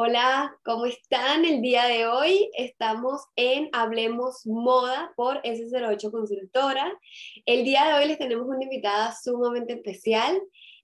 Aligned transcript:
Hola, 0.00 0.56
¿cómo 0.64 0.86
están 0.86 1.44
el 1.44 1.60
día 1.60 1.86
de 1.86 2.06
hoy? 2.06 2.52
Estamos 2.56 3.20
en 3.34 3.68
Hablemos 3.72 4.46
Moda 4.46 5.12
por 5.16 5.42
S08 5.42 6.12
Consultora. 6.12 6.96
El 7.44 7.64
día 7.64 7.84
de 7.84 7.94
hoy 7.94 8.06
les 8.06 8.16
tenemos 8.16 8.46
una 8.46 8.62
invitada 8.62 9.12
sumamente 9.20 9.72
especial. 9.72 10.40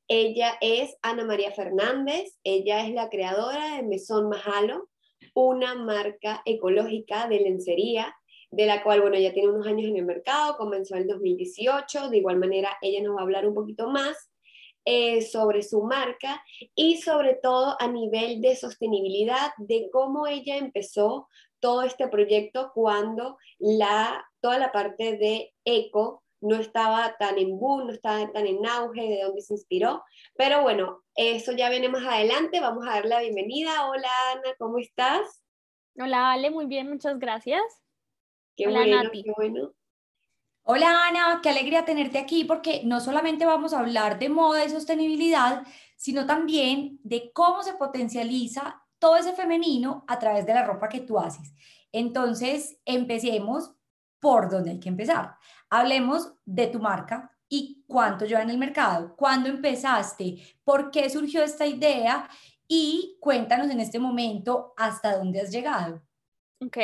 Ella 0.08 0.58
es 0.60 0.96
Ana 1.00 1.24
María 1.24 1.52
Fernández. 1.52 2.40
Ella 2.42 2.84
es 2.84 2.92
la 2.92 3.08
creadora 3.08 3.76
de 3.76 3.84
Mesón 3.84 4.28
Mahalo, 4.28 4.88
una 5.32 5.76
marca 5.76 6.42
ecológica 6.44 7.28
de 7.28 7.38
lencería, 7.38 8.16
de 8.50 8.66
la 8.66 8.82
cual, 8.82 9.00
bueno, 9.00 9.16
ya 9.16 9.32
tiene 9.32 9.50
unos 9.50 9.68
años 9.68 9.88
en 9.90 9.96
el 9.96 10.04
mercado, 10.04 10.56
comenzó 10.56 10.96
en 10.96 11.02
el 11.02 11.06
2018. 11.06 12.08
De 12.08 12.16
igual 12.16 12.40
manera, 12.40 12.76
ella 12.82 13.00
nos 13.00 13.14
va 13.14 13.20
a 13.20 13.22
hablar 13.22 13.46
un 13.46 13.54
poquito 13.54 13.88
más 13.88 14.33
eh, 14.84 15.22
sobre 15.22 15.62
su 15.62 15.82
marca 15.82 16.44
y 16.74 16.98
sobre 16.98 17.34
todo 17.34 17.76
a 17.80 17.88
nivel 17.88 18.40
de 18.40 18.56
sostenibilidad, 18.56 19.52
de 19.58 19.88
cómo 19.92 20.26
ella 20.26 20.56
empezó 20.56 21.28
todo 21.60 21.82
este 21.82 22.08
proyecto 22.08 22.72
cuando 22.74 23.38
la, 23.58 24.24
toda 24.40 24.58
la 24.58 24.72
parte 24.72 25.16
de 25.16 25.54
eco 25.64 26.22
no 26.42 26.56
estaba 26.56 27.16
tan 27.16 27.38
en 27.38 27.58
boom, 27.58 27.86
no 27.86 27.92
estaba 27.92 28.30
tan 28.30 28.46
en 28.46 28.66
auge, 28.66 29.00
de 29.00 29.22
dónde 29.22 29.40
se 29.40 29.54
inspiró. 29.54 30.04
Pero 30.36 30.60
bueno, 30.60 31.02
eso 31.14 31.52
ya 31.52 31.70
viene 31.70 31.88
más 31.88 32.04
adelante. 32.04 32.60
Vamos 32.60 32.86
a 32.86 32.90
dar 32.90 33.06
la 33.06 33.20
bienvenida. 33.20 33.88
Hola 33.88 34.10
Ana, 34.32 34.54
¿cómo 34.58 34.78
estás? 34.78 35.42
Hola 35.96 36.32
Ale, 36.32 36.50
muy 36.50 36.66
bien, 36.66 36.90
muchas 36.90 37.18
gracias. 37.18 37.62
Qué 38.56 38.68
bueno, 38.68 39.10
qué 39.10 39.32
bueno. 39.34 39.72
Hola 40.66 41.08
Ana, 41.08 41.40
qué 41.42 41.50
alegría 41.50 41.84
tenerte 41.84 42.16
aquí 42.16 42.44
porque 42.44 42.80
no 42.84 42.98
solamente 42.98 43.44
vamos 43.44 43.74
a 43.74 43.80
hablar 43.80 44.18
de 44.18 44.30
moda 44.30 44.64
y 44.64 44.70
sostenibilidad, 44.70 45.62
sino 45.94 46.24
también 46.24 46.98
de 47.02 47.32
cómo 47.34 47.62
se 47.62 47.74
potencializa 47.74 48.82
todo 48.98 49.16
ese 49.16 49.34
femenino 49.34 50.06
a 50.08 50.18
través 50.18 50.46
de 50.46 50.54
la 50.54 50.64
ropa 50.64 50.88
que 50.88 51.00
tú 51.00 51.18
haces. 51.18 51.52
Entonces, 51.92 52.78
empecemos 52.86 53.74
por 54.20 54.48
donde 54.48 54.70
hay 54.70 54.80
que 54.80 54.88
empezar. 54.88 55.36
Hablemos 55.68 56.32
de 56.46 56.68
tu 56.68 56.80
marca 56.80 57.30
y 57.46 57.84
cuánto 57.86 58.24
lleva 58.24 58.40
en 58.40 58.48
el 58.48 58.56
mercado, 58.56 59.14
cuándo 59.16 59.50
empezaste, 59.50 60.56
por 60.64 60.90
qué 60.90 61.10
surgió 61.10 61.42
esta 61.42 61.66
idea 61.66 62.26
y 62.66 63.18
cuéntanos 63.20 63.70
en 63.70 63.80
este 63.80 63.98
momento 63.98 64.72
hasta 64.78 65.18
dónde 65.18 65.42
has 65.42 65.50
llegado. 65.50 66.00
Ok, 66.60 66.78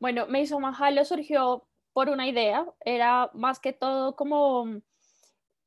bueno, 0.00 0.26
hizo 0.38 0.58
Mahalo 0.58 1.04
surgió 1.04 1.67
por 1.98 2.10
una 2.10 2.28
idea, 2.28 2.64
era 2.84 3.28
más 3.34 3.58
que 3.58 3.72
todo 3.72 4.14
como 4.14 4.66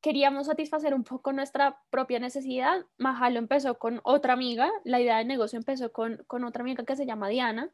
queríamos 0.00 0.46
satisfacer 0.46 0.94
un 0.94 1.04
poco 1.04 1.30
nuestra 1.34 1.82
propia 1.90 2.20
necesidad. 2.20 2.86
Mahalo 2.96 3.38
empezó 3.38 3.78
con 3.78 4.00
otra 4.02 4.32
amiga, 4.32 4.70
la 4.84 4.98
idea 4.98 5.18
de 5.18 5.26
negocio 5.26 5.58
empezó 5.58 5.92
con, 5.92 6.24
con 6.26 6.44
otra 6.44 6.62
amiga 6.62 6.86
que 6.86 6.96
se 6.96 7.04
llama 7.04 7.28
Diana 7.28 7.70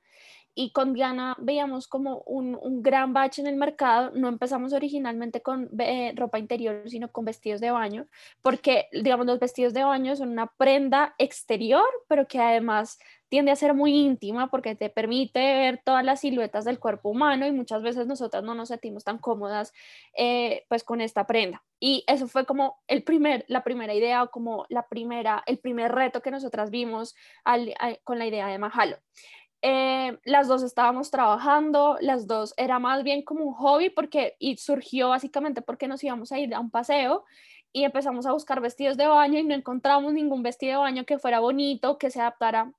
y 0.60 0.72
con 0.72 0.92
Diana 0.92 1.36
veíamos 1.38 1.86
como 1.86 2.22
un, 2.26 2.82
gran 2.82 3.12
bache 3.12 3.40
en 3.40 3.46
el 3.46 3.54
mercado. 3.54 4.10
No 4.16 4.26
empezamos 4.26 4.72
originalmente 4.72 5.40
con 5.40 5.70
eh, 5.78 6.12
ropa 6.16 6.40
interior, 6.40 6.82
sino 6.90 7.12
con 7.12 7.24
vestidos 7.24 7.60
de 7.60 7.70
baño, 7.70 8.08
porque, 8.42 8.88
digamos, 8.90 9.24
los 9.24 9.38
vestidos 9.38 9.72
de 9.72 9.84
baño 9.84 10.16
son 10.16 10.30
una 10.30 10.48
prenda 10.48 11.14
exterior, 11.16 11.86
pero 12.08 12.26
que 12.26 12.40
además 12.40 12.98
tiende 13.28 13.52
a 13.52 13.56
ser 13.56 13.72
muy 13.72 13.94
íntima 13.94 14.50
porque 14.50 14.74
te 14.74 14.90
permite 14.90 15.38
ver 15.38 15.80
todas 15.84 16.04
las 16.04 16.22
siluetas 16.22 16.64
del 16.64 16.80
cuerpo 16.80 17.10
humano 17.10 17.46
y 17.46 17.52
muchas 17.52 17.82
veces 17.82 18.08
nosotras 18.08 18.42
no 18.42 18.56
nos 18.56 18.68
sentimos 18.68 19.04
tan 19.04 19.18
cómodas 19.18 19.72
eh, 20.16 20.64
pues 20.68 20.82
con 20.82 21.00
esta 21.00 21.24
prenda. 21.28 21.62
Y 21.78 22.02
eso 22.08 22.26
fue 22.26 22.46
como 22.46 22.78
el 22.88 23.04
primer, 23.04 23.44
la 23.46 23.62
primera 23.62 23.94
idea 23.94 24.24
o 24.24 24.30
como 24.32 24.66
la 24.70 24.88
primera, 24.88 25.44
el 25.46 25.58
primer 25.58 25.92
reto 25.92 26.20
que 26.20 26.32
nosotras 26.32 26.72
vimos 26.72 27.14
con 28.02 28.18
la 28.18 28.26
idea 28.26 28.48
de 28.48 28.58
Mahalo. 28.58 28.96
Eh, 29.62 30.18
las 30.24 30.46
dos 30.46 30.62
estábamos 30.62 31.10
trabajando, 31.10 31.98
las 32.00 32.26
dos 32.28 32.54
era 32.56 32.78
más 32.78 33.02
bien 33.02 33.22
como 33.22 33.44
un 33.44 33.54
hobby 33.54 33.90
porque 33.90 34.36
y 34.38 34.56
surgió 34.56 35.08
básicamente 35.08 35.62
porque 35.62 35.88
nos 35.88 36.02
íbamos 36.04 36.30
a 36.30 36.38
ir 36.38 36.54
a 36.54 36.60
un 36.60 36.70
paseo 36.70 37.24
y 37.72 37.84
empezamos 37.84 38.26
a 38.26 38.32
buscar 38.32 38.60
vestidos 38.60 38.96
de 38.96 39.06
baño 39.08 39.38
y 39.40 39.44
no 39.44 39.54
encontramos 39.54 40.12
ningún 40.12 40.42
vestido 40.42 40.72
de 40.74 40.78
baño 40.78 41.04
que 41.04 41.18
fuera 41.18 41.40
bonito, 41.40 41.98
que 41.98 42.10
se 42.10 42.20
adaptara 42.20 42.72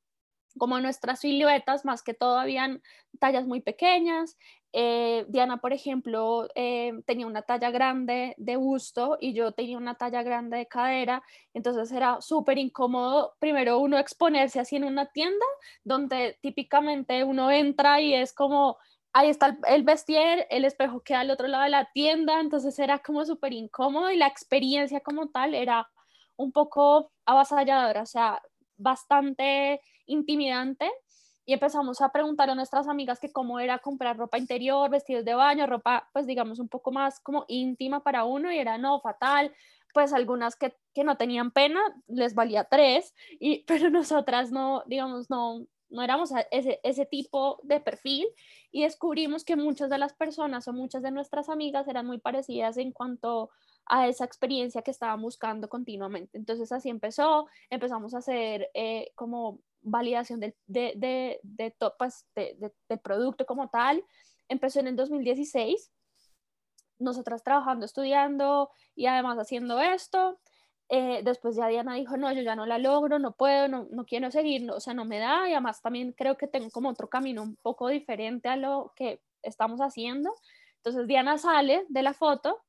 como 0.58 0.80
nuestras 0.80 1.20
siluetas, 1.20 1.86
más 1.86 2.04
que 2.04 2.14
todo 2.14 2.38
habían 2.38 2.82
tallas 3.20 3.46
muy 3.46 3.62
pequeñas. 3.62 4.38
Eh, 4.72 5.26
Diana, 5.30 5.58
por 5.58 5.74
ejemplo, 5.74 6.48
eh, 6.54 6.94
tenía 7.06 7.26
una 7.26 7.42
talla 7.42 7.72
grande 7.72 8.36
de 8.38 8.56
busto 8.56 9.18
y 9.20 9.34
yo 9.34 9.52
tenía 9.52 9.78
una 9.78 9.96
talla 9.96 10.22
grande 10.22 10.58
de 10.58 10.68
cadera, 10.68 11.24
entonces 11.54 11.92
era 11.92 12.22
súper 12.22 12.60
incómodo, 12.60 13.34
primero 13.40 13.80
uno 13.80 13.98
exponerse 13.98 14.60
así 14.60 14.76
en 14.76 14.84
una 14.84 15.08
tienda, 15.08 15.46
donde 15.84 16.38
típicamente 16.42 17.24
uno 17.24 17.50
entra 17.50 18.00
y 18.00 18.14
es 18.14 18.31
como, 18.31 18.78
ahí 19.12 19.30
está 19.30 19.48
el, 19.48 19.58
el 19.68 19.84
vestier, 19.84 20.46
el 20.52 20.66
espejo 20.66 21.02
queda 21.02 21.22
al 21.22 21.31
otro 21.31 21.48
lado 21.48 21.64
de 21.64 21.72
la 21.72 21.90
tienda, 21.92 22.40
entonces 22.40 22.78
era 22.78 23.00
como 23.00 23.26
súper 23.26 23.54
incómodo 23.54 24.12
y 24.12 24.18
la 24.18 24.28
experiencia 24.28 25.00
como 25.00 25.30
tal 25.30 25.56
era 25.56 25.90
un 26.38 26.52
poco 26.52 27.12
avasalladora, 27.26 28.04
o 28.04 28.06
sea, 28.06 28.42
bastante 28.78 29.81
intimidante 30.09 30.92
y 31.46 31.53
empezamos 31.53 32.00
a 32.02 32.12
preguntar 32.12 32.50
a 32.50 32.56
nuestras 32.56 32.88
amigas 32.88 33.20
que 33.20 33.31
cómo 33.31 33.59
era 33.59 33.80
comprar 33.80 34.18
ropa 34.18 34.38
interior, 34.38 34.90
vestidos 34.90 35.25
de 35.25 35.34
baño, 35.34 35.66
ropa 35.66 36.08
pues 36.14 36.28
digamos 36.28 36.59
un 36.59 36.70
poco 36.70 36.92
más 36.92 37.20
como 37.22 37.46
íntima 37.47 38.03
para 38.03 38.24
uno 38.24 38.52
y 38.52 38.58
era 38.58 38.78
no, 38.78 39.00
fatal, 39.02 39.52
pues 39.94 40.14
algunas 40.14 40.56
que, 40.56 40.75
que 40.94 41.03
no 41.03 41.18
tenían 41.18 41.52
pena 41.52 41.81
les 42.08 42.36
valía 42.36 42.66
tres, 42.66 43.16
y, 43.40 43.64
pero 43.68 43.90
nosotras 43.90 44.52
no, 44.52 44.84
digamos, 44.86 45.30
no, 45.30 45.66
no 45.90 46.03
éramos 46.03 46.31
ese, 46.52 46.80
ese 46.84 47.06
tipo 47.06 47.59
de 47.64 47.80
perfil. 47.80 48.28
Y 48.72 48.84
descubrimos 48.84 49.44
que 49.44 49.56
muchas 49.56 49.90
de 49.90 49.98
las 49.98 50.14
personas 50.14 50.68
o 50.68 50.74
muchas 50.74 51.02
de 51.02 51.12
nuestras 51.12 51.50
amigas 51.50 51.88
eran 51.88 52.06
muy 52.06 52.19
parecidas 52.19 52.78
en 52.78 52.92
cuanto 52.92 53.50
a 53.88 54.08
esa 54.08 54.24
experiencia 54.24 54.84
que 54.84 54.92
estaban 54.92 55.22
buscando 55.22 55.68
continuamente. 55.68 56.38
Entonces 56.38 56.72
así 56.72 56.90
empezó, 56.90 57.48
empezamos 57.72 58.14
a 58.14 58.19
hacer 58.19 58.69
eh, 58.75 59.12
como 59.16 59.62
validación 59.81 60.40
de, 60.40 60.56
de, 60.67 60.94
de, 60.95 61.40
de, 61.44 61.75
pues, 61.97 62.25
de, 62.35 62.72
del 62.88 63.00
producto 63.00 63.45
como 63.45 63.69
tal. 63.69 64.03
Empezó 64.47 64.79
en 64.79 64.88
el 64.88 64.95
2016, 64.95 65.91
nosotras 67.00 67.44
trabajando, 67.44 67.85
estudiando 67.85 68.72
y 68.95 69.06
además 69.06 69.38
haciendo 69.38 69.79
esto. 69.79 70.39
Eh, 70.89 71.22
después 71.23 71.56
ya 71.56 71.68
Diana 71.68 71.94
dijo, 71.94 72.18
no, 72.18 72.31
yo 72.31 72.41
ya 72.41 72.56
no 72.56 72.66
la 72.66 72.79
logro, 72.79 73.19
no 73.19 73.34
puedo, 73.34 73.68
no, 73.68 73.88
no 73.91 74.06
quiero 74.06 74.31
seguir, 74.31 74.69
o 74.72 74.79
sea, 74.79 74.95
no 74.95 75.06
me 75.06 75.19
da 75.19 75.47
y 75.47 75.51
además 75.51 75.84
también 75.84 76.13
creo 76.13 76.35
que 76.35 76.47
tengo 76.47 76.72
como 76.72 76.89
otro 76.89 77.07
camino 77.07 77.44
un 77.44 77.56
poco 77.57 77.89
diferente 77.89 78.50
a 78.50 78.56
lo 78.56 78.91
que 78.95 79.22
estamos 79.44 79.81
haciendo. 79.81 80.34
Entonces 80.78 81.07
Diana 81.07 81.38
sale 81.38 81.85
de 81.89 82.01
la 82.01 82.13
foto 82.13 82.63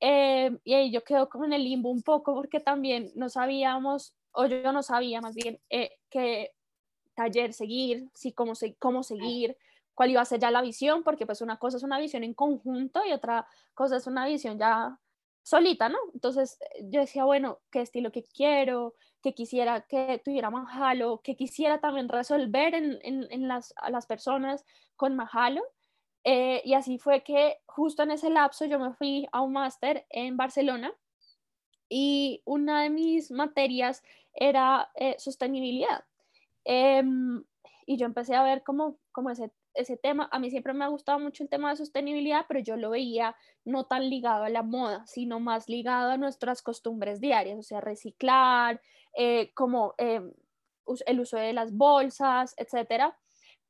eh, 0.00 0.56
y 0.62 0.74
ahí 0.74 0.92
yo 0.92 1.02
quedo 1.02 1.28
como 1.28 1.44
en 1.44 1.54
el 1.54 1.64
limbo 1.64 1.90
un 1.90 2.02
poco 2.02 2.34
porque 2.34 2.60
también 2.60 3.10
no 3.14 3.28
sabíamos 3.28 4.14
o 4.36 4.46
yo 4.46 4.70
no 4.72 4.82
sabía 4.82 5.20
más 5.20 5.34
bien 5.34 5.58
eh, 5.70 5.98
qué 6.10 6.52
taller 7.14 7.54
seguir, 7.54 8.10
sí, 8.14 8.32
cómo, 8.32 8.52
cómo 8.78 9.02
seguir, 9.02 9.56
cuál 9.94 10.10
iba 10.10 10.20
a 10.20 10.26
ser 10.26 10.38
ya 10.40 10.50
la 10.50 10.60
visión, 10.60 11.02
porque 11.02 11.24
pues 11.24 11.40
una 11.40 11.58
cosa 11.58 11.78
es 11.78 11.82
una 11.82 11.98
visión 11.98 12.22
en 12.22 12.34
conjunto 12.34 13.00
y 13.04 13.12
otra 13.12 13.48
cosa 13.74 13.96
es 13.96 14.06
una 14.06 14.26
visión 14.26 14.58
ya 14.58 15.00
solita, 15.42 15.88
¿no? 15.88 15.96
Entonces 16.12 16.58
yo 16.82 17.00
decía, 17.00 17.24
bueno, 17.24 17.60
qué 17.70 17.80
estilo 17.80 18.12
que 18.12 18.24
quiero, 18.24 18.94
que 19.22 19.32
quisiera 19.32 19.80
que 19.82 20.20
tuviera 20.22 20.50
Mahalo, 20.50 21.22
que 21.22 21.34
quisiera 21.34 21.80
también 21.80 22.08
resolver 22.08 22.74
en, 22.74 22.98
en, 23.02 23.48
las, 23.48 23.72
a 23.76 23.90
las 23.90 24.06
personas 24.06 24.66
con 24.96 25.16
Mahalo. 25.16 25.62
Eh, 26.24 26.60
y 26.64 26.74
así 26.74 26.98
fue 26.98 27.22
que 27.22 27.58
justo 27.66 28.02
en 28.02 28.10
ese 28.10 28.28
lapso 28.28 28.66
yo 28.66 28.78
me 28.78 28.92
fui 28.92 29.26
a 29.32 29.40
un 29.40 29.52
máster 29.52 30.04
en 30.10 30.36
Barcelona 30.36 30.92
y 31.88 32.42
una 32.44 32.82
de 32.82 32.90
mis 32.90 33.30
materias 33.30 34.02
era 34.34 34.90
eh, 34.96 35.16
sostenibilidad. 35.18 36.04
Em, 36.64 37.44
y 37.86 37.96
yo 37.96 38.06
empecé 38.06 38.34
a 38.34 38.42
ver 38.42 38.62
como, 38.62 38.98
como 39.12 39.30
ese, 39.30 39.52
ese 39.74 39.96
tema, 39.96 40.28
a 40.32 40.38
mí 40.38 40.50
siempre 40.50 40.74
me 40.74 40.84
ha 40.84 40.88
gustado 40.88 41.18
mucho 41.18 41.42
el 41.42 41.48
tema 41.48 41.70
de 41.70 41.76
sostenibilidad, 41.76 42.46
pero 42.48 42.60
yo 42.60 42.76
lo 42.76 42.90
veía 42.90 43.36
no 43.64 43.84
tan 43.84 44.10
ligado 44.10 44.44
a 44.44 44.50
la 44.50 44.62
moda, 44.62 45.06
sino 45.06 45.40
más 45.40 45.68
ligado 45.68 46.12
a 46.12 46.16
nuestras 46.16 46.62
costumbres 46.62 47.20
diarias, 47.20 47.58
o 47.58 47.62
sea, 47.62 47.80
reciclar, 47.80 48.80
eh, 49.14 49.52
como 49.54 49.94
em, 49.98 50.32
el 51.06 51.20
uso 51.20 51.36
de 51.36 51.52
las 51.52 51.72
bolsas, 51.72 52.54
etcétera, 52.56 53.16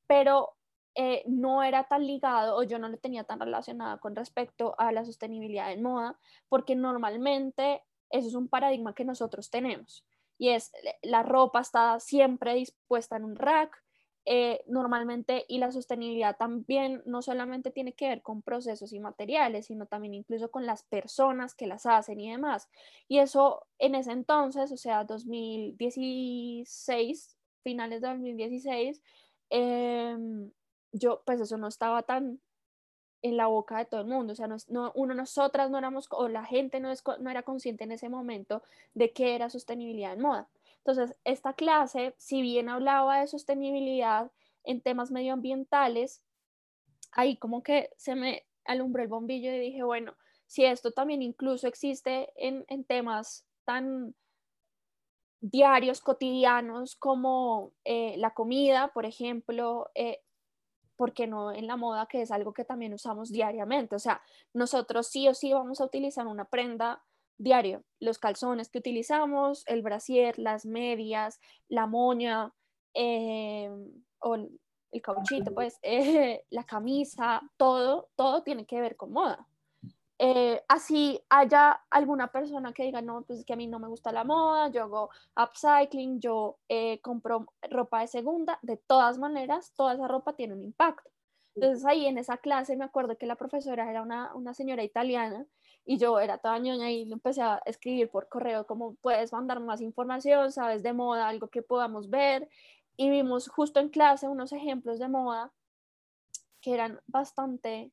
pero 0.06 0.56
eh, 0.94 1.23
no 1.26 1.62
era 1.62 1.85
tan 1.85 2.06
ligado 2.06 2.56
o 2.56 2.62
yo 2.62 2.79
no 2.79 2.88
lo 2.88 2.96
tenía 2.96 3.25
tan 3.25 3.38
relacionado 3.38 4.00
con 4.00 4.17
respecto 4.17 4.75
a 4.79 4.93
la 4.93 5.05
sostenibilidad 5.05 5.70
en 5.73 5.82
moda, 5.82 6.19
porque 6.49 6.75
normalmente 6.75 7.82
eso 8.11 8.29
es 8.29 8.35
un 8.35 8.49
paradigma 8.49 8.94
que 8.94 9.05
nosotros 9.05 9.50
tenemos 9.50 10.05
y 10.38 10.50
es 10.50 10.73
la 11.03 11.23
ropa 11.23 11.61
está 11.61 11.99
siempre 12.00 12.55
dispuesta 12.55 13.17
en 13.17 13.25
un 13.25 13.37
rack. 13.37 13.82
Eh, 14.29 14.64
normalmente 14.67 15.44
y 15.47 15.58
la 15.58 15.70
sostenibilidad 15.70 16.37
también 16.37 17.00
no 17.06 17.23
solamente 17.23 17.70
tiene 17.70 17.93
que 17.93 18.08
ver 18.08 18.23
con 18.23 18.43
procesos 18.43 18.93
y 18.93 18.99
materiales, 18.99 19.67
sino 19.67 19.87
también 19.87 20.14
incluso 20.14 20.50
con 20.50 20.67
las 20.67 20.82
personas 20.82 21.55
que 21.55 21.69
las 21.69 21.87
hacen 21.87 22.19
y 22.19 22.32
demás. 22.32 22.69
Y 23.06 23.19
eso 23.19 23.64
en 23.79 23.94
ese 23.94 24.11
entonces, 24.11 24.73
o 24.73 24.76
sea, 24.76 25.05
2016, 25.05 27.38
finales 27.62 28.00
de 28.00 28.09
2016, 28.09 29.00
em, 29.50 30.50
yo, 30.91 31.23
pues 31.25 31.41
eso 31.41 31.56
no 31.56 31.69
estaba 31.69 32.02
tan 32.02 32.41
en 33.22 33.36
la 33.36 33.46
boca 33.46 33.78
de 33.78 33.86
todo 33.86 34.00
el 34.00 34.06
mundo, 34.06 34.32
o 34.32 34.36
sea, 34.36 34.48
no, 34.68 34.92
uno, 34.94 35.14
nosotras 35.14 35.70
no 35.70 35.78
éramos, 35.78 36.08
o 36.10 36.28
la 36.28 36.44
gente 36.44 36.80
no, 36.80 36.90
es, 36.90 37.02
no 37.20 37.30
era 37.30 37.42
consciente 37.42 37.84
en 37.84 37.92
ese 37.92 38.08
momento 38.08 38.62
de 38.94 39.12
qué 39.12 39.34
era 39.34 39.50
sostenibilidad 39.50 40.12
en 40.12 40.20
moda. 40.20 40.48
Entonces, 40.78 41.16
esta 41.24 41.54
clase, 41.54 42.14
si 42.18 42.42
bien 42.42 42.68
hablaba 42.68 43.20
de 43.20 43.26
sostenibilidad 43.26 44.30
en 44.64 44.80
temas 44.80 45.10
medioambientales, 45.10 46.22
ahí 47.12 47.36
como 47.36 47.62
que 47.62 47.90
se 47.96 48.14
me 48.14 48.44
alumbró 48.64 49.02
el 49.02 49.08
bombillo 49.08 49.52
y 49.52 49.58
dije, 49.58 49.82
bueno, 49.82 50.14
si 50.46 50.64
esto 50.64 50.92
también 50.92 51.22
incluso 51.22 51.66
existe 51.66 52.30
en, 52.36 52.64
en 52.68 52.84
temas 52.84 53.44
tan 53.64 54.14
diarios, 55.40 56.00
cotidianos, 56.00 56.96
como 56.96 57.72
eh, 57.84 58.14
la 58.18 58.32
comida, 58.34 58.92
por 58.92 59.06
ejemplo, 59.06 59.90
eh, 59.94 60.22
porque 60.96 61.26
no 61.26 61.52
en 61.52 61.66
la 61.66 61.76
moda, 61.76 62.06
que 62.06 62.22
es 62.22 62.31
algo 62.31 62.52
que 62.52 62.64
también 62.64 62.94
usamos 62.94 63.31
diariamente. 63.31 63.96
O 63.96 63.98
sea, 63.98 64.20
nosotros 64.52 65.06
sí 65.08 65.28
o 65.28 65.34
sí 65.34 65.52
vamos 65.52 65.81
a 65.81 65.84
utilizar 65.84 66.26
una 66.26 66.46
prenda 66.46 67.02
diario, 67.38 67.84
los 68.00 68.19
calzones 68.19 68.70
que 68.70 68.78
utilizamos, 68.78 69.64
el 69.66 69.82
brasier, 69.82 70.38
las 70.38 70.64
medias, 70.64 71.38
la 71.69 71.87
moña, 71.87 72.52
eh, 72.94 73.70
o 74.20 74.34
el 74.34 75.02
cauchito, 75.02 75.52
pues, 75.52 75.78
eh, 75.82 76.44
la 76.50 76.64
camisa, 76.64 77.42
todo, 77.56 78.08
todo 78.16 78.42
tiene 78.42 78.66
que 78.66 78.81
ver 78.81 78.96
con 78.96 79.12
moda. 79.12 79.46
Eh, 80.18 80.62
así 80.68 81.20
haya 81.28 81.72
alguna 81.90 82.32
persona 82.32 82.72
que 82.72 82.84
diga, 82.84 83.02
no, 83.02 83.22
pues 83.22 83.40
es 83.40 83.44
que 83.44 83.52
a 83.52 83.56
mí 83.56 83.66
no 83.66 83.78
me 83.78 83.88
gusta 83.88 84.12
la 84.12 84.24
moda, 84.24 84.70
yo 84.70 84.84
hago 84.84 85.10
upcycling, 85.36 86.20
yo 86.20 86.56
eh, 86.68 87.00
compro 87.02 87.46
ropa 87.70 88.00
de 88.00 88.06
segunda, 88.06 88.58
de 88.62 88.78
todas 88.78 89.18
maneras, 89.18 89.72
toda 89.76 89.94
esa 89.94 90.08
ropa 90.08 90.32
tiene 90.34 90.54
un 90.54 90.62
impacto. 90.62 91.10
Entonces 91.54 91.84
ahí 91.86 92.06
en 92.06 92.18
esa 92.18 92.36
clase 92.36 92.76
me 92.76 92.84
acuerdo 92.84 93.16
que 93.16 93.26
la 93.26 93.36
profesora 93.36 93.90
era 93.90 94.02
una, 94.02 94.34
una 94.34 94.52
señora 94.52 94.84
italiana 94.84 95.46
y 95.86 95.96
yo 95.96 96.20
era 96.20 96.38
toda 96.38 96.58
ñoña 96.58 96.90
y 96.90 97.10
empecé 97.10 97.40
a 97.42 97.62
escribir 97.64 98.10
por 98.10 98.28
correo 98.28 98.66
como 98.66 98.94
puedes 98.96 99.32
mandar 99.32 99.60
más 99.60 99.80
información, 99.80 100.52
sabes 100.52 100.82
de 100.82 100.92
moda, 100.92 101.28
algo 101.28 101.48
que 101.48 101.62
podamos 101.62 102.10
ver 102.10 102.48
y 102.96 103.08
vimos 103.10 103.48
justo 103.48 103.80
en 103.80 103.88
clase 103.88 104.28
unos 104.28 104.52
ejemplos 104.52 104.98
de 104.98 105.08
moda 105.08 105.52
que 106.60 106.74
eran 106.74 107.00
bastante 107.06 107.90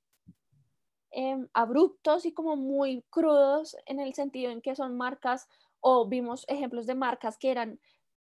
Em, 1.16 1.48
abruptos 1.54 2.26
y 2.26 2.34
como 2.34 2.56
muy 2.56 3.04
crudos 3.12 3.78
en 3.86 4.00
el 4.00 4.16
sentido 4.16 4.52
en 4.52 4.62
que 4.62 4.76
son 4.76 4.98
marcas 4.98 5.48
o 5.80 6.08
vimos 6.08 6.44
ejemplos 6.48 6.88
de 6.88 6.96
marcas 6.96 7.38
que 7.38 7.52
eran 7.52 7.80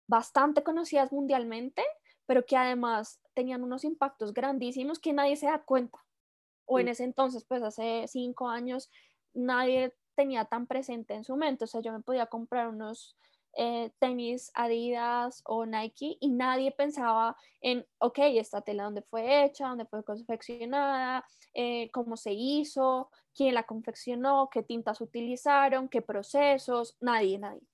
bastante 0.07 0.63
conocidas 0.63 1.11
mundialmente, 1.11 1.83
pero 2.25 2.47
que 2.47 2.57
además 2.57 3.21
tenían 3.35 3.65
unos 3.65 3.83
impactos 3.83 4.33
grandísimos 4.33 5.01
que 5.01 5.13
nadie 5.13 5.35
se 5.35 5.47
da 5.47 5.65
cuenta. 5.65 5.99
O 6.67 6.79
en 6.79 6.87
ese 6.87 7.03
entonces, 7.03 7.45
pues 7.45 7.65
hace 7.65 8.05
cinco 8.07 8.49
años, 8.49 8.91
nadie 9.35 9.97
tenía 10.15 10.45
tan 10.45 10.69
presente 10.69 11.15
en 11.15 11.25
su 11.25 11.35
mente. 11.35 11.65
O 11.65 11.67
sea, 11.67 11.81
yo 11.81 11.93
me 11.93 12.01
podía 12.01 12.27
comprar 12.27 12.69
unos 12.69 13.17
eh, 13.61 13.91
tenis 13.99 14.53
Adidas 14.55 15.43
o 15.45 15.67
Nike 15.67 16.17
y 16.21 16.29
nadie 16.29 16.71
pensaba 16.71 17.37
en, 17.61 17.85
ok, 17.99 18.19
esta 18.37 18.61
tela 18.61 18.85
dónde 18.85 19.03
fue 19.03 19.45
hecha, 19.45 19.67
dónde 19.67 19.85
fue 19.85 20.05
confeccionada, 20.05 21.25
eh, 21.55 21.91
cómo 21.91 22.17
se 22.17 22.33
hizo, 22.33 23.11
quién 23.35 23.55
la 23.55 23.65
confeccionó, 23.65 24.49
qué 24.49 24.63
tintas 24.63 25.01
utilizaron, 25.01 25.89
qué 25.89 26.03
procesos, 26.03 26.97
nadie, 27.01 27.37
nadie. 27.41 27.67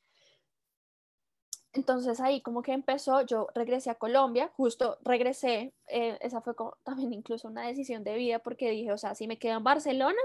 Entonces 1.74 2.18
ahí 2.20 2.40
como 2.40 2.62
que 2.62 2.72
empezó, 2.72 3.20
yo 3.20 3.48
regresé 3.54 3.90
a 3.90 3.96
Colombia, 3.96 4.50
justo 4.56 4.96
regresé, 5.02 5.74
eh, 5.88 6.16
esa 6.22 6.40
fue 6.40 6.54
también 6.82 7.12
incluso 7.12 7.48
una 7.48 7.66
decisión 7.66 8.04
de 8.04 8.14
vida 8.14 8.38
porque 8.38 8.70
dije, 8.70 8.90
o 8.90 8.96
sea, 8.96 9.14
si 9.14 9.26
me 9.26 9.38
quedo 9.38 9.58
en 9.58 9.64
Barcelona, 9.64 10.20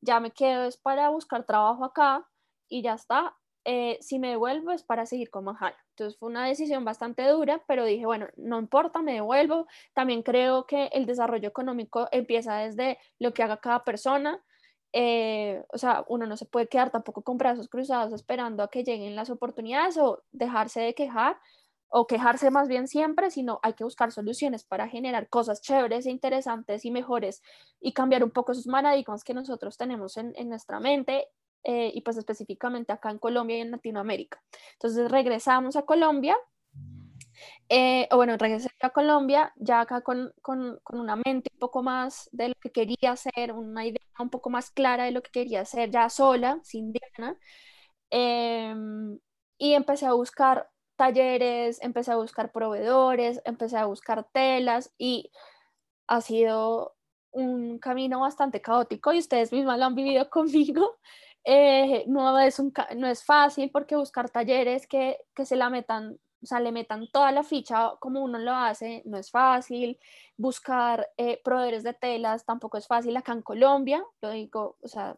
ya 0.00 0.18
me 0.18 0.32
quedo 0.32 0.64
es 0.64 0.76
para 0.76 1.10
buscar 1.10 1.46
trabajo 1.46 1.84
acá 1.84 2.26
y 2.68 2.82
ya 2.82 2.94
está, 2.94 3.36
eh, 3.68 3.98
si 4.00 4.20
me 4.20 4.28
devuelvo 4.30 4.70
es 4.70 4.84
para 4.84 5.06
seguir 5.06 5.28
con 5.28 5.44
Mahalo. 5.44 5.76
Entonces 5.90 6.16
fue 6.16 6.28
una 6.28 6.46
decisión 6.46 6.84
bastante 6.84 7.26
dura, 7.26 7.60
pero 7.66 7.84
dije, 7.84 8.06
bueno, 8.06 8.28
no 8.36 8.60
importa, 8.60 9.02
me 9.02 9.14
devuelvo. 9.14 9.66
También 9.92 10.22
creo 10.22 10.66
que 10.66 10.86
el 10.92 11.04
desarrollo 11.04 11.48
económico 11.48 12.08
empieza 12.12 12.58
desde 12.58 12.96
lo 13.18 13.34
que 13.34 13.42
haga 13.42 13.56
cada 13.56 13.82
persona. 13.82 14.40
Eh, 14.92 15.64
o 15.72 15.78
sea, 15.78 16.04
uno 16.08 16.26
no 16.26 16.36
se 16.36 16.46
puede 16.46 16.68
quedar 16.68 16.90
tampoco 16.90 17.22
con 17.22 17.38
brazos 17.38 17.68
cruzados 17.68 18.12
esperando 18.12 18.62
a 18.62 18.70
que 18.70 18.84
lleguen 18.84 19.16
las 19.16 19.30
oportunidades 19.30 19.98
o 19.98 20.22
dejarse 20.30 20.80
de 20.80 20.94
quejar 20.94 21.36
o 21.88 22.06
quejarse 22.06 22.50
más 22.52 22.68
bien 22.68 22.86
siempre, 22.86 23.32
sino 23.32 23.58
hay 23.64 23.72
que 23.74 23.84
buscar 23.84 24.12
soluciones 24.12 24.62
para 24.64 24.88
generar 24.88 25.28
cosas 25.28 25.60
chéveres 25.60 26.06
e 26.06 26.10
interesantes 26.10 26.84
y 26.84 26.92
mejores 26.92 27.42
y 27.80 27.92
cambiar 27.92 28.22
un 28.22 28.30
poco 28.30 28.52
esos 28.52 28.66
paradigmas 28.66 29.24
que 29.24 29.34
nosotros 29.34 29.76
tenemos 29.76 30.16
en, 30.16 30.32
en 30.36 30.48
nuestra 30.48 30.78
mente 30.78 31.28
eh, 31.68 31.90
y 31.92 32.00
pues 32.02 32.16
específicamente 32.16 32.92
acá 32.92 33.10
en 33.10 33.18
Colombia 33.18 33.58
y 33.58 33.60
en 33.60 33.72
Latinoamérica. 33.72 34.40
Entonces 34.74 35.10
regresamos 35.10 35.74
a 35.74 35.82
Colombia, 35.82 36.36
eh, 37.68 38.06
o 38.12 38.16
bueno, 38.16 38.36
regresé 38.38 38.70
a 38.80 38.90
Colombia 38.90 39.52
ya 39.56 39.80
acá 39.80 40.02
con, 40.02 40.32
con, 40.42 40.78
con, 40.84 41.00
una 41.00 41.16
mente 41.16 41.50
un 41.52 41.58
poco 41.58 41.82
más 41.82 42.28
de 42.30 42.50
lo 42.50 42.54
que 42.60 42.70
quería 42.70 43.12
hacer, 43.12 43.52
una 43.52 43.84
idea 43.84 43.98
un 44.20 44.30
poco 44.30 44.48
más 44.48 44.70
clara 44.70 45.04
de 45.06 45.10
lo 45.10 45.22
que 45.22 45.32
quería 45.32 45.62
hacer 45.62 45.90
ya 45.90 46.08
sola, 46.08 46.60
sin 46.62 46.92
Diana, 46.92 47.36
em, 48.10 49.18
y 49.58 49.74
empecé 49.74 50.06
a 50.06 50.12
buscar 50.12 50.70
talleres, 50.96 51.82
empecé 51.82 52.12
a 52.12 52.16
buscar 52.16 52.52
proveedores, 52.52 53.42
empecé 53.44 53.76
a 53.76 53.86
buscar 53.86 54.24
telas 54.32 54.92
y 54.98 55.32
ha 56.08 56.20
sido 56.20 56.96
un 57.32 57.78
camino 57.80 58.20
bastante 58.20 58.62
caótico 58.62 59.12
y 59.12 59.18
ustedes 59.18 59.52
mismas 59.52 59.78
lo 59.78 59.86
han 59.86 59.94
vivido 59.96 60.30
conmigo 60.30 60.96
eh, 61.46 62.04
no, 62.08 62.38
es 62.38 62.60
no 62.96 63.06
es 63.06 63.24
fácil 63.24 63.70
porque 63.70 63.96
buscar 63.96 64.28
talleres 64.28 64.86
que, 64.86 65.18
que 65.34 65.46
se 65.46 65.56
la 65.56 65.70
metan 65.70 66.18
o 66.42 66.46
sea, 66.46 66.60
le 66.60 66.70
metan 66.70 67.08
toda 67.08 67.32
la 67.32 67.42
ficha 67.42 67.92
como 67.98 68.22
uno 68.22 68.38
lo 68.38 68.52
hace, 68.52 69.02
no 69.06 69.16
es 69.18 69.30
fácil. 69.30 69.98
Buscar 70.36 71.08
eh, 71.16 71.40
proveedores 71.42 71.82
de 71.82 71.94
telas 71.94 72.44
tampoco 72.44 72.76
es 72.78 72.86
fácil 72.86 73.16
acá 73.16 73.32
en 73.32 73.42
Colombia, 73.42 74.04
lo 74.20 74.30
digo, 74.30 74.76
o 74.80 74.86
sea, 74.86 75.16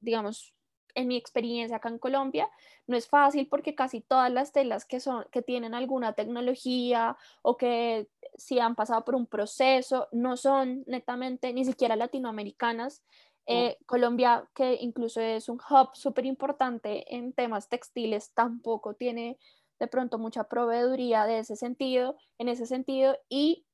digamos, 0.00 0.54
en 0.94 1.08
mi 1.08 1.16
experiencia 1.16 1.76
acá 1.76 1.88
en 1.88 1.98
Colombia, 1.98 2.48
no 2.86 2.96
es 2.96 3.08
fácil 3.08 3.48
porque 3.48 3.74
casi 3.74 4.00
todas 4.00 4.30
las 4.30 4.52
telas 4.52 4.84
que, 4.84 5.00
son, 5.00 5.26
que 5.30 5.42
tienen 5.42 5.74
alguna 5.74 6.14
tecnología 6.14 7.16
o 7.42 7.56
que 7.56 8.08
si 8.34 8.58
han 8.58 8.74
pasado 8.74 9.04
por 9.04 9.14
un 9.14 9.26
proceso, 9.26 10.08
no 10.12 10.36
son 10.36 10.84
netamente 10.86 11.52
ni 11.52 11.64
siquiera 11.64 11.96
latinoamericanas, 11.96 13.02
eh, 13.46 13.78
Colombia, 13.86 14.48
que 14.54 14.78
incluso 14.80 15.20
es 15.20 15.48
un 15.48 15.58
hub 15.58 15.90
súper 15.94 16.26
importante 16.26 17.14
en 17.14 17.32
temas 17.32 17.68
textiles, 17.68 18.32
tampoco 18.34 18.94
tiene 18.94 19.38
de 19.80 19.88
pronto 19.88 20.18
mucha 20.18 20.44
proveeduría 20.44 21.26
de 21.26 21.40
ese 21.40 21.56
sentido, 21.56 22.16
en 22.38 22.48
ese 22.48 22.66
sentido, 22.66 23.18
y 23.28 23.66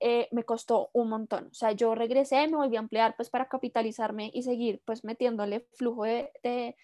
eh, 0.00 0.28
me 0.32 0.42
costó 0.42 0.90
un 0.92 1.08
montón. 1.08 1.46
O 1.52 1.54
sea, 1.54 1.70
yo 1.70 1.94
regresé, 1.94 2.48
me 2.48 2.56
volví 2.56 2.76
a 2.76 2.80
emplear 2.80 3.14
pues 3.14 3.30
para 3.30 3.48
capitalizarme 3.48 4.32
y 4.34 4.42
seguir 4.42 4.82
pues 4.84 5.04
metiéndole 5.04 5.60
flujo 5.74 6.02
de, 6.02 6.32
de, 6.42 6.76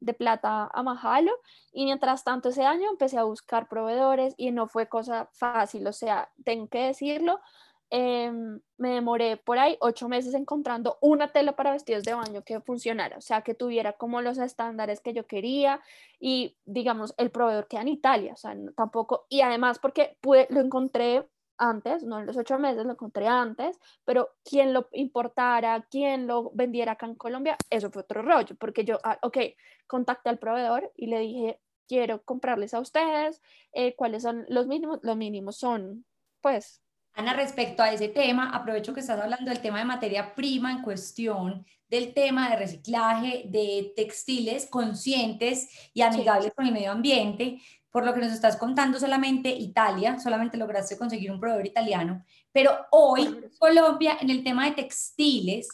de 0.00 0.12
plata 0.12 0.70
a 0.70 0.82
Mahalo. 0.82 1.32
Y 1.72 1.86
mientras 1.86 2.22
tanto 2.22 2.50
ese 2.50 2.66
año 2.66 2.90
empecé 2.90 3.16
a 3.16 3.24
buscar 3.24 3.70
proveedores 3.70 4.34
y 4.36 4.50
no 4.50 4.68
fue 4.68 4.86
cosa 4.90 5.30
fácil, 5.32 5.86
o 5.86 5.92
sea, 5.94 6.30
tengo 6.44 6.68
que 6.68 6.88
decirlo, 6.88 7.40
Em, 7.90 8.60
me 8.78 8.90
demoré 8.90 9.36
por 9.36 9.58
ahí 9.58 9.76
ocho 9.80 10.08
meses 10.08 10.34
encontrando 10.34 10.98
una 11.00 11.32
tela 11.32 11.54
para 11.54 11.70
vestidos 11.70 12.02
de 12.02 12.14
baño 12.14 12.42
que 12.42 12.60
funcionara, 12.60 13.16
o 13.16 13.20
sea, 13.20 13.42
que 13.42 13.54
tuviera 13.54 13.92
como 13.92 14.20
los 14.22 14.38
estándares 14.38 15.00
que 15.00 15.12
yo 15.12 15.26
quería 15.26 15.80
y 16.18 16.56
digamos 16.64 17.14
el 17.16 17.30
proveedor 17.30 17.68
queda 17.68 17.82
en 17.82 17.88
Italia, 17.88 18.32
o 18.32 18.36
sea, 18.36 18.56
tampoco, 18.76 19.26
y 19.28 19.40
además 19.42 19.78
porque 19.78 20.18
pude, 20.20 20.48
lo 20.50 20.60
encontré 20.60 21.28
antes, 21.58 22.02
no 22.02 22.18
en 22.18 22.26
los 22.26 22.36
ocho 22.36 22.58
meses, 22.58 22.84
lo 22.84 22.92
encontré 22.92 23.28
antes, 23.28 23.78
pero 24.04 24.30
quien 24.44 24.72
lo 24.72 24.88
importara, 24.92 25.86
quien 25.88 26.26
lo 26.26 26.50
vendiera 26.54 26.92
acá 26.92 27.06
en 27.06 27.14
Colombia, 27.14 27.56
eso 27.70 27.90
fue 27.90 28.02
otro 28.02 28.22
rollo, 28.22 28.56
porque 28.58 28.84
yo, 28.84 28.98
ah, 29.04 29.18
ok, 29.22 29.38
contacté 29.86 30.28
al 30.28 30.38
proveedor 30.38 30.92
y 30.96 31.06
le 31.06 31.20
dije, 31.20 31.60
quiero 31.88 32.22
comprarles 32.24 32.74
a 32.74 32.80
ustedes, 32.80 33.40
eh, 33.72 33.94
cuáles 33.94 34.22
son 34.24 34.44
los 34.48 34.66
mínimos, 34.66 34.98
los 35.02 35.16
mínimos 35.16 35.56
son, 35.56 36.04
pues, 36.40 36.82
Ana, 37.16 37.32
respecto 37.32 37.82
a 37.82 37.90
ese 37.90 38.08
tema, 38.08 38.50
aprovecho 38.50 38.92
que 38.92 39.00
estás 39.00 39.18
hablando 39.18 39.50
del 39.50 39.60
tema 39.60 39.78
de 39.78 39.86
materia 39.86 40.34
prima 40.34 40.70
en 40.70 40.82
cuestión, 40.82 41.64
del 41.88 42.12
tema 42.12 42.50
de 42.50 42.56
reciclaje 42.56 43.44
de 43.46 43.94
textiles 43.96 44.66
conscientes 44.66 45.90
y 45.94 46.02
amigables 46.02 46.52
con 46.54 46.66
el 46.66 46.74
medio 46.74 46.92
ambiente. 46.92 47.58
Por 47.90 48.04
lo 48.04 48.12
que 48.12 48.20
nos 48.20 48.32
estás 48.32 48.58
contando, 48.58 49.00
solamente 49.00 49.48
Italia, 49.48 50.18
solamente 50.18 50.58
lograste 50.58 50.98
conseguir 50.98 51.32
un 51.32 51.40
proveedor 51.40 51.66
italiano, 51.66 52.22
pero 52.52 52.76
hoy 52.90 53.46
Colombia 53.58 54.18
en 54.20 54.28
el 54.28 54.44
tema 54.44 54.66
de 54.66 54.72
textiles 54.72 55.68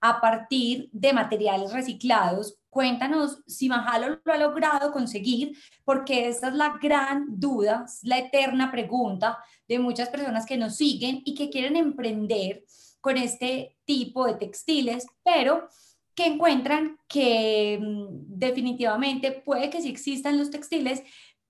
a 0.00 0.20
partir 0.20 0.88
de 0.92 1.12
materiales 1.12 1.72
reciclados. 1.72 2.58
Cuéntanos 2.70 3.42
si 3.46 3.68
Mahalo 3.68 4.20
lo 4.24 4.32
ha 4.32 4.36
logrado 4.36 4.92
conseguir, 4.92 5.56
porque 5.84 6.28
esta 6.28 6.48
es 6.48 6.54
la 6.54 6.78
gran 6.80 7.26
duda, 7.40 7.86
la 8.02 8.18
eterna 8.18 8.70
pregunta 8.70 9.38
de 9.66 9.78
muchas 9.78 10.08
personas 10.08 10.46
que 10.46 10.56
nos 10.56 10.76
siguen 10.76 11.22
y 11.24 11.34
que 11.34 11.50
quieren 11.50 11.76
emprender 11.76 12.64
con 13.00 13.16
este 13.16 13.76
tipo 13.84 14.26
de 14.26 14.34
textiles, 14.34 15.06
pero 15.24 15.68
que 16.14 16.26
encuentran 16.26 16.98
que 17.06 17.78
mm, 17.80 18.06
definitivamente 18.38 19.30
puede 19.30 19.70
que 19.70 19.82
sí 19.82 19.88
existan 19.88 20.38
los 20.38 20.50
textiles, 20.50 21.02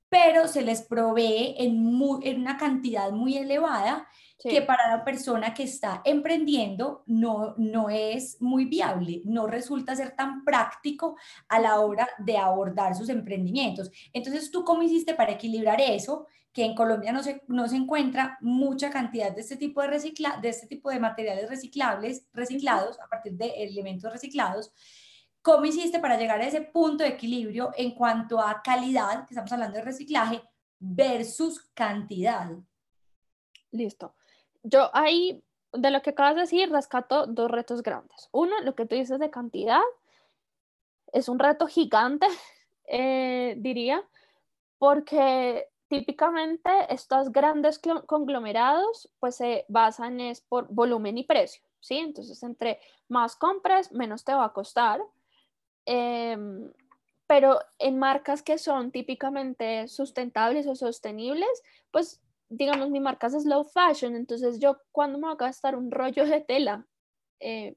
pero 0.08 0.48
se 0.48 0.62
les 0.62 0.82
provee 0.82 1.54
en, 1.58 2.00
en 2.22 2.40
una 2.40 2.56
cantidad 2.56 3.10
muy 3.10 3.36
elevada 3.36 4.06
que 4.38 4.62
para 4.62 4.96
la 4.96 5.04
persona 5.04 5.54
que 5.54 5.64
está 5.64 6.02
emprendiendo 6.04 7.02
no, 7.06 7.54
no 7.56 7.88
es 7.90 8.40
muy 8.40 8.66
viable, 8.66 9.22
no 9.24 9.46
resulta 9.46 9.96
ser 9.96 10.14
tan 10.14 10.44
práctico 10.44 11.16
a 11.48 11.58
la 11.58 11.80
hora 11.80 12.08
de 12.18 12.36
abordar 12.36 12.94
sus 12.94 13.08
emprendimientos. 13.08 13.90
Entonces, 14.12 14.50
¿tú 14.50 14.62
cómo 14.62 14.82
hiciste 14.82 15.14
para 15.14 15.32
equilibrar 15.32 15.80
eso? 15.80 16.26
que 16.52 16.64
en 16.64 16.74
Colombia 16.74 17.12
no 17.12 17.22
se, 17.22 17.42
no 17.48 17.68
se 17.68 17.76
encuentra 17.76 18.38
mucha 18.40 18.88
cantidad 18.88 19.30
de 19.30 19.42
este 19.42 19.56
tipo 19.56 19.82
de, 19.82 19.88
recicla, 19.88 20.38
de 20.40 20.48
este 20.48 20.66
tipo 20.66 20.88
de 20.88 20.98
materiales 20.98 21.50
reciclables, 21.50 22.26
reciclados 22.32 22.98
a 22.98 23.08
partir 23.08 23.34
de 23.34 23.48
elementos 23.62 24.10
reciclados. 24.10 24.72
¿Cómo 25.46 25.64
hiciste 25.64 26.00
para 26.00 26.16
llegar 26.16 26.40
a 26.40 26.46
ese 26.48 26.60
punto 26.60 27.04
de 27.04 27.10
equilibrio 27.10 27.70
en 27.76 27.92
cuanto 27.92 28.40
a 28.40 28.60
calidad, 28.64 29.24
que 29.26 29.32
estamos 29.32 29.52
hablando 29.52 29.78
de 29.78 29.84
reciclaje, 29.84 30.42
versus 30.80 31.60
cantidad? 31.72 32.50
Listo. 33.70 34.16
Yo 34.64 34.90
ahí, 34.92 35.40
de 35.72 35.92
lo 35.92 36.02
que 36.02 36.10
acabas 36.10 36.34
de 36.34 36.40
decir, 36.40 36.68
rescato 36.72 37.28
dos 37.28 37.48
retos 37.48 37.84
grandes. 37.84 38.28
Uno, 38.32 38.60
lo 38.62 38.74
que 38.74 38.86
tú 38.86 38.96
dices 38.96 39.20
de 39.20 39.30
cantidad, 39.30 39.82
es 41.12 41.28
un 41.28 41.38
reto 41.38 41.68
gigante, 41.68 42.26
eh, 42.88 43.54
diría, 43.56 44.02
porque 44.78 45.68
típicamente 45.86 46.72
estos 46.92 47.30
grandes 47.30 47.80
conglomerados 48.06 49.08
pues 49.20 49.36
se 49.36 49.64
basan 49.68 50.18
es 50.18 50.40
por 50.40 50.66
volumen 50.74 51.18
y 51.18 51.22
precio, 51.22 51.62
¿sí? 51.78 51.98
Entonces, 51.98 52.42
entre 52.42 52.80
más 53.06 53.36
compras, 53.36 53.92
menos 53.92 54.24
te 54.24 54.34
va 54.34 54.46
a 54.46 54.52
costar. 54.52 55.00
Em, 55.86 56.72
pero 57.26 57.60
en 57.78 57.98
marcas 57.98 58.42
que 58.42 58.58
son 58.58 58.92
típicamente 58.92 59.88
sustentables 59.88 60.66
o 60.66 60.74
sostenibles, 60.76 61.62
pues 61.90 62.20
digamos, 62.48 62.90
mi 62.90 63.00
marca 63.00 63.26
es 63.28 63.34
slow 63.34 63.64
fashion, 63.64 64.14
entonces 64.14 64.60
yo 64.60 64.78
cuando 64.92 65.18
me 65.18 65.26
voy 65.26 65.34
a 65.34 65.46
gastar 65.46 65.76
un 65.76 65.90
rollo 65.90 66.26
de 66.26 66.40
tela, 66.40 66.86
eh, 67.40 67.76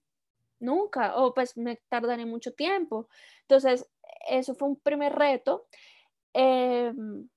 nunca, 0.60 1.16
o 1.18 1.34
pues 1.34 1.58
me 1.58 1.78
tardaré 1.90 2.26
mucho 2.26 2.54
tiempo. 2.54 3.10
Entonces, 3.42 3.90
eso 4.30 4.54
fue 4.56 4.68
un 4.68 4.76
primer 4.76 5.16
reto. 5.16 5.68
Em, 6.34 7.28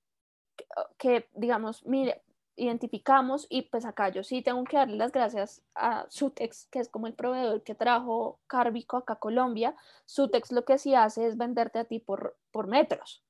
que, 0.97 1.27
digamos, 1.33 1.85
mire, 1.85 2.21
identificamos 2.55 3.47
y 3.49 3.63
pues 3.63 3.85
acá 3.85 4.09
yo 4.09 4.23
sí 4.23 4.41
tengo 4.41 4.63
que 4.63 4.77
darle 4.77 4.97
las 4.97 5.11
gracias 5.11 5.63
a 5.75 6.05
Sutex, 6.09 6.67
que 6.67 6.79
es 6.79 6.89
como 6.89 7.07
el 7.07 7.13
proveedor 7.13 7.63
que 7.63 7.75
trajo 7.75 8.39
Cárbico 8.47 8.97
acá 8.97 9.13
a 9.13 9.19
Colombia. 9.19 9.75
Sutex 10.05 10.51
lo 10.51 10.65
que 10.65 10.77
sí 10.77 10.93
hace 10.95 11.25
es 11.27 11.37
venderte 11.37 11.79
a 11.79 11.85
ti 11.85 11.99
por, 11.99 12.37
por 12.51 12.67
metros, 12.67 13.23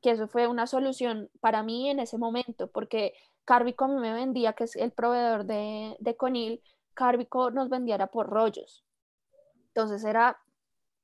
que 0.00 0.12
eso 0.12 0.28
fue 0.28 0.46
una 0.46 0.66
solución 0.66 1.30
para 1.40 1.62
mí 1.62 1.90
en 1.90 2.00
ese 2.00 2.18
momento, 2.18 2.70
porque 2.70 3.14
Cárbico 3.44 3.88
me 3.88 4.12
vendía, 4.12 4.54
que 4.54 4.64
es 4.64 4.76
el 4.76 4.92
proveedor 4.92 5.44
de, 5.44 5.96
de 5.98 6.16
Conil, 6.16 6.62
Cárbico 6.94 7.50
nos 7.50 7.68
vendiera 7.68 8.06
por 8.08 8.28
rollos. 8.28 8.84
Entonces 9.68 10.04
era 10.04 10.38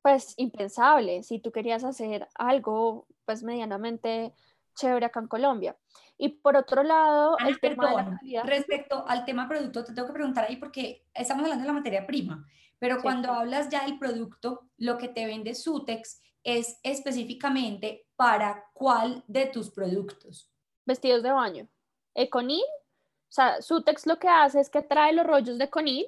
pues 0.02 0.34
impensable 0.36 1.22
si 1.22 1.40
tú 1.40 1.50
querías 1.50 1.82
hacer 1.82 2.28
algo 2.36 3.06
pues 3.24 3.42
medianamente 3.42 4.32
chévere 4.76 5.06
acá 5.06 5.20
en 5.20 5.26
Colombia. 5.26 5.76
Y 6.18 6.28
por 6.30 6.56
otro 6.56 6.82
lado, 6.82 7.36
el 7.46 7.60
tema 7.60 8.18
respecto 8.44 9.04
al 9.06 9.24
tema 9.24 9.48
producto, 9.48 9.84
te 9.84 9.92
tengo 9.92 10.08
que 10.08 10.14
preguntar 10.14 10.46
ahí 10.48 10.56
porque 10.56 11.04
estamos 11.12 11.44
hablando 11.44 11.62
de 11.62 11.68
la 11.68 11.74
materia 11.74 12.06
prima, 12.06 12.46
pero 12.78 13.02
cuando 13.02 13.32
hablas 13.32 13.68
ya 13.68 13.84
del 13.84 13.98
producto, 13.98 14.68
lo 14.78 14.96
que 14.96 15.08
te 15.08 15.26
vende 15.26 15.54
Sutex 15.54 16.22
es 16.42 16.78
específicamente 16.82 18.06
para 18.16 18.64
cuál 18.72 19.24
de 19.26 19.46
tus 19.46 19.70
productos. 19.70 20.50
Vestidos 20.86 21.22
de 21.22 21.32
baño. 21.32 21.68
Econil, 22.14 22.62
o 22.62 23.32
sea, 23.32 23.60
Sutex 23.60 24.06
lo 24.06 24.18
que 24.18 24.28
hace 24.28 24.60
es 24.60 24.70
que 24.70 24.82
trae 24.82 25.12
los 25.12 25.26
rollos 25.26 25.58
de 25.58 25.64
Econil. 25.64 26.06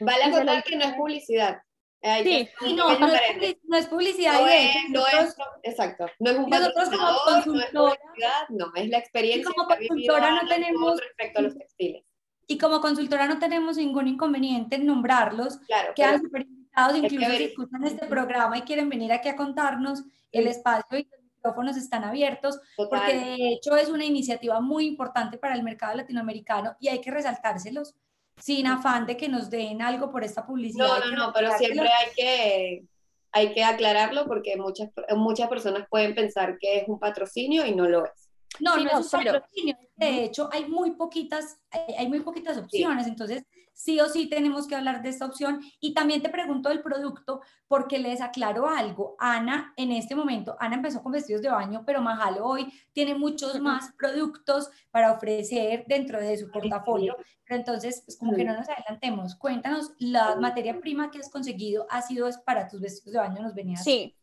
Vale 0.00 0.24
a 0.24 0.62
que 0.62 0.76
no 0.76 0.84
es 0.84 0.94
publicidad 0.94 1.62
sí, 2.02 2.48
no, 2.74 2.98
no, 2.98 3.06
es, 3.08 3.56
no, 3.64 3.76
es, 3.76 3.86
publicidad. 3.86 4.40
No 4.40 4.48
es, 4.48 4.74
no 4.88 5.06
es, 5.06 5.36
exacto. 5.62 6.06
No 6.18 6.30
es 6.30 6.38
un 6.38 6.48
nosotros 6.48 6.88
como 6.88 7.18
consultora, 7.24 7.68
no 7.72 7.88
es 7.88 7.98
publicidad, 7.98 8.48
no, 8.48 8.72
es 8.74 8.88
la 8.88 8.98
experiencia 8.98 9.52
como 9.54 9.68
consultora 9.68 10.42
no 10.42 10.48
tenemos 10.48 11.00
respecto 11.00 11.38
a 11.38 11.42
los 11.42 11.58
textiles. 11.58 12.04
Y 12.46 12.58
como 12.58 12.80
consultora 12.80 13.28
no 13.28 13.38
tenemos 13.38 13.76
ningún 13.76 14.08
inconveniente 14.08 14.76
en 14.76 14.86
nombrarlos, 14.86 15.58
claro, 15.58 15.92
quedan 15.94 16.20
súper 16.20 16.42
invitados, 16.42 16.96
incluso 16.96 17.30
si 17.30 17.44
escuchan 17.44 17.84
este 17.84 18.06
programa 18.06 18.58
y 18.58 18.62
quieren 18.62 18.88
venir 18.88 19.12
aquí 19.12 19.28
a 19.28 19.36
contarnos, 19.36 20.02
el 20.32 20.46
espacio 20.46 20.98
y 20.98 21.04
los 21.04 21.20
micrófonos 21.36 21.76
están 21.76 22.04
abiertos, 22.04 22.60
porque 22.76 23.14
de 23.14 23.52
hecho 23.52 23.76
es 23.76 23.88
una 23.88 24.04
iniciativa 24.04 24.60
muy 24.60 24.86
importante 24.86 25.38
para 25.38 25.54
el 25.54 25.62
mercado 25.62 25.96
latinoamericano 25.96 26.76
y 26.80 26.88
hay 26.88 27.00
que 27.00 27.10
resaltárselos 27.10 27.94
sin 28.40 28.66
afán 28.66 29.06
de 29.06 29.16
que 29.16 29.28
nos 29.28 29.50
den 29.50 29.82
algo 29.82 30.10
por 30.10 30.24
esta 30.24 30.46
publicidad. 30.46 30.86
No, 30.86 30.98
no, 30.98 31.16
no, 31.16 31.32
pero 31.32 31.56
siempre 31.58 31.88
hay 31.88 32.10
que, 32.16 32.84
hay 33.32 33.52
que 33.52 33.64
aclararlo 33.64 34.26
porque 34.26 34.56
muchas, 34.56 34.90
muchas 35.16 35.48
personas 35.48 35.86
pueden 35.90 36.14
pensar 36.14 36.56
que 36.58 36.78
es 36.78 36.88
un 36.88 36.98
patrocinio 36.98 37.66
y 37.66 37.74
no 37.74 37.88
lo 37.88 38.04
es. 38.04 38.30
No, 38.58 38.76
no, 38.76 38.98
es 39.00 39.12
un 39.12 39.24
patrocinio. 39.24 39.76
De 39.96 40.24
hecho, 40.24 40.48
hay 40.52 40.66
muy 40.66 40.92
poquitas, 40.92 41.58
hay, 41.96 42.08
muy 42.08 42.20
poquitas 42.20 42.56
opciones, 42.58 43.06
entonces 43.06 43.44
sí 43.80 43.98
o 43.98 44.08
sí 44.08 44.28
tenemos 44.28 44.66
que 44.66 44.76
hablar 44.76 45.02
de 45.02 45.08
esta 45.08 45.24
opción. 45.24 45.60
Y 45.80 45.94
también 45.94 46.22
te 46.22 46.28
pregunto 46.28 46.68
del 46.68 46.82
producto, 46.82 47.40
porque 47.66 47.98
les 47.98 48.20
aclaro 48.20 48.68
algo. 48.68 49.16
Ana, 49.18 49.72
en 49.76 49.92
este 49.92 50.14
momento, 50.14 50.56
Ana 50.60 50.76
empezó 50.76 51.02
con 51.02 51.12
vestidos 51.12 51.40
de 51.40 51.48
baño, 51.48 51.82
pero 51.86 52.02
Mahalo 52.02 52.44
hoy 52.44 52.70
tiene 52.92 53.14
muchos 53.14 53.58
más 53.60 53.92
productos 53.96 54.70
para 54.90 55.12
ofrecer 55.12 55.84
dentro 55.86 56.20
de 56.20 56.36
su 56.36 56.50
portafolio. 56.50 57.16
Pero 57.44 57.58
entonces, 57.58 58.02
pues 58.04 58.18
como 58.18 58.34
que 58.34 58.44
no 58.44 58.54
nos 58.54 58.68
adelantemos. 58.68 59.34
Cuéntanos, 59.34 59.92
la 59.98 60.36
materia 60.36 60.78
prima 60.78 61.10
que 61.10 61.18
has 61.18 61.30
conseguido 61.30 61.86
ha 61.90 62.02
sido 62.02 62.28
para 62.44 62.68
tus 62.68 62.80
vestidos 62.80 63.14
de 63.14 63.18
baño, 63.18 63.42
nos 63.42 63.54
venías. 63.54 63.82
Sí, 63.82 64.14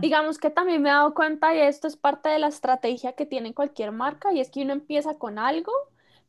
digamos 0.00 0.38
que 0.38 0.50
también 0.50 0.82
me 0.82 0.88
he 0.88 0.92
dado 0.92 1.14
cuenta 1.14 1.54
y 1.54 1.60
esto 1.60 1.86
es 1.86 1.96
parte 1.96 2.28
de 2.28 2.38
la 2.40 2.48
estrategia 2.48 3.12
que 3.12 3.26
tiene 3.26 3.54
cualquier 3.54 3.92
marca 3.92 4.32
y 4.32 4.40
es 4.40 4.50
que 4.50 4.62
uno 4.62 4.72
empieza 4.72 5.14
con 5.14 5.38
algo 5.38 5.72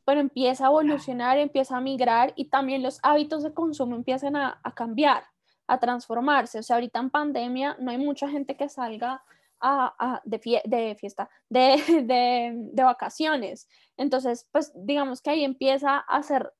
pero 0.05 0.21
empieza 0.21 0.65
a 0.65 0.67
evolucionar, 0.67 1.37
empieza 1.39 1.77
a 1.77 1.81
migrar 1.81 2.31
y 2.35 2.45
también 2.45 2.83
los 2.83 2.99
hábitos 3.01 3.43
de 3.43 3.53
consumo 3.53 3.95
empiezan 3.95 4.35
a, 4.35 4.61
cambiar, 4.75 5.25
a 5.67 5.79
transformarse. 5.79 6.59
O 6.59 6.63
sea, 6.63 6.75
ahorita 6.75 6.99
en 6.99 7.09
pandemia 7.09 7.75
no 7.79 7.89
hay 7.91 7.97
mucha 7.97 8.29
gente 8.29 8.55
que 8.55 8.69
salga 8.69 9.23
a, 9.59 10.21
de, 10.25 10.37
fiesta, 10.95 11.29
de, 11.49 12.71
de, 12.71 12.83
vacaciones. 12.83 13.67
Entonces, 13.97 14.47
pues 14.51 14.71
digamos 14.75 15.21
que 15.21 15.31
ahí 15.31 15.43
empieza 15.43 15.97
a 15.97 16.21
ser 16.21 16.53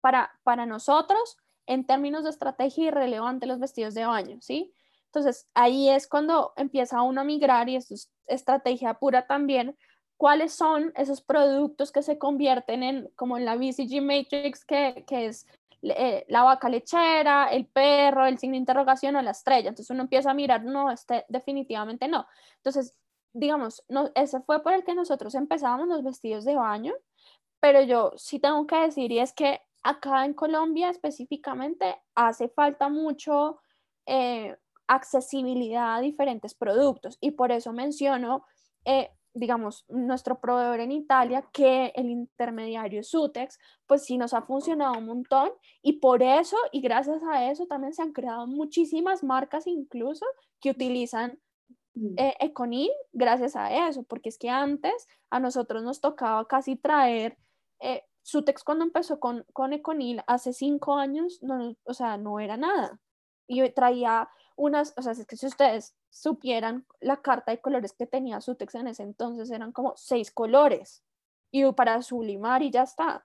para, 0.00 0.32
para 0.42 0.66
nosotros, 0.66 1.36
en 1.66 1.86
términos 1.86 2.24
de 2.24 2.30
estrategia, 2.30 2.88
irrelevante 2.88 3.46
los 3.46 3.60
vestidos 3.60 3.94
de 3.94 4.06
baño, 4.06 4.38
¿sí? 4.40 4.74
Entonces, 5.04 5.48
ahí 5.54 5.88
es 5.88 6.08
cuando 6.08 6.52
empieza 6.56 7.02
uno 7.02 7.20
a 7.20 7.24
migrar 7.24 7.68
y 7.68 7.76
esto 7.76 7.94
es 7.94 8.10
estrategia 8.26 8.94
pura 8.94 9.26
también, 9.26 9.76
cuáles 10.18 10.52
son 10.52 10.92
esos 10.96 11.22
productos 11.22 11.92
que 11.92 12.02
se 12.02 12.18
convierten 12.18 12.82
en, 12.82 13.08
como 13.16 13.38
en 13.38 13.44
la 13.44 13.56
BCG 13.56 14.02
Matrix, 14.02 14.64
que, 14.64 15.04
que 15.06 15.26
es 15.26 15.46
eh, 15.82 16.26
la 16.28 16.42
vaca 16.42 16.68
lechera, 16.68 17.46
el 17.46 17.66
perro, 17.66 18.26
el 18.26 18.36
signo 18.36 18.54
de 18.54 18.58
interrogación 18.58 19.14
o 19.16 19.22
la 19.22 19.30
estrella. 19.30 19.68
Entonces 19.68 19.90
uno 19.90 20.02
empieza 20.02 20.32
a 20.32 20.34
mirar, 20.34 20.64
no, 20.64 20.90
este 20.90 21.24
definitivamente 21.28 22.08
no. 22.08 22.26
Entonces, 22.56 22.98
digamos, 23.32 23.84
no, 23.88 24.10
ese 24.16 24.40
fue 24.40 24.62
por 24.62 24.72
el 24.72 24.84
que 24.84 24.94
nosotros 24.94 25.36
empezábamos 25.36 25.86
los 25.86 26.02
vestidos 26.02 26.44
de 26.44 26.56
baño, 26.56 26.94
pero 27.60 27.80
yo 27.82 28.12
sí 28.16 28.40
tengo 28.40 28.66
que 28.66 28.76
decir, 28.76 29.12
y 29.12 29.20
es 29.20 29.32
que 29.32 29.60
acá 29.84 30.24
en 30.24 30.34
Colombia 30.34 30.90
específicamente 30.90 31.96
hace 32.16 32.48
falta 32.48 32.88
mucho 32.88 33.60
eh, 34.06 34.56
accesibilidad 34.88 35.96
a 35.96 36.00
diferentes 36.00 36.54
productos 36.54 37.18
y 37.20 37.32
por 37.32 37.52
eso 37.52 37.72
menciono 37.72 38.44
eh, 38.84 39.10
digamos, 39.34 39.84
nuestro 39.88 40.40
proveedor 40.40 40.80
en 40.80 40.92
Italia, 40.92 41.48
que 41.52 41.92
el 41.94 42.10
intermediario 42.10 43.02
Sutex, 43.02 43.58
pues 43.86 44.04
sí 44.04 44.18
nos 44.18 44.34
ha 44.34 44.42
funcionado 44.42 44.98
un 44.98 45.06
montón 45.06 45.50
y 45.82 45.94
por 45.94 46.22
eso 46.22 46.56
y 46.72 46.80
gracias 46.80 47.22
a 47.30 47.50
eso 47.50 47.66
también 47.66 47.94
se 47.94 48.02
han 48.02 48.12
creado 48.12 48.46
muchísimas 48.46 49.22
marcas 49.22 49.66
incluso 49.66 50.26
que 50.60 50.70
utilizan 50.70 51.38
mm. 51.94 52.14
eh, 52.18 52.34
Econil 52.40 52.90
gracias 53.12 53.56
a 53.56 53.88
eso, 53.88 54.02
porque 54.02 54.28
es 54.28 54.38
que 54.38 54.50
antes 54.50 55.06
a 55.30 55.40
nosotros 55.40 55.82
nos 55.82 56.00
tocaba 56.00 56.46
casi 56.46 56.76
traer 56.76 57.38
eh, 57.80 58.02
Sutex 58.22 58.64
cuando 58.64 58.84
empezó 58.84 59.20
con, 59.20 59.44
con 59.52 59.72
Econil 59.72 60.22
hace 60.26 60.52
cinco 60.52 60.96
años, 60.96 61.38
no, 61.42 61.74
o 61.84 61.94
sea, 61.94 62.18
no 62.18 62.40
era 62.40 62.56
nada. 62.56 63.00
y 63.46 63.66
traía 63.70 64.28
unas, 64.58 64.92
o 64.96 65.02
sea, 65.02 65.12
es 65.12 65.24
que 65.24 65.36
si 65.36 65.46
ustedes 65.46 65.94
supieran 66.10 66.84
la 67.00 67.22
carta 67.22 67.52
de 67.52 67.60
colores 67.60 67.92
que 67.92 68.06
tenía 68.06 68.40
Sutex 68.40 68.74
en 68.74 68.88
ese 68.88 69.04
entonces, 69.04 69.50
eran 69.50 69.72
como 69.72 69.94
seis 69.96 70.30
colores 70.30 71.02
y 71.50 71.64
para 71.72 72.02
sublimar 72.02 72.62
y 72.62 72.70
ya 72.70 72.82
está. 72.82 73.24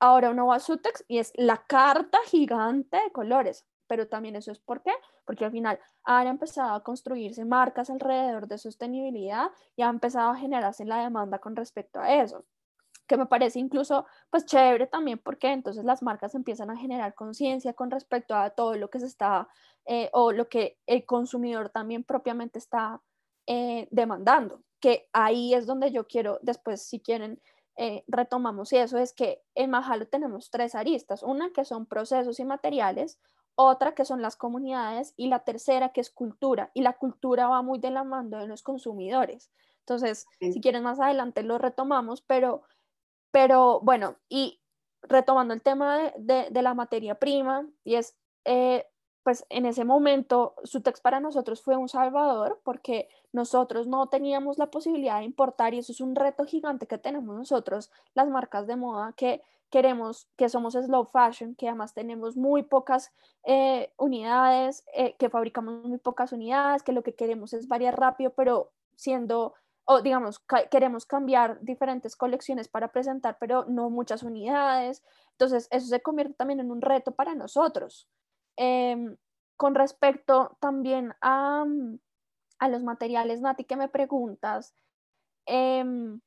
Ahora 0.00 0.30
uno 0.30 0.46
va 0.46 0.56
a 0.56 0.60
Sutex 0.60 1.04
y 1.08 1.18
es 1.18 1.32
la 1.34 1.64
carta 1.66 2.18
gigante 2.26 2.96
de 2.96 3.12
colores, 3.12 3.66
pero 3.86 4.08
también 4.08 4.36
eso 4.36 4.52
es 4.52 4.60
por 4.60 4.82
qué, 4.82 4.92
porque 5.26 5.44
al 5.44 5.50
final 5.50 5.78
han 6.04 6.28
empezado 6.28 6.74
a 6.74 6.82
construirse 6.82 7.44
marcas 7.44 7.90
alrededor 7.90 8.46
de 8.46 8.56
sostenibilidad 8.56 9.50
y 9.76 9.82
ha 9.82 9.88
empezado 9.88 10.30
a 10.30 10.36
generarse 10.36 10.84
la 10.84 11.02
demanda 11.02 11.40
con 11.40 11.56
respecto 11.56 12.00
a 12.00 12.14
eso 12.14 12.46
que 13.10 13.16
me 13.16 13.26
parece 13.26 13.58
incluso 13.58 14.06
pues 14.30 14.46
chévere 14.46 14.86
también 14.86 15.18
porque 15.18 15.48
entonces 15.50 15.84
las 15.84 16.00
marcas 16.00 16.36
empiezan 16.36 16.70
a 16.70 16.76
generar 16.76 17.12
conciencia 17.16 17.72
con 17.72 17.90
respecto 17.90 18.36
a 18.36 18.50
todo 18.50 18.76
lo 18.76 18.88
que 18.88 19.00
se 19.00 19.06
está 19.06 19.48
eh, 19.84 20.10
o 20.12 20.30
lo 20.30 20.48
que 20.48 20.78
el 20.86 21.04
consumidor 21.04 21.70
también 21.70 22.04
propiamente 22.04 22.60
está 22.60 23.02
eh, 23.48 23.88
demandando, 23.90 24.62
que 24.78 25.08
ahí 25.12 25.54
es 25.54 25.66
donde 25.66 25.90
yo 25.90 26.06
quiero, 26.06 26.38
después 26.42 26.82
si 26.82 27.00
quieren, 27.00 27.42
eh, 27.76 28.04
retomamos 28.06 28.72
y 28.72 28.76
eso 28.76 28.96
es 28.96 29.12
que 29.12 29.42
en 29.56 29.70
Majalo 29.70 30.06
tenemos 30.06 30.48
tres 30.52 30.76
aristas, 30.76 31.24
una 31.24 31.50
que 31.50 31.64
son 31.64 31.86
procesos 31.86 32.38
y 32.38 32.44
materiales, 32.44 33.18
otra 33.56 33.92
que 33.96 34.04
son 34.04 34.22
las 34.22 34.36
comunidades 34.36 35.14
y 35.16 35.26
la 35.26 35.40
tercera 35.40 35.88
que 35.88 36.00
es 36.00 36.10
cultura 36.10 36.70
y 36.74 36.82
la 36.82 36.92
cultura 36.92 37.48
va 37.48 37.60
muy 37.62 37.80
de 37.80 37.90
la 37.90 38.04
mano 38.04 38.38
de 38.38 38.46
los 38.46 38.62
consumidores. 38.62 39.50
Entonces, 39.80 40.26
si 40.38 40.60
quieren 40.60 40.84
más 40.84 41.00
adelante 41.00 41.42
lo 41.42 41.58
retomamos, 41.58 42.22
pero 42.22 42.62
pero 43.30 43.80
bueno, 43.80 44.16
y 44.28 44.60
retomando 45.02 45.54
el 45.54 45.62
tema 45.62 46.12
de, 46.16 46.50
la 46.50 46.74
materia 46.74 47.14
prima, 47.14 47.66
y 47.84 47.94
es, 47.94 48.16
eh, 48.44 48.86
pues 49.22 49.44
en 49.48 49.66
ese 49.66 49.84
momento, 49.84 50.54
Sutex 50.64 51.00
para 51.00 51.20
nosotros 51.20 51.62
fue 51.62 51.76
un 51.76 51.88
salvador 51.88 52.60
porque 52.64 53.08
nosotros 53.32 53.86
no 53.86 54.08
teníamos 54.08 54.58
la 54.58 54.70
posibilidad 54.70 55.18
de 55.18 55.24
importar 55.24 55.74
y 55.74 55.78
eso 55.78 55.92
es 55.92 56.00
un 56.00 56.16
reto 56.16 56.44
gigante 56.44 56.86
que 56.86 56.98
tenemos 56.98 57.36
nosotros, 57.36 57.90
las 58.14 58.28
marcas 58.28 58.66
de 58.66 58.76
moda 58.76 59.12
que 59.16 59.42
queremos, 59.70 60.28
que 60.36 60.48
somos 60.48 60.74
slow 60.74 61.04
fashion, 61.04 61.54
que 61.54 61.68
además 61.68 61.94
tenemos 61.94 62.36
muy 62.36 62.62
pocas 62.62 63.12
eh, 63.44 63.92
unidades, 63.96 64.84
eh, 64.94 65.14
que 65.16 65.30
fabricamos 65.30 65.84
muy 65.84 65.98
pocas 65.98 66.32
unidades, 66.32 66.82
que 66.82 66.92
lo 66.92 67.02
que 67.02 67.14
queremos 67.14 67.52
es 67.52 67.68
variar 67.68 67.98
rápido, 67.98 68.32
pero 68.34 68.72
siendo 68.96 69.54
o 69.92 70.02
digamos, 70.02 70.40
queremos 70.70 71.04
cambiar 71.04 71.58
diferentes 71.62 72.14
colecciones 72.14 72.68
para 72.68 72.92
presentar, 72.92 73.38
pero 73.40 73.64
no 73.64 73.90
muchas 73.90 74.22
unidades. 74.22 75.02
Entonces, 75.32 75.66
eso 75.72 75.88
se 75.88 76.00
convierte 76.00 76.34
también 76.34 76.60
en 76.60 76.70
un 76.70 76.80
reto 76.80 77.10
para 77.10 77.34
nosotros. 77.34 78.08
Em, 78.56 79.16
con 79.56 79.74
respecto 79.74 80.56
también 80.60 81.12
a, 81.20 81.64
mm, 81.64 81.98
a, 82.60 82.68
los 82.68 82.84
materiales, 82.84 83.40
Nati, 83.40 83.64
que 83.64 83.74
me 83.74 83.88
preguntas, 83.88 84.76
em, 85.46 86.20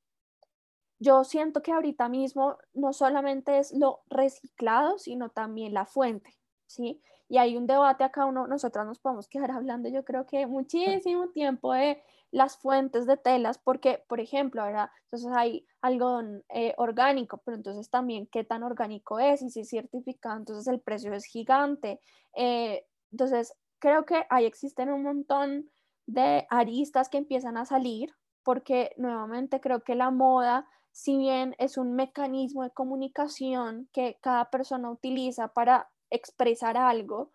yo 0.99 1.23
siento 1.23 1.61
que 1.61 1.71
ahorita 1.71 2.09
mismo 2.09 2.57
no 2.73 2.91
solamente 2.91 3.59
es 3.59 3.71
lo 3.71 4.01
reciclado, 4.09 4.97
sino 4.99 5.29
también 5.29 5.73
la 5.73 5.85
fuente, 5.85 6.37
¿sí? 6.67 7.01
Y 7.29 7.37
hay 7.37 7.57
un 7.57 7.67
debate 7.67 8.03
acá, 8.03 8.25
uno, 8.25 8.47
nosotras 8.47 8.85
nos 8.85 8.99
podemos 8.99 9.27
quedar 9.27 9.51
hablando, 9.51 9.89
yo 9.89 10.03
creo 10.03 10.25
que 10.25 10.45
muchísimo 10.47 11.29
tiempo 11.29 11.73
de 11.73 12.01
las 12.31 12.57
fuentes 12.57 13.05
de 13.05 13.15
telas, 13.15 13.59
porque, 13.59 14.03
por 14.07 14.19
ejemplo, 14.19 14.63
ahora 14.63 14.91
entonces 15.03 15.31
hay 15.35 15.67
algodón 15.81 16.43
eh, 16.49 16.73
orgánico, 16.77 17.41
pero 17.45 17.55
entonces 17.55 17.89
también 17.89 18.27
qué 18.27 18.43
tan 18.43 18.63
orgánico 18.63 19.19
es 19.19 19.41
y 19.43 19.49
si 19.51 19.61
es 19.61 19.69
certificado, 19.69 20.37
entonces 20.37 20.67
el 20.67 20.81
precio 20.81 21.13
es 21.13 21.25
gigante. 21.25 21.99
Eh, 22.35 22.85
entonces, 23.11 23.53
creo 23.79 24.05
que 24.05 24.25
ahí 24.29 24.45
existen 24.45 24.91
un 24.91 25.03
montón 25.03 25.69
de 26.07 26.47
aristas 26.49 27.09
que 27.09 27.19
empiezan 27.19 27.57
a 27.57 27.65
salir, 27.65 28.09
porque 28.43 28.91
nuevamente 28.97 29.61
creo 29.61 29.83
que 29.83 29.95
la 29.95 30.09
moda, 30.09 30.67
si 30.91 31.17
bien 31.17 31.55
es 31.59 31.77
un 31.77 31.93
mecanismo 31.95 32.63
de 32.63 32.71
comunicación 32.71 33.89
que 33.93 34.17
cada 34.21 34.49
persona 34.49 34.89
utiliza 34.89 35.49
para 35.49 35.89
expresar 36.13 36.77
algo, 36.77 37.31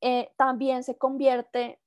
eh, 0.00 0.30
también 0.36 0.84
se 0.84 0.96
convierte 0.96 1.80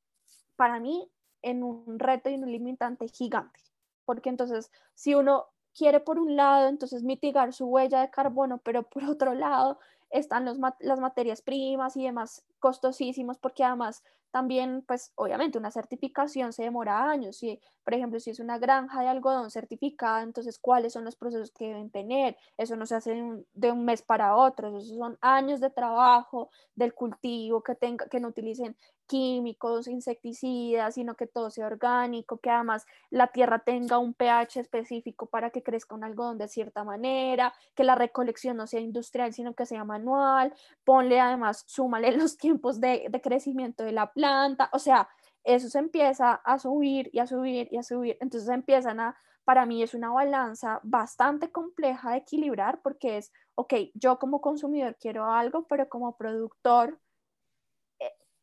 para 0.55 0.79
mí 0.79 1.09
en 1.41 1.63
un 1.63 1.99
reto 1.99 2.29
y 2.29 2.35
un 2.35 2.51
limitante 2.51 3.07
gigante, 3.07 3.59
porque 4.05 4.29
entonces 4.29 4.71
si 4.95 5.15
uno 5.15 5.45
quiere 5.73 5.99
por 5.99 6.19
un 6.19 6.35
lado, 6.35 6.67
entonces 6.67 7.03
mitigar 7.03 7.53
su 7.53 7.67
huella 7.67 8.01
de 8.01 8.09
carbono, 8.09 8.57
pero 8.57 8.83
por 8.83 9.03
otro 9.05 9.33
lado 9.33 9.79
están 10.09 10.45
los, 10.45 10.57
las 10.79 10.99
materias 10.99 11.41
primas 11.41 11.95
y 11.95 12.03
demás 12.03 12.43
costosísimos, 12.61 13.37
porque 13.37 13.65
además 13.65 14.03
también, 14.31 14.83
pues 14.87 15.11
obviamente 15.15 15.57
una 15.57 15.71
certificación 15.71 16.53
se 16.53 16.63
demora 16.63 17.09
años. 17.09 17.43
Y, 17.43 17.59
por 17.83 17.93
ejemplo, 17.93 18.19
si 18.19 18.29
es 18.29 18.39
una 18.39 18.57
granja 18.57 19.01
de 19.01 19.09
algodón 19.09 19.51
certificada, 19.51 20.23
entonces 20.23 20.57
cuáles 20.57 20.93
son 20.93 21.03
los 21.03 21.17
procesos 21.17 21.51
que 21.51 21.67
deben 21.67 21.91
tener. 21.91 22.37
Eso 22.57 22.75
no 22.77 22.85
se 22.85 22.95
hace 22.95 23.11
de 23.53 23.71
un, 23.71 23.85
mes 23.85 24.01
para 24.01 24.35
otro, 24.37 24.69
esos 24.69 24.97
son 24.97 25.17
años 25.21 25.59
de 25.59 25.69
trabajo 25.69 26.49
del 26.75 26.93
cultivo, 26.93 27.61
que, 27.61 27.75
tenga, 27.75 28.07
que 28.07 28.19
no 28.19 28.29
utilicen 28.29 28.77
químicos, 29.11 29.87
insecticidas, 29.89 30.93
sino 30.95 31.15
que 31.15 31.27
todo 31.27 31.49
sea 31.49 31.65
orgánico, 31.65 32.37
que 32.37 32.49
además 32.49 32.85
la 33.09 33.27
tierra 33.27 33.59
tenga 33.59 33.97
un 33.97 34.13
pH 34.13 34.61
específico 34.61 35.25
para 35.25 35.49
que 35.49 35.63
crezca 35.63 35.95
un 35.95 36.05
algodón 36.05 36.37
de 36.37 36.47
cierta 36.47 36.85
manera, 36.85 37.53
que 37.75 37.83
la 37.83 37.95
recolección 37.95 38.55
no 38.55 38.67
sea 38.67 38.79
industrial, 38.79 39.33
sino 39.33 39.53
que 39.53 39.65
sea 39.65 39.83
manual, 39.83 40.53
ponle 40.85 41.19
además, 41.19 41.65
súmale 41.67 42.11
los 42.17 42.37
tiempos 42.37 42.50
de, 42.79 43.07
de 43.09 43.21
crecimiento 43.21 43.83
de 43.83 43.91
la 43.91 44.11
planta, 44.11 44.69
o 44.73 44.79
sea, 44.79 45.09
eso 45.43 45.69
se 45.69 45.79
empieza 45.79 46.33
a 46.33 46.59
subir 46.59 47.09
y 47.13 47.19
a 47.19 47.27
subir 47.27 47.67
y 47.71 47.77
a 47.77 47.83
subir, 47.83 48.17
entonces 48.21 48.49
empiezan 48.49 48.99
a, 48.99 49.17
para 49.43 49.65
mí 49.65 49.81
es 49.83 49.93
una 49.93 50.11
balanza 50.11 50.79
bastante 50.83 51.51
compleja 51.51 52.11
de 52.11 52.17
equilibrar 52.17 52.81
porque 52.81 53.17
es, 53.17 53.31
ok, 53.55 53.73
yo 53.93 54.19
como 54.19 54.41
consumidor 54.41 54.97
quiero 54.99 55.25
algo, 55.25 55.65
pero 55.67 55.89
como 55.89 56.15
productor 56.17 56.99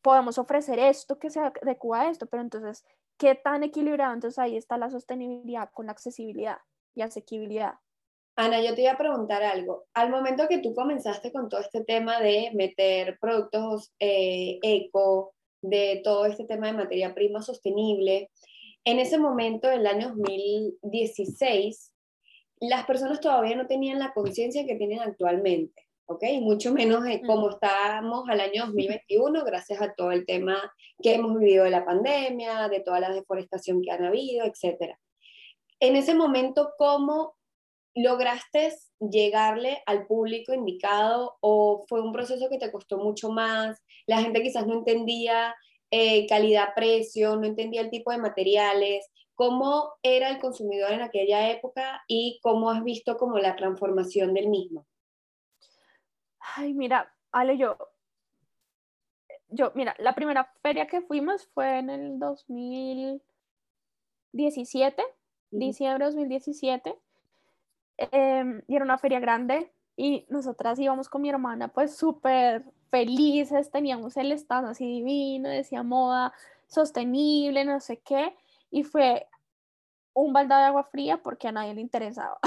podemos 0.02 0.38
ofrecer 0.38 0.78
esto 0.78 1.18
que 1.18 1.30
se 1.30 1.40
adecua 1.40 2.02
a 2.02 2.10
esto, 2.10 2.26
pero 2.26 2.42
entonces, 2.42 2.84
¿qué 3.18 3.34
tan 3.34 3.62
equilibrado? 3.62 4.14
Entonces 4.14 4.38
ahí 4.38 4.56
está 4.56 4.78
la 4.78 4.90
sostenibilidad 4.90 5.70
con 5.72 5.86
la 5.86 5.92
accesibilidad 5.92 6.58
y 6.94 7.02
asequibilidad. 7.02 7.74
Ana, 8.40 8.62
yo 8.62 8.72
te 8.76 8.82
iba 8.82 8.92
a 8.92 8.96
preguntar 8.96 9.42
algo. 9.42 9.86
Al 9.94 10.10
momento 10.10 10.46
que 10.46 10.58
tú 10.58 10.72
comenzaste 10.72 11.32
con 11.32 11.48
todo 11.48 11.60
este 11.60 11.82
tema 11.82 12.20
de 12.20 12.52
meter 12.54 13.18
productos 13.20 13.92
eh, 13.98 14.60
eco, 14.62 15.34
de 15.60 16.00
todo 16.04 16.24
este 16.24 16.44
tema 16.44 16.68
de 16.68 16.74
materia 16.74 17.16
prima 17.16 17.42
sostenible, 17.42 18.30
en 18.84 19.00
ese 19.00 19.18
momento, 19.18 19.68
en 19.68 19.80
el 19.80 19.86
año 19.88 20.14
2016, 20.14 21.92
las 22.60 22.86
personas 22.86 23.20
todavía 23.20 23.56
no 23.56 23.66
tenían 23.66 23.98
la 23.98 24.12
conciencia 24.12 24.64
que 24.64 24.76
tienen 24.76 25.00
actualmente. 25.00 25.88
¿ok? 26.06 26.22
Mucho 26.40 26.72
menos 26.72 27.02
como 27.26 27.50
estamos 27.50 28.28
al 28.28 28.40
año 28.40 28.66
2021, 28.66 29.44
gracias 29.44 29.82
a 29.82 29.94
todo 29.94 30.12
el 30.12 30.24
tema 30.24 30.72
que 31.02 31.14
hemos 31.14 31.36
vivido 31.36 31.64
de 31.64 31.70
la 31.70 31.84
pandemia, 31.84 32.68
de 32.68 32.78
toda 32.78 33.00
la 33.00 33.10
deforestación 33.10 33.82
que 33.82 33.90
han 33.90 34.04
habido, 34.04 34.46
etc. 34.46 34.94
En 35.80 35.96
ese 35.96 36.14
momento, 36.14 36.74
¿cómo 36.78 37.37
lograste 38.02 38.72
llegarle 39.00 39.82
al 39.86 40.06
público 40.06 40.54
indicado 40.54 41.36
o 41.40 41.84
fue 41.88 42.00
un 42.00 42.12
proceso 42.12 42.48
que 42.48 42.58
te 42.58 42.72
costó 42.72 42.98
mucho 42.98 43.30
más? 43.30 43.82
La 44.06 44.20
gente 44.20 44.42
quizás 44.42 44.66
no 44.66 44.74
entendía 44.74 45.54
eh, 45.90 46.26
calidad-precio, 46.26 47.36
no 47.36 47.46
entendía 47.46 47.80
el 47.80 47.90
tipo 47.90 48.10
de 48.10 48.18
materiales. 48.18 49.08
¿Cómo 49.34 49.94
era 50.02 50.30
el 50.30 50.38
consumidor 50.38 50.92
en 50.92 51.02
aquella 51.02 51.50
época 51.50 52.02
y 52.08 52.40
cómo 52.42 52.70
has 52.70 52.82
visto 52.82 53.16
como 53.16 53.38
la 53.38 53.56
transformación 53.56 54.34
del 54.34 54.48
mismo? 54.48 54.86
Ay, 56.40 56.74
mira, 56.74 57.14
Ale, 57.30 57.56
yo, 57.56 57.78
yo, 59.48 59.72
mira, 59.74 59.94
la 59.98 60.14
primera 60.14 60.52
feria 60.62 60.86
que 60.86 61.00
fuimos 61.00 61.48
fue 61.54 61.78
en 61.78 61.88
el 61.90 62.18
2017, 62.18 65.02
diciembre 65.50 66.04
de 66.04 66.10
2017, 66.10 66.94
em, 67.98 68.62
y 68.66 68.76
era 68.76 68.84
una 68.84 68.98
feria 68.98 69.20
grande 69.20 69.72
y 69.96 70.26
nosotras 70.30 70.78
íbamos 70.78 71.08
con 71.08 71.22
mi 71.22 71.28
hermana 71.28 71.68
pues 71.68 71.96
súper 71.96 72.64
felices, 72.90 73.70
teníamos 73.70 74.16
el 74.16 74.32
stand 74.32 74.68
así 74.68 74.86
divino, 74.86 75.48
decía 75.48 75.82
moda 75.82 76.32
sostenible, 76.66 77.64
no 77.64 77.80
sé 77.80 77.98
qué, 77.98 78.36
y 78.70 78.84
fue 78.84 79.28
un 80.14 80.32
baldado 80.32 80.62
de 80.62 80.66
agua 80.68 80.84
fría 80.84 81.22
porque 81.22 81.48
a 81.48 81.52
nadie 81.52 81.74
le 81.74 81.80
interesaba. 81.80 82.38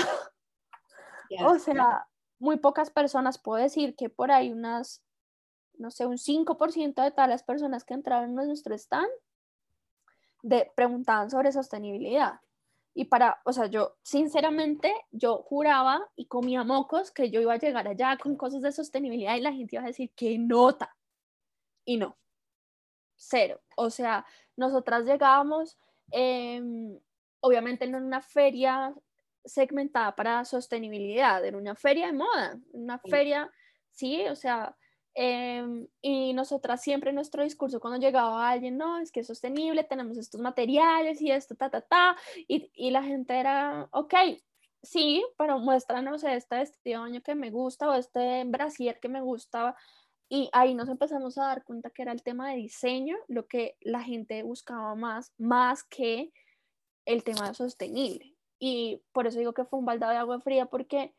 o 1.46 1.60
sea, 1.60 2.08
muy 2.40 2.58
pocas 2.58 2.90
personas, 2.90 3.38
puedo 3.38 3.62
decir 3.62 3.96
que 3.96 4.10
por 4.10 4.32
ahí 4.32 4.52
unas, 4.52 5.04
no 5.76 5.92
sé, 5.92 6.06
un 6.06 6.18
5% 6.18 7.02
de 7.04 7.12
todas 7.12 7.30
las 7.30 7.44
personas 7.44 7.84
que 7.84 7.94
entraron 7.94 8.30
en 8.30 8.48
nuestro 8.48 8.74
stand 8.76 9.10
de, 10.44 10.72
preguntaban 10.76 11.30
sobre 11.30 11.52
sostenibilidad. 11.52 12.40
Y 12.93 13.06
para, 13.06 13.41
o 13.45 13.54
sea, 13.54 13.67
yo 13.67 13.95
sinceramente, 14.01 14.93
yo 15.12 15.38
juraba 15.43 16.10
y 16.15 16.25
comía 16.25 16.63
mocos 16.63 17.12
que 17.12 17.30
yo 17.30 17.39
iba 17.39 17.54
a 17.54 17.60
llegar 17.60 17.88
allá 17.88 18.17
con 18.17 18.36
cosas 18.36 18.62
de 18.62 18.71
sostenibilidad 18.71 19.36
y 19.36 19.41
la 19.41 19.54
gente 19.54 19.77
iba 19.77 19.84
a 19.84 19.88
decir, 19.88 20.12
qué 20.15 20.38
nota. 20.38 20.95
Y 21.86 21.97
no. 21.97 22.17
cero. 23.15 23.62
O 23.77 23.89
sea, 23.89 24.25
nosotras 24.58 25.06
llegábamos, 25.06 25.77
em, 26.12 26.99
obviamente 27.39 27.86
en 27.86 27.95
una 27.95 28.21
feria 28.21 28.93
segmentada 29.45 30.15
para 30.15 30.45
sostenibilidad, 30.45 31.43
en 31.45 31.56
una 31.56 31.75
feria 31.75 32.08
de 32.08 32.13
moda, 32.13 32.60
una 32.73 32.99
feria, 32.99 33.51
sí, 33.91 34.23
o 34.27 34.36
sea, 34.36 34.75
em, 35.13 35.88
y 36.02 36.34
nosotras 36.34 36.82
siempre 36.82 37.13
nuestro 37.13 37.43
discurso 37.43 37.80
cuando 37.80 38.00
llegaba 38.00 38.50
alguien, 38.50 38.78
no, 38.78 39.00
es 39.00 39.12
que 39.12 39.21
es 39.21 39.28
sostenible, 39.28 39.84
tenemos 39.84 40.17
estos 40.17 40.41
materiales 40.41 41.21
y 41.21 41.32
esto, 41.32 41.56
ta, 41.56 41.69
ta, 41.69 41.82
ta, 41.82 42.15
y, 42.47 42.71
y 42.74 42.91
la 42.91 43.04
gente 43.04 43.39
era, 43.39 43.88
ok, 43.91 44.13
sí, 44.84 45.24
pero 45.38 45.60
muéstranos 45.60 46.24
este 46.24 46.56
vestido 46.56 47.04
año 47.04 47.21
que 47.21 47.36
me 47.36 47.52
gusta 47.52 47.89
o 47.89 47.93
este 47.93 48.43
brasier 48.45 49.00
que 49.00 49.10
me 49.10 49.21
gustaba. 49.21 49.76
Y 50.30 50.50
ahí 50.54 50.74
nos 50.76 50.88
empezamos 50.89 51.38
a 51.38 51.47
dar 51.47 51.63
cuenta 51.65 51.89
que 51.89 52.04
era 52.04 52.13
el 52.13 52.24
tema 52.24 52.50
de 52.50 52.56
diseño, 52.56 53.17
lo 53.28 53.47
que 53.47 53.76
la 53.82 54.02
gente 54.02 54.43
buscaba 54.43 54.95
más, 54.95 55.34
más 55.38 55.84
que 55.84 56.32
el 57.06 57.24
tema 57.24 57.50
de 57.50 57.54
sostenible. 57.54 58.36
Y 58.58 59.02
por 59.12 59.28
eso 59.28 59.39
digo 59.39 59.54
que 59.54 59.65
fue 59.65 59.80
un 59.80 59.86
baldado 59.86 60.13
de 60.13 60.19
agua 60.19 60.39
fría, 60.39 60.67
porque 60.67 61.13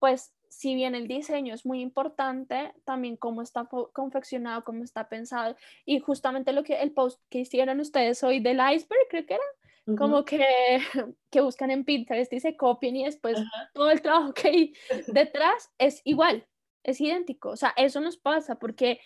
pues 0.00 0.34
si 0.52 0.74
bien 0.74 0.94
el 0.94 1.08
diseño 1.08 1.54
es 1.54 1.64
muy 1.64 1.80
importante, 1.80 2.74
también 2.84 3.16
cómo 3.16 3.40
está 3.40 3.66
confeccionado, 3.94 4.64
cómo 4.64 4.84
está 4.84 5.08
pensado. 5.08 5.56
Y 5.86 5.98
justamente 5.98 6.52
lo 6.52 6.62
que 6.62 6.82
el 6.82 6.92
post 6.92 7.22
que 7.30 7.40
hicieron 7.40 7.80
ustedes 7.80 8.22
hoy 8.22 8.38
del 8.38 8.58
iceberg, 8.58 9.08
creo 9.08 9.24
que 9.24 9.34
era, 9.34 9.96
como 9.96 10.26
que, 10.26 10.44
que 11.30 11.40
buscan 11.40 11.70
en 11.70 11.86
Pinterest 11.86 12.30
y 12.34 12.40
se 12.40 12.54
copian 12.54 12.96
y 12.96 13.06
después 13.06 13.38
todo 13.72 13.90
el 13.90 14.02
trabajo 14.02 14.34
que 14.34 14.48
hay 14.48 14.74
detrás 15.06 15.70
es 15.78 16.02
igual, 16.04 16.46
es 16.84 17.00
idéntico. 17.00 17.48
O 17.48 17.56
sea, 17.56 17.72
eso 17.78 18.02
nos 18.02 18.18
pasa 18.18 18.56
porque, 18.56 19.00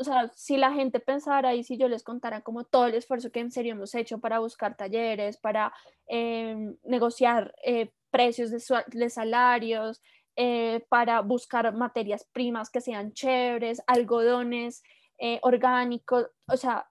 o 0.00 0.02
sea, 0.02 0.32
si 0.34 0.56
la 0.56 0.72
gente 0.72 0.98
pensara 0.98 1.54
y 1.54 1.62
si 1.62 1.78
yo 1.78 1.86
les 1.88 2.02
contara 2.02 2.40
como 2.40 2.64
todo 2.64 2.86
el 2.86 2.94
esfuerzo 2.94 3.30
que 3.30 3.38
en 3.38 3.52
serio 3.52 3.74
hemos 3.74 3.94
hecho 3.94 4.18
para 4.18 4.40
buscar 4.40 4.76
talleres, 4.76 5.36
para 5.36 5.72
em, 6.08 6.76
negociar 6.82 7.54
eh, 7.64 7.92
precios 8.10 8.50
de, 8.50 8.60
de 8.88 9.08
salarios, 9.08 10.02
eh, 10.36 10.84
para 10.88 11.20
buscar 11.20 11.72
materias 11.74 12.28
primas 12.32 12.70
que 12.70 12.80
sean 12.80 13.12
chéveres, 13.12 13.82
algodones 13.86 14.82
eh, 15.18 15.38
orgánicos, 15.42 16.26
o 16.48 16.56
sea, 16.56 16.88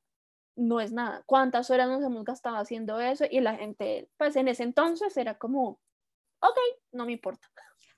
no 0.56 0.80
es 0.80 0.92
nada. 0.92 1.24
¿Cuántas 1.26 1.70
horas 1.70 1.90
nos 1.90 2.04
hemos 2.04 2.24
gastado 2.24 2.58
haciendo 2.58 3.00
eso? 3.00 3.26
Y 3.30 3.40
la 3.42 3.56
gente, 3.56 4.10
pues 4.18 4.36
en 4.36 4.48
ese 4.48 4.64
entonces 4.64 5.18
era 5.18 5.38
como, 5.38 5.80
ok, 6.40 6.58
no 6.94 7.06
me 7.06 7.14
importa. 7.14 7.48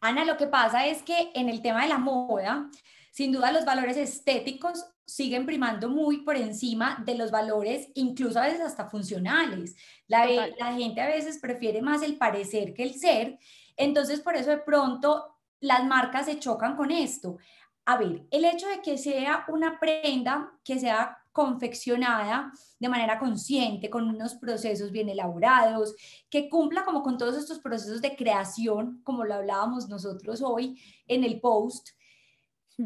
Ana, 0.02 0.26
lo 0.26 0.38
que 0.38 0.48
pasa 0.48 0.86
es 0.88 1.04
que 1.04 1.32
en 1.36 1.50
el 1.50 1.62
tema 1.62 1.84
de 1.84 1.90
la 1.90 1.98
moda, 1.98 2.70
sin 3.12 3.32
duda 3.32 3.52
los 3.52 3.66
valores 3.66 3.98
estéticos 3.98 4.86
siguen 5.06 5.46
primando 5.46 5.90
muy 5.90 6.24
por 6.24 6.36
encima 6.36 7.02
de 7.06 7.16
los 7.16 7.32
valores, 7.32 7.90
incluso 7.94 8.40
a 8.40 8.46
veces 8.46 8.62
hasta 8.62 8.90
funcionales. 8.90 9.76
La, 10.08 10.26
la 10.26 10.74
gente 10.74 11.02
a 11.02 11.08
veces 11.08 11.40
prefiere 11.40 11.82
más 11.82 12.02
el 12.02 12.18
parecer 12.18 12.74
que 12.74 12.84
el 12.84 12.96
ser. 12.96 13.40
Entonces, 13.78 14.22
por 14.22 14.36
eso 14.36 14.50
de 14.50 14.58
pronto 14.58 15.35
las 15.65 15.86
marcas 15.86 16.25
se 16.25 16.39
chocan 16.39 16.75
con 16.75 16.91
esto. 16.91 17.38
A 17.86 17.97
ver, 17.97 18.25
el 18.32 18.45
hecho 18.45 18.67
de 18.67 18.82
que 18.82 18.97
sea 18.97 19.45
una 19.47 19.80
prenda 19.80 20.51
que 20.63 20.80
sea 20.80 21.17
confeccionada 21.32 22.51
de 22.80 22.89
manera 22.89 23.19
consciente, 23.19 23.89
con 23.89 24.08
unos 24.08 24.36
procesos 24.36 24.91
bien 24.91 25.10
elaborados, 25.10 25.95
que 26.30 26.49
cumpla 26.49 26.86
como 26.86 27.04
con 27.04 27.17
todos 27.17 27.36
estos 27.36 27.60
procesos 27.60 28.01
de 28.01 28.15
creación, 28.15 29.01
como 29.04 29.25
lo 29.25 29.36
hablábamos 29.36 29.89
nosotros 29.89 30.41
hoy 30.41 30.80
en 31.08 31.23
el 31.23 31.41
post, 31.41 31.89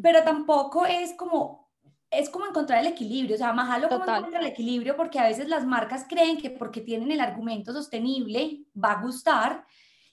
pero 0.01 0.23
tampoco 0.23 0.85
es 0.85 1.13
como 1.13 1.69
es 2.11 2.27
como 2.31 2.47
encontrar 2.47 2.79
el 2.79 2.91
equilibrio, 2.91 3.35
o 3.35 3.37
sea, 3.37 3.53
Mahalo 3.53 3.87
como 3.87 4.03
encuentra 4.03 4.39
el 4.39 4.47
equilibrio 4.47 4.97
porque 4.97 5.19
a 5.19 5.27
veces 5.27 5.47
las 5.47 5.63
marcas 5.63 6.07
creen 6.09 6.37
que 6.37 6.49
porque 6.49 6.81
tienen 6.81 7.11
el 7.11 7.21
argumento 7.21 7.71
sostenible 7.71 8.63
va 8.75 8.93
a 8.93 9.01
gustar, 9.03 9.63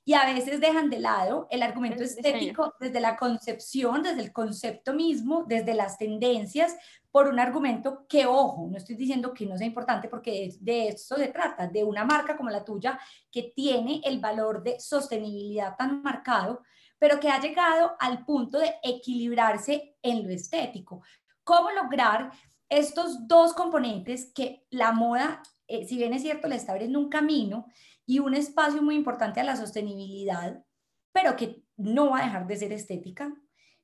y 0.08 0.14
a 0.14 0.24
veces 0.24 0.60
dejan 0.60 0.88
de 0.88 1.00
lado 1.00 1.48
el 1.50 1.64
argumento 1.64 2.04
estético 2.04 2.74
desde 2.78 3.00
la 3.00 3.16
concepción, 3.16 4.04
desde 4.04 4.22
el 4.22 4.32
concepto 4.32 4.94
mismo, 4.94 5.44
desde 5.48 5.74
las 5.74 5.98
tendencias, 5.98 6.76
por 7.10 7.26
un 7.26 7.40
argumento 7.40 8.06
que, 8.08 8.24
ojo, 8.24 8.68
no 8.70 8.76
estoy 8.76 8.94
diciendo 8.94 9.34
que 9.34 9.46
no 9.46 9.58
sea 9.58 9.66
importante 9.66 10.08
porque 10.08 10.54
de 10.60 10.88
esto 10.88 11.16
se 11.16 11.26
trata, 11.26 11.66
de 11.66 11.82
una 11.82 12.04
marca 12.04 12.36
como 12.36 12.50
la 12.50 12.64
tuya 12.64 13.00
que 13.32 13.52
tiene 13.56 14.00
el 14.04 14.20
valor 14.20 14.62
de 14.62 14.78
sostenibilidad 14.78 15.74
tan 15.76 16.00
marcado, 16.02 16.62
pero 17.00 17.18
que 17.18 17.28
ha 17.28 17.40
llegado 17.40 17.96
al 17.98 18.24
punto 18.24 18.60
de 18.60 18.76
equilibrarse 18.84 19.96
en 20.00 20.22
lo 20.22 20.30
estético. 20.32 21.02
¿Cómo 21.42 21.72
lograr 21.72 22.30
estos 22.68 23.26
dos 23.26 23.54
componentes 23.54 24.30
que 24.32 24.64
la 24.70 24.92
moda, 24.92 25.42
eh, 25.66 25.84
si 25.84 25.96
bien 25.96 26.12
es 26.12 26.22
cierto, 26.22 26.46
le 26.46 26.54
está 26.54 26.70
abriendo 26.70 27.00
un 27.00 27.08
camino, 27.08 27.66
y 28.06 28.20
un 28.20 28.34
espacio 28.34 28.82
muy 28.82 28.94
importante 28.94 29.40
a 29.40 29.44
la 29.44 29.56
sostenibilidad, 29.56 30.64
pero 31.12 31.36
que 31.36 31.62
no 31.76 32.10
va 32.10 32.20
a 32.20 32.24
dejar 32.24 32.46
de 32.46 32.56
ser 32.56 32.72
estética, 32.72 33.34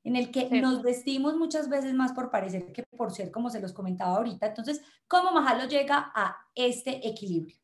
en 0.04 0.16
el 0.16 0.30
que 0.30 0.48
nos 0.60 0.82
vestimos 0.82 1.36
muchas 1.36 1.68
veces 1.68 1.94
más 1.94 2.12
por 2.12 2.30
parecer 2.30 2.72
que 2.72 2.84
por 2.96 3.12
ser, 3.12 3.30
como 3.30 3.50
se 3.50 3.60
los 3.60 3.72
comentaba 3.72 4.16
ahorita. 4.16 4.46
Entonces, 4.46 4.82
¿cómo 5.06 5.32
Mahalo 5.32 5.68
llega 5.68 6.12
a 6.14 6.36
este 6.54 7.06
equilibrio? 7.06 7.56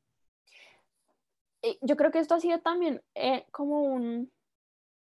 Eh, 1.62 1.79
yo 1.83 1.97
creo 1.97 2.11
que 2.11 2.21
esto 2.21 2.35
ha 2.35 2.40
sido 2.40 2.61
también 2.61 3.03
eh, 3.14 3.47
como 3.51 3.83
un, 3.83 4.31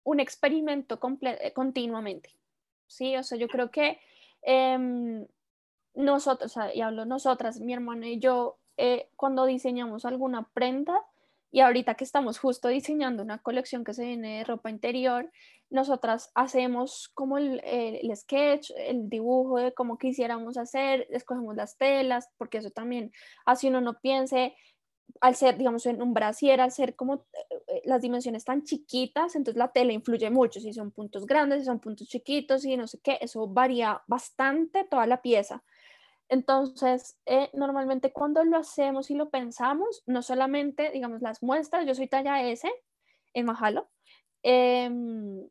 un 0.05 0.21
experimento 0.21 0.99
eh, 1.23 1.53
continuamente. 1.53 2.31
Sí, 2.87 3.17
o 3.17 3.23
sea, 3.23 3.39
yo 3.39 3.49
creo 3.49 3.71
que 3.71 3.99
em, 4.43 5.27
nosotros, 5.95 6.55
y 6.73 6.81
hablo 6.81 7.05
nosotras, 7.05 7.61
mi 7.61 7.73
hermana 7.73 8.09
y 8.09 8.19
yo, 8.19 8.59
cuando 9.15 9.47
diseñamos 9.47 10.05
alguna 10.05 10.49
prenda, 10.53 11.01
y 11.55 11.61
ahorita 11.61 11.95
que 11.95 12.03
estamos 12.03 12.41
justo 12.41 12.67
diseñando 12.67 13.23
una 13.23 13.39
colección 13.39 13.85
que 13.85 13.95
se 13.95 14.05
viene 14.05 14.39
de 14.39 14.45
ropa 14.45 14.71
interior, 14.71 15.31
nosotras 15.71 16.33
hacemos 16.35 17.13
como 17.15 17.39
el, 17.39 17.61
el, 17.65 18.11
sketch, 18.17 18.73
el 18.77 19.09
dibujo 19.09 19.61
de 19.61 19.73
cómo 19.73 19.97
quisiéramos 19.97 20.57
hacer, 20.57 21.07
escogemos 21.11 21.55
las 21.55 21.79
telas, 21.79 22.29
porque 22.39 22.59
eso 22.59 22.71
también 22.71 23.13
así 23.47 23.69
uno 23.69 23.81
no 23.81 24.01
piense, 24.01 24.57
al 25.21 25.37
ser, 25.37 25.57
digamos, 25.57 25.87
en 25.87 26.03
un 26.03 26.13
brasier, 26.13 26.61
al 26.61 26.73
ser 26.73 26.97
como 26.97 27.25
eh, 27.69 27.83
las 27.85 28.03
dimensiones 28.03 28.45
tan 28.45 28.65
chiquitas, 28.65 29.37
entonces 29.37 29.57
la 29.57 29.71
tela 29.71 29.93
influye 29.93 30.31
mucho, 30.31 30.59
si 30.59 30.73
son 30.73 30.91
puntos 30.91 31.25
grandes, 31.25 31.61
si 31.61 31.67
son 31.67 31.79
puntos 31.79 32.09
chiquitos, 32.09 32.65
y 32.65 32.77
no 32.77 32.89
sé 32.89 32.99
qué, 33.01 33.19
eso 33.21 33.47
varía 33.47 34.03
bastante 34.09 34.83
toda 34.91 35.07
la 35.07 35.23
pieza. 35.23 35.63
Entonces, 36.29 37.19
eh, 37.27 37.51
normalmente 37.53 38.13
cuando 38.13 38.45
lo 38.45 38.57
hacemos 38.57 39.11
y 39.11 39.15
lo 39.15 39.31
pensamos, 39.31 40.03
no 40.07 40.23
solamente, 40.23 40.91
digamos, 40.91 41.23
las 41.23 41.43
muestras, 41.43 41.87
yo 41.87 41.95
soy 41.95 42.09
talla 42.09 42.43
S 42.49 42.71
en 43.35 43.47
Mahalo, 43.47 43.89
em, 44.43 45.49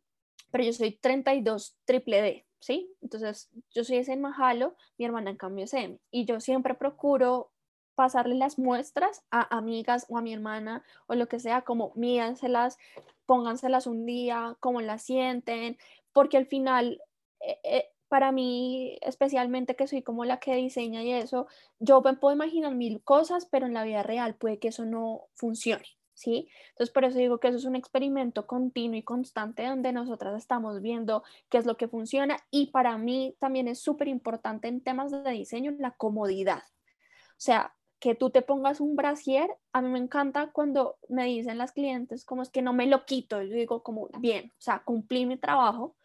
pero 0.52 0.64
yo 0.64 0.74
soy 0.74 0.92
32 0.98 1.78
triple 1.86 2.22
D, 2.22 2.48
¿sí? 2.60 2.92
Entonces, 3.02 3.50
yo 3.72 3.84
soy 3.84 3.98
S 3.98 4.12
en 4.12 4.22
Mahalo, 4.22 4.76
mi 4.98 5.06
hermana 5.06 5.32
en 5.32 5.38
cambio 5.38 5.66
es 5.66 5.74
M, 5.74 6.00
y 6.12 6.26
yo 6.26 6.40
siempre 6.40 6.74
procuro 6.76 7.52
pasarle 7.96 8.36
las 8.36 8.58
muestras 8.58 9.24
a 9.30 9.56
amigas 9.56 10.06
o 10.10 10.18
a 10.18 10.22
mi 10.22 10.34
hermana 10.34 10.84
o 11.08 11.16
lo 11.16 11.28
que 11.28 11.40
sea, 11.40 11.62
como 11.62 11.92
míanselas, 11.96 12.78
pónganselas 13.26 13.88
un 13.88 14.06
día, 14.06 14.58
cómo 14.60 14.82
las 14.82 15.04
sienten, 15.04 15.78
porque 16.12 16.38
al 16.38 16.48
final 16.48 17.02
eh, 17.40 17.60
eh, 17.64 17.93
para 18.14 18.32
mí, 18.32 19.00
especialmente 19.02 19.76
que 19.76 19.88
soy 19.88 20.04
como 20.04 20.24
la 20.24 20.40
que 20.40 20.54
diseña 20.54 21.02
y 21.02 21.14
eso, 21.14 21.48
yo 21.80 22.00
me 22.04 22.14
puedo 22.14 22.36
imaginar 22.36 22.76
mil 22.76 23.02
cosas, 23.02 23.48
pero 23.48 23.66
en 23.66 23.74
la 23.74 23.84
vida 23.84 24.04
real 24.04 24.36
puede 24.36 24.60
que 24.60 24.68
eso 24.68 24.86
no 24.86 25.30
funcione, 25.34 25.88
¿sí? 26.14 26.48
Entonces, 26.70 26.94
por 26.94 27.06
eso 27.06 27.18
digo 27.18 27.40
que 27.40 27.48
eso 27.48 27.58
es 27.58 27.66
un 27.66 27.76
experimento 27.76 28.46
continuo 28.46 29.00
y 29.00 29.02
constante 29.02 29.66
donde 29.66 29.92
nosotras 29.94 30.38
estamos 30.38 30.80
viendo 30.80 31.24
qué 31.50 31.58
es 31.58 31.66
lo 31.66 31.76
que 31.76 31.88
funciona 31.88 32.38
y 32.52 32.68
para 32.68 33.00
mí 33.00 33.36
también 33.40 33.68
es 33.68 33.80
súper 33.80 34.08
importante 34.08 34.68
en 34.68 34.84
temas 34.84 35.10
de 35.10 35.32
diseño 35.32 35.72
la 35.80 35.90
comodidad. 35.98 36.62
O 36.62 37.42
sea, 37.44 37.74
que 38.04 38.16
tú 38.16 38.32
te 38.32 38.42
pongas 38.42 38.82
un 38.82 38.98
brasier, 38.98 39.50
a 39.72 39.82
mí 39.82 39.88
me 39.88 39.98
encanta 39.98 40.52
cuando 40.52 40.98
me 41.08 41.24
dicen 41.24 41.58
las 41.58 41.72
clientes 41.72 42.26
como 42.26 42.42
es 42.42 42.50
que 42.50 42.62
no 42.62 42.74
me 42.74 42.86
lo 42.86 43.06
quito, 43.06 43.42
yo 43.42 43.56
digo 43.56 43.82
como 43.82 44.10
bien, 44.20 44.52
o 44.58 44.62
sea, 44.62 44.84
cumplí 44.84 45.26
mi 45.26 45.38
trabajo, 45.38 45.96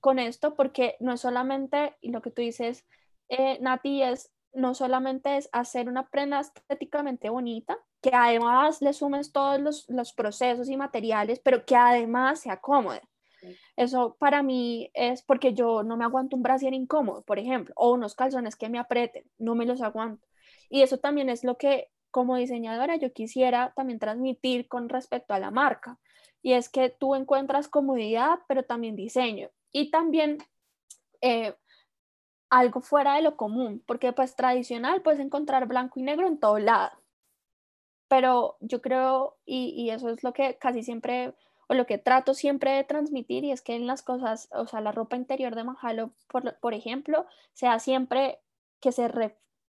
con 0.00 0.18
esto 0.18 0.56
porque 0.56 0.96
no 0.98 1.12
es 1.12 1.20
solamente, 1.20 1.94
y 2.00 2.10
lo 2.10 2.20
que 2.20 2.32
tú 2.32 2.42
dices, 2.42 2.84
eh, 3.28 3.60
Nati, 3.60 4.02
es 4.02 4.32
no 4.54 4.74
solamente 4.74 5.36
es 5.36 5.48
hacer 5.52 5.88
una 5.88 6.08
prenda 6.08 6.40
estéticamente 6.40 7.30
bonita, 7.30 7.78
que 8.00 8.10
además 8.12 8.82
le 8.82 8.92
sumes 8.92 9.30
todos 9.30 9.60
los, 9.60 9.88
los 9.88 10.12
procesos 10.14 10.68
y 10.68 10.76
materiales, 10.76 11.38
pero 11.38 11.64
que 11.64 11.76
además 11.76 12.40
se 12.40 12.50
acomode. 12.50 13.02
Eso 13.76 14.16
para 14.18 14.42
mí 14.42 14.90
es 14.94 15.22
porque 15.22 15.54
yo 15.54 15.84
no 15.84 15.96
me 15.96 16.04
aguanto 16.04 16.34
un 16.34 16.42
brasier 16.42 16.74
incómodo, 16.74 17.22
por 17.22 17.38
ejemplo, 17.38 17.72
o 17.76 17.92
unos 17.92 18.16
calzones 18.16 18.56
que 18.56 18.68
me 18.68 18.80
aprieten, 18.80 19.30
no 19.38 19.54
me 19.54 19.64
los 19.64 19.80
aguanto. 19.80 20.26
Y 20.68 20.82
eso 20.82 20.98
también 20.98 21.28
es 21.28 21.44
lo 21.44 21.56
que 21.58 21.90
como 22.10 22.36
diseñadora 22.36 22.96
yo 22.96 23.12
quisiera 23.12 23.74
también 23.76 23.98
transmitir 23.98 24.68
con 24.68 24.88
respecto 24.88 25.34
a 25.34 25.38
la 25.38 25.50
marca. 25.50 25.98
Y 26.42 26.54
es 26.54 26.68
que 26.70 26.88
tú 26.88 27.14
encuentras 27.14 27.68
comodidad, 27.68 28.38
pero 28.48 28.62
también 28.62 28.96
diseño. 28.96 29.50
Y 29.70 29.90
también, 29.90 30.38
eh, 31.20 31.54
algo 32.50 32.80
fuera 32.80 33.16
de 33.16 33.22
lo 33.22 33.36
común, 33.36 33.82
porque 33.86 34.12
pues 34.12 34.34
tradicional 34.36 35.02
puedes 35.02 35.20
encontrar 35.20 35.66
blanco 35.66 36.00
y 36.00 36.04
negro 36.04 36.26
en 36.26 36.38
todo 36.38 36.58
lado. 36.58 36.92
Pero 38.08 38.56
yo 38.60 38.80
creo, 38.80 39.36
y, 39.44 39.74
y 39.76 39.90
eso 39.90 40.08
es 40.10 40.22
lo 40.22 40.32
que 40.32 40.56
casi 40.56 40.82
siempre, 40.82 41.34
o 41.68 41.74
lo 41.74 41.86
que 41.86 41.98
trato 41.98 42.34
siempre 42.34 42.70
de 42.72 42.84
transmitir, 42.84 43.44
y 43.44 43.52
es 43.52 43.62
que 43.62 43.74
en 43.74 43.86
las 43.86 44.02
cosas, 44.02 44.48
o 44.52 44.66
sea, 44.66 44.80
la 44.80 44.92
ropa 44.92 45.16
interior 45.16 45.54
de 45.54 45.64
Mahalo, 45.64 46.12
por, 46.28 46.56
por 46.60 46.72
ejemplo, 46.72 47.26
sea 47.52 47.78
siempre 47.78 48.40
que 48.80 48.92
se, 48.92 49.08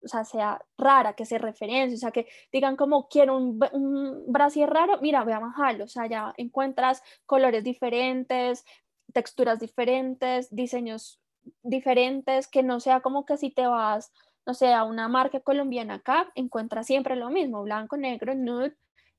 o 0.05 0.09
sea, 0.09 0.25
sea 0.25 0.65
rara, 0.79 1.15
que 1.15 1.25
se 1.27 1.39
referencie, 1.39 1.97
o 1.97 1.99
sea, 1.99 2.11
que 2.11 2.27
digan 2.53 2.77
como 2.77 3.09
quiero 3.09 3.37
un, 3.37 3.61
un 3.73 4.35
raro, 4.67 4.99
mira, 5.01 5.25
ve 5.25 5.33
a 5.33 5.41
Mahalo, 5.41 5.85
o 5.85 5.89
sea, 5.89 6.07
ya 6.07 6.35
encuentras 6.37 7.03
colores 7.27 7.65
diferentes, 7.65 8.65
texturas 9.13 9.61
diferentes, 9.61 10.55
diseños 10.55 11.21
diferentes, 11.63 12.49
que 12.49 12.63
no 12.63 12.81
sea 12.81 13.01
como 13.01 13.25
que 13.25 13.37
si 13.37 13.51
te 13.51 13.67
vas, 13.67 14.13
no 14.47 14.55
sé, 14.55 14.73
a 14.73 14.85
una 14.85 15.09
marca 15.09 15.41
colombiana 15.41 15.95
acá, 15.95 16.31
encuentras 16.35 16.87
siempre 16.87 17.17
lo 17.17 17.31
mismo, 17.31 17.63
blanco, 17.63 17.97
negro, 17.97 18.35
nude, 18.35 18.77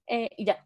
eh, 0.08 0.30
y 0.38 0.46
ya. 0.46 0.66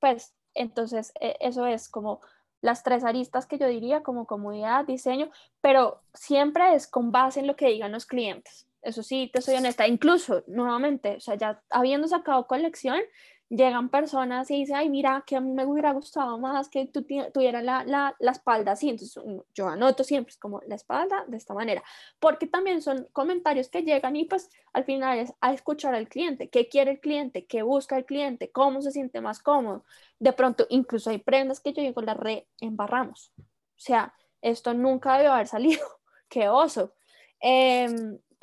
Pues 0.00 0.34
entonces 0.54 1.12
e, 1.20 1.36
eso 1.40 1.66
es 1.66 1.88
como 1.88 2.20
las 2.60 2.82
tres 2.82 3.04
aristas 3.04 3.46
que 3.46 3.58
yo 3.58 3.68
diría 3.68 4.02
como 4.02 4.26
comodidad, 4.26 4.86
diseño, 4.86 5.30
pero 5.60 6.02
siempre 6.14 6.74
es 6.74 6.86
con 6.86 7.12
base 7.12 7.40
en 7.40 7.46
lo 7.46 7.56
que 7.56 7.68
digan 7.68 7.92
los 7.92 8.06
clientes. 8.06 8.66
Eso 8.84 9.02
sí, 9.02 9.30
te 9.32 9.40
soy 9.40 9.56
honesta. 9.56 9.88
Incluso, 9.88 10.44
nuevamente, 10.46 11.16
o 11.16 11.20
sea, 11.20 11.36
ya 11.36 11.62
habiendo 11.70 12.06
sacado 12.06 12.46
colección, 12.46 13.00
llegan 13.48 13.88
personas 13.88 14.50
y 14.50 14.60
dicen, 14.60 14.76
ay, 14.76 14.88
mira, 14.88 15.22
que 15.26 15.40
me 15.40 15.64
hubiera 15.64 15.92
gustado 15.92 16.38
más 16.38 16.68
que 16.68 16.86
tú 16.86 17.04
tuvieras 17.32 17.62
la, 17.62 17.84
la, 17.84 18.14
la, 18.18 18.32
espalda 18.32 18.72
así. 18.72 18.90
Entonces 18.90 19.22
yo 19.54 19.68
anoto 19.68 20.04
siempre, 20.04 20.30
es 20.30 20.38
como 20.38 20.60
la 20.66 20.74
espalda 20.74 21.24
de 21.28 21.36
esta 21.36 21.54
manera, 21.54 21.82
porque 22.18 22.46
también 22.46 22.82
son 22.82 23.06
comentarios 23.12 23.68
que 23.68 23.82
llegan 23.82 24.16
y 24.16 24.24
pues 24.24 24.50
al 24.72 24.84
final 24.84 25.18
es 25.18 25.32
a 25.40 25.52
escuchar 25.52 25.94
al 25.94 26.08
cliente, 26.08 26.48
qué 26.50 26.68
quiere 26.68 26.92
el 26.92 27.00
cliente, 27.00 27.46
qué 27.46 27.62
busca 27.62 27.96
el 27.96 28.04
cliente, 28.04 28.50
cómo 28.50 28.82
se 28.82 28.90
siente 28.90 29.20
más 29.20 29.40
cómodo. 29.40 29.84
De 30.18 30.32
pronto, 30.32 30.66
incluso 30.70 31.10
hay 31.10 31.18
prendas 31.18 31.60
que 31.60 31.72
yo 31.72 31.82
digo, 31.82 32.02
la 32.02 32.14
reembarramos. 32.14 33.32
O 33.38 33.44
sea, 33.76 34.14
esto 34.42 34.74
nunca 34.74 35.16
debe 35.16 35.30
haber 35.30 35.46
salido, 35.46 35.80
qué 36.28 36.48
oso. 36.48 36.94
Eh, 37.40 37.88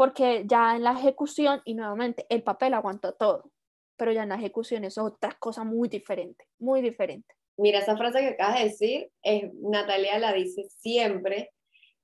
porque 0.02 0.46
ya 0.48 0.76
en 0.76 0.82
la 0.82 0.94
ejecución, 0.94 1.62
y 1.64 1.76
nuevamente, 1.76 2.26
el 2.30 2.42
papel 2.42 2.74
aguanta 2.74 3.12
todo 3.12 3.52
pero 4.02 4.14
ya 4.14 4.24
en 4.24 4.30
la 4.30 4.36
ejecución 4.36 4.84
es 4.84 4.98
otra 4.98 5.38
cosa 5.38 5.64
muy 5.64 5.88
diferente, 5.88 6.48
muy 6.58 6.82
diferente. 6.82 7.36
Mira, 7.56 7.78
esa 7.78 7.96
frase 7.96 8.22
que 8.22 8.30
acabas 8.30 8.58
de 8.58 8.64
decir, 8.64 9.12
es, 9.22 9.54
Natalia 9.62 10.18
la 10.18 10.34
dice 10.34 10.64
siempre 10.80 11.52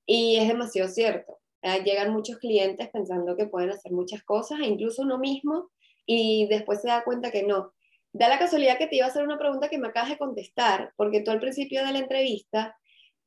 y 0.05 0.36
es 0.36 0.47
demasiado 0.47 0.89
cierto. 0.89 1.39
Eh, 1.63 1.81
llegan 1.83 2.13
muchos 2.13 2.38
clientes 2.38 2.88
pensando 2.89 3.36
que 3.36 3.47
pueden 3.47 3.71
hacer 3.71 3.91
muchas 3.93 4.21
cosas, 4.21 4.60
e 4.60 4.67
incluso 4.67 5.01
uno 5.01 5.17
mismo, 5.17 5.71
y 6.05 6.45
después 6.49 6.83
se 6.83 6.89
da 6.89 7.03
cuenta 7.03 7.31
que 7.31 7.41
no. 7.41 7.73
Da 8.13 8.29
la 8.29 8.38
casualidad 8.38 8.77
que 8.77 8.86
te 8.86 8.97
iba 8.97 9.07
a 9.07 9.10
hacer 9.10 9.23
una 9.23 9.39
pregunta 9.39 9.67
que 9.67 9.79
me 9.79 9.88
acabas 9.88 10.12
de 10.12 10.19
contestar, 10.19 10.93
porque 10.97 11.21
tú 11.21 11.31
al 11.31 11.39
principio 11.39 11.83
de 11.83 11.93
la 11.93 11.97
entrevista, 11.97 12.77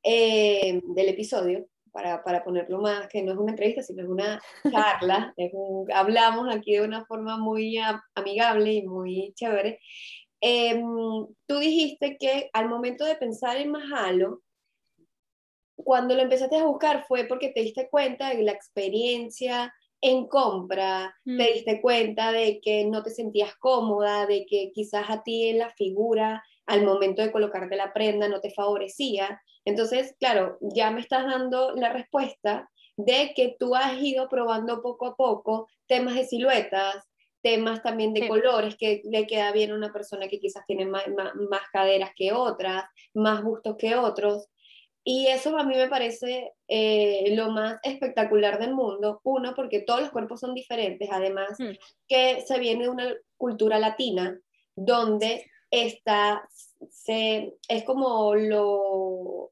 eh, 0.01 0.79
del 0.81 1.09
episodio, 1.09 1.67
para, 1.91 2.23
para, 2.23 2.43
ponerlo 2.43 2.79
más, 2.79 3.07
que 3.07 3.21
no 3.21 3.33
es 3.33 3.37
una 3.37 3.51
entrevista, 3.51 3.83
sino 3.83 4.03
es 4.03 4.09
una 4.09 4.41
charla, 4.69 5.33
es 5.37 5.51
hablamos 5.93 6.53
aquí 6.53 6.73
de 6.73 6.81
una 6.81 7.05
forma 7.05 7.37
muy 7.37 7.77
amigable 8.15 8.73
y 8.73 8.87
muy 8.87 9.33
chévere. 9.35 9.79
Em, 10.41 10.81
tú 11.45 11.59
dijiste 11.59 12.17
que 12.17 12.49
al 12.53 12.67
momento 12.67 13.05
de 13.05 13.15
pensar 13.15 13.57
en 13.57 13.71
Mahalo, 13.71 14.41
cuando 15.75 16.15
lo 16.15 16.21
empezaste 16.21 16.57
a 16.57 16.65
buscar 16.65 17.05
fue 17.07 17.25
porque 17.25 17.49
te 17.49 17.61
diste 17.61 17.89
cuenta 17.89 18.29
de 18.29 18.43
la 18.43 18.51
experiencia 18.51 19.73
en 20.01 20.27
compra, 20.27 21.15
te 21.23 21.31
mm. 21.31 21.37
diste 21.37 21.81
cuenta 21.81 22.31
de 22.31 22.59
que 22.59 22.85
no 22.85 23.03
te 23.03 23.11
sentías 23.11 23.55
cómoda, 23.57 24.25
de 24.25 24.45
que 24.45 24.71
quizás 24.73 25.09
a 25.09 25.23
ti 25.23 25.47
en 25.47 25.59
la 25.59 25.69
figura 25.69 26.43
al 26.65 26.83
momento 26.83 27.21
de 27.21 27.31
colocarte 27.31 27.75
la 27.75 27.93
prenda 27.93 28.27
no 28.27 28.41
te 28.41 28.51
favorecía. 28.51 29.41
Entonces, 29.65 30.15
claro, 30.19 30.57
ya 30.61 30.89
me 30.91 31.01
estás 31.01 31.25
dando 31.25 31.75
la 31.75 31.91
respuesta 31.93 32.69
de 32.97 33.33
que 33.35 33.55
tú 33.59 33.75
has 33.75 34.01
ido 34.01 34.27
probando 34.29 34.81
poco 34.81 35.07
a 35.07 35.15
poco 35.15 35.67
temas 35.87 36.15
de 36.15 36.25
siluetas, 36.25 36.95
temas 37.41 37.81
también 37.81 38.13
de 38.13 38.27
colores 38.27 38.75
que 38.77 39.01
le 39.03 39.25
queda 39.25 39.51
bien 39.51 39.71
a 39.71 39.75
una 39.75 39.91
persona 39.91 40.27
que 40.27 40.39
quizás 40.39 40.65
tiene 40.65 40.85
más, 40.85 41.03
caderas 41.71 42.11
que 42.15 42.31
otras, 42.31 42.85
más 43.13 43.43
gustos 43.43 43.75
que 43.77 43.95
otros. 43.95 44.47
Y 45.03 45.27
eso 45.27 45.57
a 45.57 45.63
mí 45.63 45.75
me 45.75 45.87
parece 45.87 46.53
eh, 46.67 47.33
lo 47.35 47.49
más 47.49 47.79
espectacular 47.83 48.59
del 48.59 48.73
mundo. 48.73 49.19
Uno, 49.23 49.53
porque 49.55 49.81
todos 49.81 50.01
los 50.01 50.11
cuerpos 50.11 50.39
son 50.39 50.53
diferentes. 50.53 51.09
Además, 51.11 51.59
mm. 51.59 51.71
que 52.07 52.41
se 52.41 52.59
viene 52.59 52.83
de 52.83 52.89
una 52.89 53.13
cultura 53.37 53.79
latina 53.79 54.39
donde 54.75 55.45
esta 55.71 56.47
se, 56.89 57.55
es 57.67 57.83
como 57.83 58.35
lo, 58.35 59.51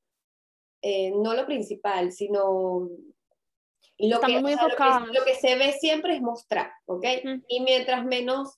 eh, 0.81 1.11
no 1.11 1.33
lo 1.33 1.45
principal, 1.45 2.11
sino 2.11 2.89
lo 3.97 4.19
que, 4.21 4.39
muy 4.39 4.55
lo 4.55 5.25
que, 5.25 5.35
se 5.35 5.55
ve 5.55 5.73
siempre 5.73 6.15
es 6.15 6.21
mostrar, 6.21 6.71
¿ok? 6.85 7.05
Y 7.47 7.61
mientras 7.61 8.05
menos, 8.05 8.57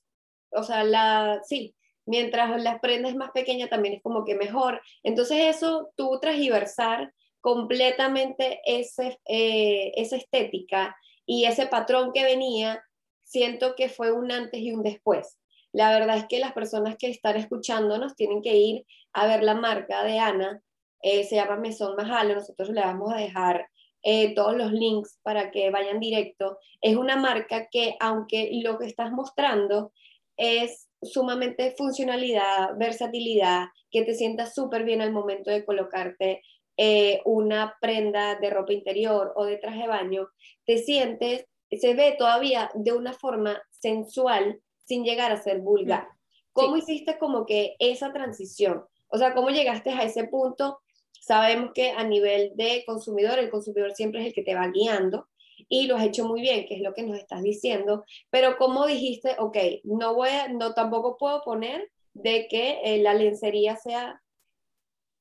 o 0.50 0.62
sea, 0.62 0.84
la, 0.84 1.40
sí, 1.44 1.74
mientras 2.06 2.62
las 2.62 2.80
prendas 2.80 3.14
más 3.14 3.30
pequeña 3.32 3.68
también 3.68 3.94
es 3.94 4.02
como 4.02 4.24
que 4.24 4.34
mejor. 4.34 4.80
Entonces 5.02 5.56
eso, 5.56 5.90
tú 5.96 6.18
transversar 6.20 7.12
completamente 7.40 8.60
ese, 8.64 9.18
eh, 9.26 9.92
esa 9.96 10.16
estética 10.16 10.96
y 11.26 11.44
ese 11.44 11.66
patrón 11.66 12.12
que 12.12 12.24
venía, 12.24 12.82
siento 13.24 13.74
que 13.74 13.88
fue 13.88 14.12
un 14.12 14.30
antes 14.30 14.60
y 14.60 14.72
un 14.72 14.82
después. 14.82 15.38
La 15.72 15.90
verdad 15.98 16.18
es 16.18 16.26
que 16.28 16.38
las 16.38 16.52
personas 16.52 16.96
que 16.98 17.08
están 17.08 17.36
escuchándonos 17.36 18.14
tienen 18.14 18.42
que 18.42 18.56
ir 18.56 18.84
a 19.12 19.26
ver 19.26 19.42
la 19.42 19.54
marca 19.54 20.04
de 20.04 20.18
Ana, 20.18 20.62
eh, 21.02 21.24
se 21.24 21.36
llama 21.36 21.56
Mesón 21.56 21.96
Mahalo, 21.96 22.34
nosotros 22.34 22.68
le 22.70 22.80
vamos 22.80 23.12
a 23.12 23.16
dejar 23.16 23.68
eh, 24.02 24.34
todos 24.34 24.56
los 24.56 24.72
links 24.72 25.18
para 25.22 25.50
que 25.50 25.70
vayan 25.70 26.00
directo. 26.00 26.58
Es 26.80 26.96
una 26.96 27.16
marca 27.16 27.68
que, 27.70 27.96
aunque 28.00 28.50
lo 28.62 28.78
que 28.78 28.86
estás 28.86 29.12
mostrando 29.12 29.92
es 30.36 30.88
sumamente 31.02 31.74
funcionalidad, 31.76 32.76
versatilidad, 32.78 33.66
que 33.90 34.02
te 34.02 34.14
sientas 34.14 34.54
súper 34.54 34.84
bien 34.84 35.00
al 35.00 35.12
momento 35.12 35.50
de 35.50 35.64
colocarte 35.64 36.42
eh, 36.76 37.20
una 37.24 37.76
prenda 37.80 38.36
de 38.36 38.50
ropa 38.50 38.72
interior 38.72 39.32
o 39.36 39.44
de 39.44 39.58
traje 39.58 39.82
de 39.82 39.88
baño, 39.88 40.28
te 40.64 40.78
sientes, 40.78 41.46
se 41.70 41.94
ve 41.94 42.14
todavía 42.18 42.70
de 42.74 42.92
una 42.92 43.12
forma 43.12 43.62
sensual 43.70 44.60
sin 44.84 45.04
llegar 45.04 45.32
a 45.32 45.42
ser 45.42 45.60
vulgar. 45.60 46.08
¿Cómo 46.52 46.76
hiciste 46.76 47.18
como 47.18 47.46
que 47.46 47.76
esa 47.78 48.12
transición? 48.12 48.84
O 49.08 49.18
sea, 49.18 49.34
¿cómo 49.34 49.50
llegaste 49.50 49.90
a 49.90 50.02
ese 50.02 50.24
punto? 50.24 50.80
Sabemos 51.20 51.70
que 51.74 51.90
a 51.90 52.04
nivel 52.04 52.52
de 52.56 52.84
consumidor, 52.86 53.38
el 53.38 53.50
consumidor 53.50 53.92
siempre 53.94 54.20
es 54.20 54.26
el 54.28 54.32
que 54.32 54.42
te 54.42 54.54
va 54.54 54.68
guiando 54.68 55.28
y 55.68 55.86
lo 55.86 55.96
has 55.96 56.04
hecho 56.04 56.26
muy 56.26 56.40
bien, 56.40 56.66
que 56.66 56.76
es 56.76 56.80
lo 56.80 56.94
que 56.94 57.02
nos 57.02 57.18
estás 57.18 57.42
diciendo, 57.42 58.04
pero 58.30 58.56
¿cómo 58.56 58.86
dijiste, 58.86 59.36
ok, 59.38 59.56
no 59.84 60.14
voy 60.14 60.30
a, 60.30 60.48
no 60.48 60.74
tampoco 60.74 61.16
puedo 61.16 61.42
poner 61.42 61.90
de 62.14 62.46
que 62.48 62.80
eh, 62.84 63.02
la 63.02 63.14
lencería 63.14 63.76
sea 63.76 64.22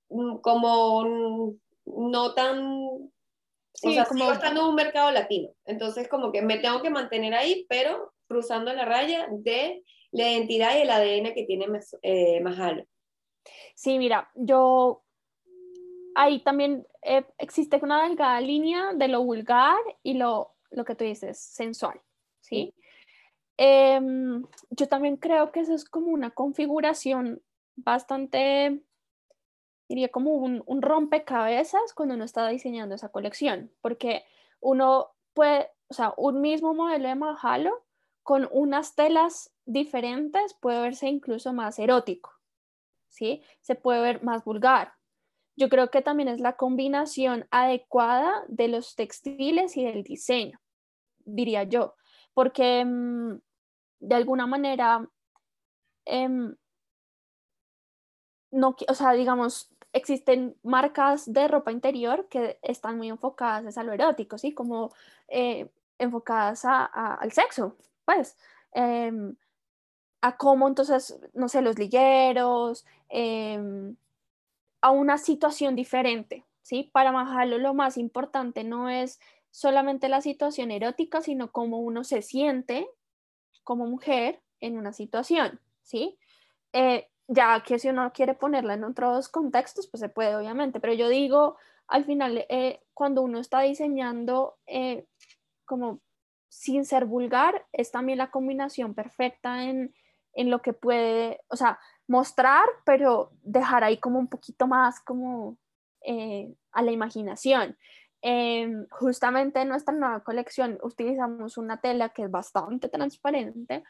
mm, 0.10 0.38
como 0.38 1.56
no 1.86 2.34
tan 2.34 3.12
o 3.84 3.92
sea, 3.92 4.06
como 4.06 4.32
estando 4.32 4.62
en 4.62 4.68
un 4.68 4.76
mercado 4.76 5.12
latino. 5.12 5.50
Entonces, 5.66 6.08
como 6.08 6.32
que 6.32 6.42
me 6.42 6.58
tengo 6.58 6.82
que 6.82 6.90
mantener 6.90 7.34
ahí, 7.34 7.66
pero 7.70 8.14
cruzando 8.28 8.74
la 8.74 8.86
raya 8.86 9.28
de 9.32 9.84
la 10.12 10.30
identidad 10.30 10.78
y 10.78 10.82
el 10.82 10.90
ADN 10.90 11.34
que 11.34 11.46
tiene 11.46 11.68
eh, 12.02 12.42
Mahalo. 12.42 12.86
Sí, 13.76 13.98
mira, 13.98 14.30
yo 14.36 15.04
ahí 16.16 16.44
también 16.44 16.86
eh, 17.02 17.26
existe 17.38 17.80
una 17.82 18.04
delgada 18.04 18.40
línea 18.42 18.94
de 18.94 19.08
lo 19.08 19.24
vulgar 19.24 19.78
y 20.04 20.14
lo, 20.14 20.56
lo 20.70 20.86
que 20.86 20.96
tú 20.96 21.04
dices, 21.04 21.40
sensual, 21.40 22.00
¿sí? 22.42 22.74
Em, 23.58 24.44
yo 24.70 24.88
también 24.88 25.18
creo 25.18 25.52
que 25.52 25.62
eso 25.62 25.74
es 25.74 25.86
como 25.86 26.08
una 26.08 26.32
configuración 26.32 27.42
bastante, 27.76 28.82
diría 29.88 30.10
como 30.10 30.34
un, 30.36 30.64
un 30.66 30.82
rompecabezas 30.82 31.94
cuando 31.94 32.16
uno 32.16 32.24
está 32.24 32.48
diseñando 32.48 32.96
esa 32.96 33.10
colección, 33.10 33.72
porque 33.82 34.24
uno 34.60 35.12
puede, 35.34 35.70
o 35.90 35.94
sea, 35.94 36.14
un 36.18 36.42
mismo 36.42 36.74
modelo 36.74 37.08
de 37.08 37.16
Mahalo 37.16 37.84
con 38.24 38.48
unas 38.52 38.96
telas 38.96 39.54
diferentes 39.66 40.54
puede 40.56 40.82
verse 40.82 41.08
incluso 41.08 41.54
más 41.54 41.80
erótico, 41.80 42.32
¿sí? 43.10 43.44
Se 43.62 43.76
puede 43.76 44.02
ver 44.02 44.24
más 44.24 44.44
vulgar. 44.44 44.94
Yo 45.56 45.70
creo 45.70 45.90
que 45.92 46.02
también 46.02 46.30
es 46.30 46.40
la 46.40 46.56
combinación 46.58 47.48
adecuada 47.52 48.44
de 48.48 48.68
los 48.68 48.96
textiles 48.96 49.78
y 49.78 49.84
del 49.86 50.04
diseño, 50.04 50.60
diría 51.26 51.64
yo, 51.64 51.96
porque 52.34 52.86
mm, 52.86 53.36
de 54.02 54.16
alguna 54.16 54.48
manera, 54.48 55.08
em, 56.06 56.56
no, 58.52 58.76
o 58.88 58.94
sea, 58.94 59.14
digamos, 59.14 59.70
existen 59.94 60.56
marcas 60.64 61.32
de 61.32 61.48
ropa 61.48 61.72
interior 61.72 62.28
que 62.30 62.60
están 62.62 62.98
muy 62.98 63.10
enfocadas 63.10 63.78
a 63.78 63.84
lo 63.84 63.94
erótico, 63.94 64.38
¿sí? 64.38 64.54
Como 64.54 64.92
eh, 65.28 65.70
enfocadas 66.00 66.66
al 66.66 67.32
sexo, 67.32 67.78
pues, 68.06 68.38
em, 68.74 69.36
a 70.22 70.38
cómo 70.38 70.68
entonces, 70.68 71.20
no 71.34 71.50
sé, 71.50 71.62
los 71.62 71.80
ligueros, 71.80 72.86
em, 73.10 73.96
a 74.82 74.92
una 74.92 75.18
situación 75.18 75.76
diferente, 75.76 76.46
¿sí? 76.62 76.90
Para 76.92 77.12
Mahalo 77.12 77.58
lo 77.58 77.74
más 77.74 77.98
importante 77.98 78.64
no 78.64 78.90
es 78.90 79.20
solamente 79.52 80.10
la 80.10 80.22
situación 80.22 80.72
erótica, 80.72 81.22
sino 81.22 81.52
cómo 81.52 81.80
uno 81.80 82.04
se 82.04 82.22
siente 82.22 82.88
como 83.64 83.86
mujer 83.86 84.42
en 84.60 84.78
una 84.78 84.94
situación, 84.94 85.60
¿sí? 85.84 86.18
Eh, 86.74 87.08
ya 87.28 87.62
que 87.64 87.80
si 87.80 87.90
uno 87.90 88.12
quiere 88.14 88.34
ponerla 88.34 88.74
en 88.74 88.84
otros 88.84 89.30
contextos, 89.30 89.88
pues 89.88 90.02
se 90.02 90.10
puede, 90.10 90.36
obviamente, 90.36 90.80
pero 90.80 90.94
yo 90.94 91.10
digo, 91.10 91.58
al 91.88 92.06
final, 92.06 92.46
eh, 92.50 92.82
cuando 92.94 93.22
uno 93.22 93.40
está 93.40 93.62
diseñando 93.62 94.58
eh, 94.66 95.06
como 95.66 96.02
sin 96.50 96.86
ser 96.86 97.06
vulgar, 97.06 97.66
es 97.72 97.92
también 97.92 98.18
la 98.18 98.32
combinación 98.32 98.94
perfecta 98.94 99.64
en, 99.64 99.94
en 100.34 100.50
lo 100.50 100.62
que 100.62 100.74
puede, 100.74 101.42
o 101.48 101.56
sea, 101.56 101.80
mostrar, 102.12 102.66
pero 102.86 103.32
dejar 103.42 103.84
ahí 103.86 103.98
como 103.98 104.20
un 104.20 104.28
poquito 104.28 104.68
más 104.68 105.00
como 105.00 105.58
eh, 106.02 106.54
a 106.74 106.82
la 106.82 106.92
imaginación. 106.92 107.78
Em, 108.22 108.86
justamente 108.92 109.62
en 109.62 109.70
nuestra 109.70 109.96
nueva 109.96 110.20
colección 110.20 110.78
utilizamos 110.84 111.58
una 111.58 111.80
tela 111.82 112.10
que 112.10 112.24
es 112.24 112.30
bastante 112.30 112.88
transparente 112.90 113.84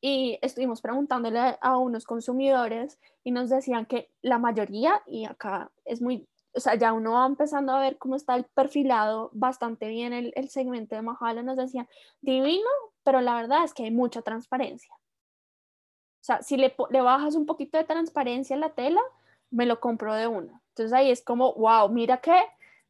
y 0.00 0.38
estuvimos 0.42 0.80
preguntándole 0.80 1.58
a 1.60 1.76
unos 1.76 2.04
consumidores 2.04 2.98
y 3.22 3.30
nos 3.30 3.50
decían 3.50 3.86
que 3.86 4.10
la 4.22 4.38
mayoría, 4.38 5.00
y 5.06 5.26
acá 5.26 5.70
es 5.84 6.00
muy, 6.00 6.26
o 6.54 6.60
sea, 6.60 6.74
ya 6.74 6.92
uno 6.92 7.12
va 7.12 7.26
empezando 7.26 7.72
a 7.72 7.80
ver 7.80 7.98
cómo 7.98 8.16
está 8.16 8.34
el 8.34 8.44
perfilado 8.46 9.30
bastante 9.32 9.88
bien 9.88 10.12
el, 10.12 10.48
segmento 10.48 10.96
de 10.96 11.02
Mahalo, 11.02 11.42
nos 11.42 11.56
decían, 11.56 11.86
divino, 12.22 12.68
pero 13.04 13.20
la 13.20 13.36
verdad 13.36 13.62
es 13.64 13.74
que 13.74 13.84
hay 13.84 13.90
mucha 13.90 14.22
transparencia. 14.22 14.92
O 16.22 16.24
sea, 16.24 16.40
si 16.42 16.56
le, 16.56 16.74
le 16.90 17.00
bajas 17.00 17.34
un 17.34 17.46
poquito 17.46 17.76
de 17.78 17.84
transparencia 17.84 18.54
a 18.54 18.58
la 18.58 18.70
tela, 18.70 19.00
me 19.50 19.66
lo 19.66 19.80
compro 19.80 20.14
de 20.14 20.28
una. 20.28 20.62
Entonces 20.68 20.92
ahí 20.92 21.10
es 21.10 21.22
como, 21.22 21.52
wow, 21.54 21.88
mira 21.88 22.18
que, 22.18 22.40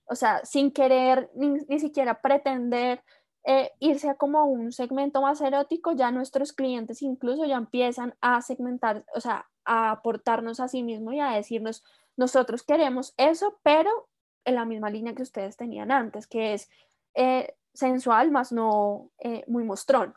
o 0.05 0.15
sea, 0.15 0.45
sin 0.45 0.71
querer 0.71 1.31
ni, 1.35 1.49
ni 1.49 1.81
siquiera 1.81 2.21
pretender 2.21 3.03
eh, 3.45 3.73
irse 3.81 4.09
a 4.09 4.15
como 4.15 4.45
un 4.45 4.71
segmento 4.71 5.21
más 5.21 5.41
erótico, 5.41 5.93
ya 5.93 6.13
nuestros 6.13 6.53
clientes 6.53 7.03
incluso 7.03 7.45
ya 7.45 7.57
empiezan 7.57 8.15
a 8.21 8.41
segmentar, 8.41 9.05
o 9.17 9.21
sea, 9.21 9.49
a 9.65 9.91
aportarnos 9.91 10.61
a 10.61 10.69
sí 10.69 10.83
mismo 10.83 11.13
y 11.13 11.19
a 11.19 11.31
decirnos, 11.31 11.83
nosotros 12.17 12.63
queremos 12.63 13.15
eso, 13.17 13.59
pero 13.63 14.09
en 14.45 14.55
la 14.55 14.65
misma 14.65 14.91
línea 14.91 15.15
que 15.15 15.23
ustedes 15.23 15.57
tenían 15.57 15.91
antes, 15.91 16.27
que 16.27 16.55
es 16.55 16.69
eh, 17.15 17.57
sensual, 17.75 18.31
más 18.31 18.53
no 18.53 19.11
eh, 19.19 19.43
muy 19.49 19.65
mostrón, 19.65 20.15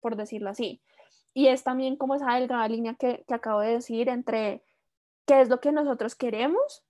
por 0.00 0.16
decirlo 0.16 0.50
así. 0.50 0.82
Y 1.34 1.48
es 1.48 1.64
también 1.64 1.96
como 1.96 2.14
esa 2.14 2.34
delgada 2.34 2.68
línea 2.68 2.94
que, 2.94 3.24
que 3.26 3.34
acabo 3.34 3.60
de 3.60 3.72
decir 3.74 4.08
entre 4.08 4.62
qué 5.26 5.40
es 5.40 5.48
lo 5.48 5.60
que 5.60 5.72
nosotros 5.72 6.14
queremos 6.14 6.84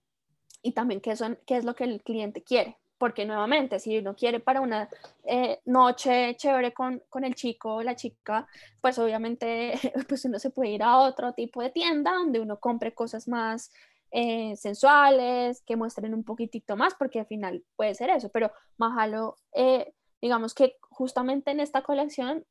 y 0.63 0.73
también 0.73 1.01
qué, 1.01 1.17
son, 1.17 1.39
qué 1.47 1.57
es 1.57 1.65
lo 1.65 1.75
que 1.75 1.85
el 1.85 2.03
cliente 2.03 2.43
quiere. 2.43 2.79
Porque 2.99 3.25
nuevamente, 3.25 3.81
si 3.81 3.99
uno 3.99 4.15
quiere 4.15 4.39
para 4.39 4.61
una 4.61 4.89
eh, 5.25 5.61
noche 5.65 6.37
chévere 6.37 6.73
con, 6.73 7.03
con, 7.09 7.25
el 7.25 7.35
chico 7.35 7.75
o 7.75 7.83
la 7.83 7.97
chica, 7.97 8.47
pues 8.81 8.99
obviamente 8.99 9.73
pues 10.09 10.25
uno 10.25 10.39
se 10.39 10.51
puede 10.51 10.71
ir 10.71 10.83
a 10.85 10.99
otro 10.99 11.33
tipo 11.33 11.63
de 11.63 11.71
tienda 11.71 12.13
donde 12.13 12.41
uno 12.41 12.61
compre 12.61 12.95
cosas 12.95 13.27
más 13.27 13.73
eh, 14.13 14.55
sensuales, 14.57 15.63
que 15.63 15.75
muestren 15.75 16.15
un 16.15 16.23
poquitito 16.23 16.77
más, 16.77 16.95
porque 16.95 17.19
al 17.21 17.27
final 17.27 17.65
puede 17.77 17.95
ser 17.95 18.11
eso, 18.11 18.29
pero 18.29 18.53
Mahalo, 18.77 19.37
eh, 19.53 19.93
digamos 20.21 20.55
que 20.55 20.77
justamente 20.83 21.51
en 21.51 21.59
esta 21.59 21.83
colección, 21.83 22.45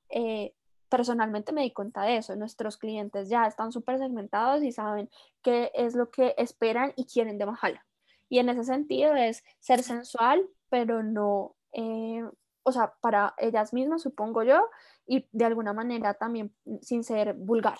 personalmente 0.92 1.54
me 1.54 1.62
di 1.62 1.72
cuenta 1.72 2.04
de 2.04 2.18
eso, 2.18 2.36
nuestros 2.36 2.78
clientes 2.78 3.30
ya 3.30 3.48
están 3.48 3.72
súper 3.72 3.98
segmentados 3.98 4.62
y 4.62 4.74
saben 4.74 5.10
qué 5.42 5.72
es 5.74 5.96
lo 5.96 6.12
que 6.12 6.36
esperan 6.38 6.92
y 6.98 7.06
quieren 7.06 7.38
de 7.38 7.46
Mahalo. 7.46 7.80
Y 8.28 8.40
en 8.40 8.50
ese 8.50 8.66
sentido 8.66 9.16
es 9.16 9.44
ser 9.60 9.84
sensual, 9.84 10.46
pero 10.70 11.02
no, 11.02 11.56
eh, 11.72 12.24
o 12.64 12.72
sea, 12.74 12.94
para 13.00 13.34
ellas 13.38 13.74
mismas, 13.74 14.02
supongo 14.02 14.44
yo, 14.44 14.70
y 15.08 15.28
de 15.32 15.46
alguna 15.46 15.72
manera 15.72 16.14
también 16.14 16.54
sin 16.82 17.06
ser 17.06 17.36
vulgar. 17.36 17.80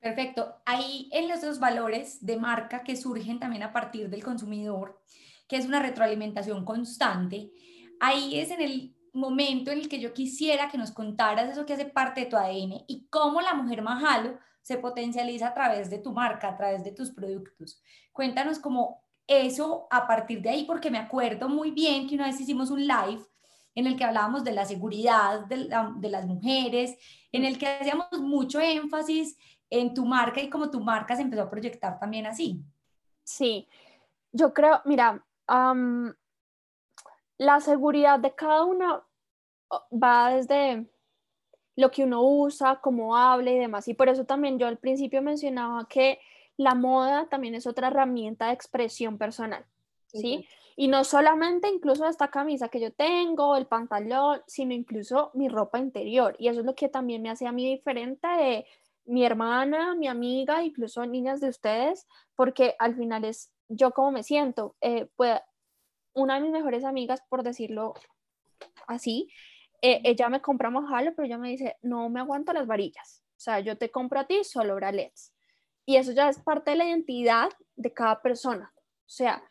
Perfecto. 0.00 0.56
Ahí 0.64 1.10
en 1.12 1.28
los 1.28 1.42
dos 1.42 1.60
valores 1.60 2.24
de 2.24 2.38
marca 2.38 2.84
que 2.84 2.96
surgen 2.96 3.38
también 3.38 3.64
a 3.64 3.72
partir 3.72 4.08
del 4.08 4.24
consumidor, 4.24 5.02
que 5.46 5.56
es 5.56 5.66
una 5.66 5.80
retroalimentación 5.80 6.64
constante, 6.64 7.50
ahí 8.00 8.38
es 8.38 8.50
en 8.50 8.62
el 8.62 8.97
momento 9.12 9.70
en 9.70 9.78
el 9.78 9.88
que 9.88 10.00
yo 10.00 10.12
quisiera 10.12 10.68
que 10.68 10.78
nos 10.78 10.92
contaras 10.92 11.50
eso 11.50 11.66
que 11.66 11.74
hace 11.74 11.86
parte 11.86 12.22
de 12.22 12.26
tu 12.26 12.36
ADN 12.36 12.84
y 12.86 13.06
cómo 13.10 13.40
la 13.40 13.54
mujer 13.54 13.82
Majalo 13.82 14.38
se 14.62 14.78
potencializa 14.78 15.48
a 15.48 15.54
través 15.54 15.88
de 15.88 15.98
tu 15.98 16.12
marca, 16.12 16.48
a 16.48 16.56
través 16.56 16.84
de 16.84 16.92
tus 16.92 17.10
productos. 17.10 17.82
Cuéntanos 18.12 18.58
cómo 18.58 19.02
eso 19.26 19.86
a 19.90 20.06
partir 20.06 20.42
de 20.42 20.50
ahí, 20.50 20.64
porque 20.64 20.90
me 20.90 20.98
acuerdo 20.98 21.48
muy 21.48 21.70
bien 21.70 22.08
que 22.08 22.14
una 22.14 22.26
vez 22.26 22.40
hicimos 22.40 22.70
un 22.70 22.86
live 22.86 23.22
en 23.74 23.86
el 23.86 23.96
que 23.96 24.04
hablábamos 24.04 24.42
de 24.42 24.52
la 24.52 24.64
seguridad 24.64 25.46
de, 25.46 25.68
las 26.10 26.26
mujeres, 26.26 26.98
en 27.30 27.44
el 27.44 27.58
que 27.58 27.68
hacíamos 27.68 28.08
mucho 28.20 28.60
énfasis 28.60 29.36
en 29.70 29.94
tu 29.94 30.04
marca 30.04 30.40
y 30.40 30.50
cómo 30.50 30.70
tu 30.70 30.80
marca 30.80 31.14
se 31.14 31.22
empezó 31.22 31.42
a 31.42 31.50
proyectar 31.50 31.98
también 32.00 32.26
así. 32.26 32.60
Sí, 33.22 33.68
yo 34.32 34.52
creo, 34.52 34.80
mira, 34.84 35.24
la 37.38 37.60
seguridad 37.60 38.18
de 38.18 38.34
cada 38.34 38.64
uno 38.64 39.04
va 39.92 40.34
desde 40.34 40.86
lo 41.76 41.90
que 41.90 42.02
uno 42.02 42.22
usa, 42.22 42.80
cómo 42.82 43.16
habla 43.16 43.50
y 43.52 43.58
demás. 43.58 43.86
Y 43.86 43.94
por 43.94 44.08
eso 44.08 44.24
también 44.24 44.58
yo 44.58 44.66
al 44.66 44.78
principio 44.78 45.22
mencionaba 45.22 45.86
que 45.88 46.18
la 46.56 46.74
moda 46.74 47.28
también 47.28 47.54
es 47.54 47.66
otra 47.66 47.86
herramienta 47.86 48.48
de 48.48 48.52
expresión 48.52 49.16
personal, 49.16 49.64
¿sí? 50.08 50.44
Y 50.74 50.88
no 50.88 51.04
solamente 51.04 51.68
incluso 51.68 52.06
esta 52.06 52.28
camisa 52.28 52.68
que 52.68 52.80
yo 52.80 52.92
tengo, 52.92 53.56
el 53.56 53.66
pantalón, 53.66 54.42
sino 54.46 54.74
incluso 54.74 55.30
mi 55.34 55.48
ropa 55.48 55.78
interior. 55.78 56.34
Y 56.38 56.48
eso 56.48 56.60
es 56.60 56.66
lo 56.66 56.74
que 56.74 56.88
también 56.88 57.22
me 57.22 57.30
hace 57.30 57.46
a 57.46 57.52
mí 57.52 57.68
diferente 57.68 58.26
de 58.26 58.66
mi 59.04 59.24
hermana, 59.24 59.94
mi 59.94 60.08
amiga, 60.08 60.62
incluso 60.62 61.06
niñas 61.06 61.40
de 61.40 61.48
ustedes, 61.48 62.06
porque 62.36 62.74
al 62.78 62.94
final 62.96 63.24
es 63.24 63.52
yo 63.68 63.92
como 63.92 64.12
me 64.12 64.22
siento. 64.22 64.76
Eh, 64.80 65.08
una 66.14 66.36
de 66.36 66.40
mis 66.42 66.52
mejores 66.52 66.84
amigas, 66.84 67.22
por 67.28 67.42
decirlo 67.42 67.94
así, 68.86 69.28
eh, 69.82 70.00
ella 70.04 70.28
me 70.28 70.40
compra 70.40 70.70
mojalo, 70.70 71.14
pero 71.14 71.26
ella 71.26 71.38
me 71.38 71.50
dice, 71.50 71.76
no 71.82 72.08
me 72.08 72.20
aguanto 72.20 72.52
las 72.52 72.66
varillas. 72.66 73.22
O 73.36 73.40
sea, 73.40 73.60
yo 73.60 73.78
te 73.78 73.90
compro 73.90 74.18
a 74.20 74.26
ti 74.26 74.42
solo 74.42 74.74
bralets. 74.74 75.32
Y 75.86 75.96
eso 75.96 76.12
ya 76.12 76.28
es 76.28 76.38
parte 76.40 76.72
de 76.72 76.76
la 76.76 76.84
identidad 76.86 77.48
de 77.76 77.92
cada 77.92 78.20
persona. 78.20 78.72
O 78.76 79.10
sea, 79.10 79.42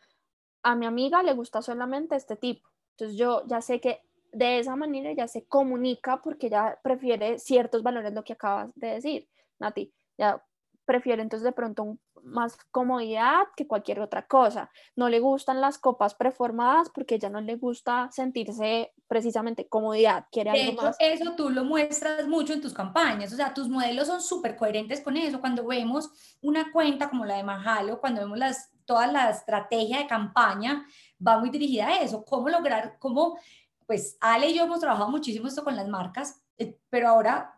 a 0.62 0.74
mi 0.74 0.86
amiga 0.86 1.22
le 1.22 1.32
gusta 1.32 1.62
solamente 1.62 2.14
este 2.14 2.36
tipo. 2.36 2.68
Entonces 2.90 3.16
yo 3.16 3.44
ya 3.46 3.60
sé 3.60 3.80
que 3.80 4.02
de 4.32 4.58
esa 4.58 4.76
manera 4.76 5.12
ya 5.12 5.26
se 5.26 5.46
comunica 5.46 6.20
porque 6.22 6.50
ya 6.50 6.78
prefiere 6.82 7.38
ciertos 7.38 7.82
valores, 7.82 8.12
lo 8.12 8.24
que 8.24 8.34
acabas 8.34 8.70
de 8.74 8.88
decir, 8.88 9.28
Nati. 9.58 9.92
Ya 10.18 10.44
prefiere 10.84 11.22
entonces 11.22 11.44
de 11.44 11.52
pronto 11.52 11.98
más 12.24 12.56
comodidad 12.70 13.46
que 13.56 13.66
cualquier 13.66 14.00
otra 14.00 14.26
cosa. 14.26 14.70
No 14.96 15.08
le 15.08 15.20
gustan 15.20 15.60
las 15.60 15.78
copas 15.78 16.14
preformadas 16.14 16.90
porque 16.90 17.18
ya 17.18 17.30
no 17.30 17.40
le 17.40 17.56
gusta 17.56 18.08
sentirse 18.12 18.92
precisamente 19.06 19.66
comodidad, 19.68 20.26
quiere 20.30 20.52
de 20.52 20.68
hecho, 20.68 20.90
Eso 20.98 21.32
tú 21.34 21.50
lo 21.50 21.64
muestras 21.64 22.28
mucho 22.28 22.52
en 22.52 22.60
tus 22.60 22.74
campañas, 22.74 23.32
o 23.32 23.36
sea, 23.36 23.54
tus 23.54 23.68
modelos 23.68 24.06
son 24.06 24.20
súper 24.20 24.56
coherentes 24.56 25.00
con 25.00 25.16
eso. 25.16 25.40
Cuando 25.40 25.66
vemos 25.66 26.10
una 26.42 26.70
cuenta 26.70 27.08
como 27.08 27.24
la 27.24 27.36
de 27.36 27.42
Mahalo, 27.42 28.00
cuando 28.00 28.20
vemos 28.20 28.38
las, 28.38 28.70
toda 28.84 29.06
la 29.06 29.30
estrategia 29.30 29.98
de 29.98 30.06
campaña, 30.06 30.86
va 31.26 31.38
muy 31.38 31.50
dirigida 31.50 31.88
a 31.88 32.02
eso, 32.02 32.24
cómo 32.24 32.48
lograr, 32.48 32.98
cómo, 32.98 33.38
pues 33.86 34.18
Ale 34.20 34.50
y 34.50 34.54
yo 34.54 34.64
hemos 34.64 34.80
trabajado 34.80 35.10
muchísimo 35.10 35.48
esto 35.48 35.64
con 35.64 35.76
las 35.76 35.88
marcas, 35.88 36.42
eh, 36.58 36.78
pero 36.90 37.08
ahora 37.08 37.57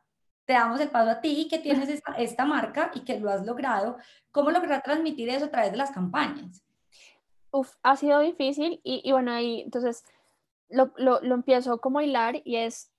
te 0.51 0.55
damos 0.55 0.81
el 0.81 0.91
paso 0.91 1.11
a 1.13 1.21
ti 1.21 1.47
que 1.49 1.61
tienes 1.61 1.89
esta, 2.19 2.45
marca 2.45 2.91
y 2.93 3.05
que 3.05 3.21
lo 3.21 3.31
has 3.31 3.47
logrado. 3.47 3.99
¿Cómo 4.33 4.51
lograr 4.51 4.83
transmitir 4.83 5.29
eso 5.29 5.45
a 5.45 5.49
través 5.49 5.71
de 5.71 5.77
las 5.77 5.93
campañas? 5.93 6.65
Uf, 7.53 7.77
ha 7.85 7.95
sido 7.95 8.19
difícil 8.19 8.81
y, 8.83 9.01
y 9.05 9.13
bueno, 9.13 9.31
ahí 9.31 9.61
entonces 9.61 10.05
lo, 10.69 10.93
lo, 10.97 11.21
lo, 11.21 11.37
empiezo 11.37 11.81
como 11.81 12.01
a 12.01 12.03
hilar 12.03 12.43
y 12.45 12.57
es, 12.57 12.91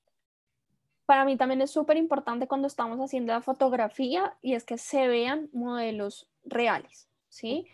para 1.05 1.25
mí 1.25 1.35
también 1.35 1.59
es 1.59 1.71
súper 1.71 1.97
importante 1.97 2.47
cuando 2.47 2.67
estamos 2.67 2.97
haciendo 2.99 3.33
la 3.33 3.41
fotografía 3.41 4.37
y 4.41 4.53
es 4.53 4.63
que 4.63 4.77
se 4.77 5.09
vean 5.09 5.49
modelos 5.51 6.29
reales, 6.45 7.09
¿sí? 7.27 7.67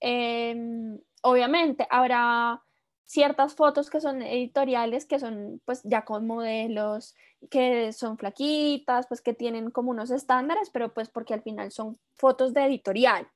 Em, 0.00 0.98
obviamente 1.20 1.86
habrá 1.90 2.62
ciertas 3.08 3.54
fotos 3.54 3.88
que 3.88 4.02
son 4.02 4.20
editoriales, 4.20 5.06
que 5.06 5.18
son 5.18 5.62
pues 5.64 5.80
ya 5.82 6.04
con 6.04 6.26
modelos 6.26 7.16
que 7.50 7.92
son 7.92 8.18
flaquitas, 8.18 9.06
pues 9.06 9.22
que 9.22 9.32
tienen 9.32 9.70
como 9.70 9.90
unos 9.90 10.10
estándares, 10.10 10.70
pero 10.70 10.92
pues 10.92 11.08
porque 11.08 11.34
al 11.34 11.42
final 11.42 11.72
son 11.72 11.98
fotos 12.14 12.52
de 12.52 12.64
editorial. 12.64 13.28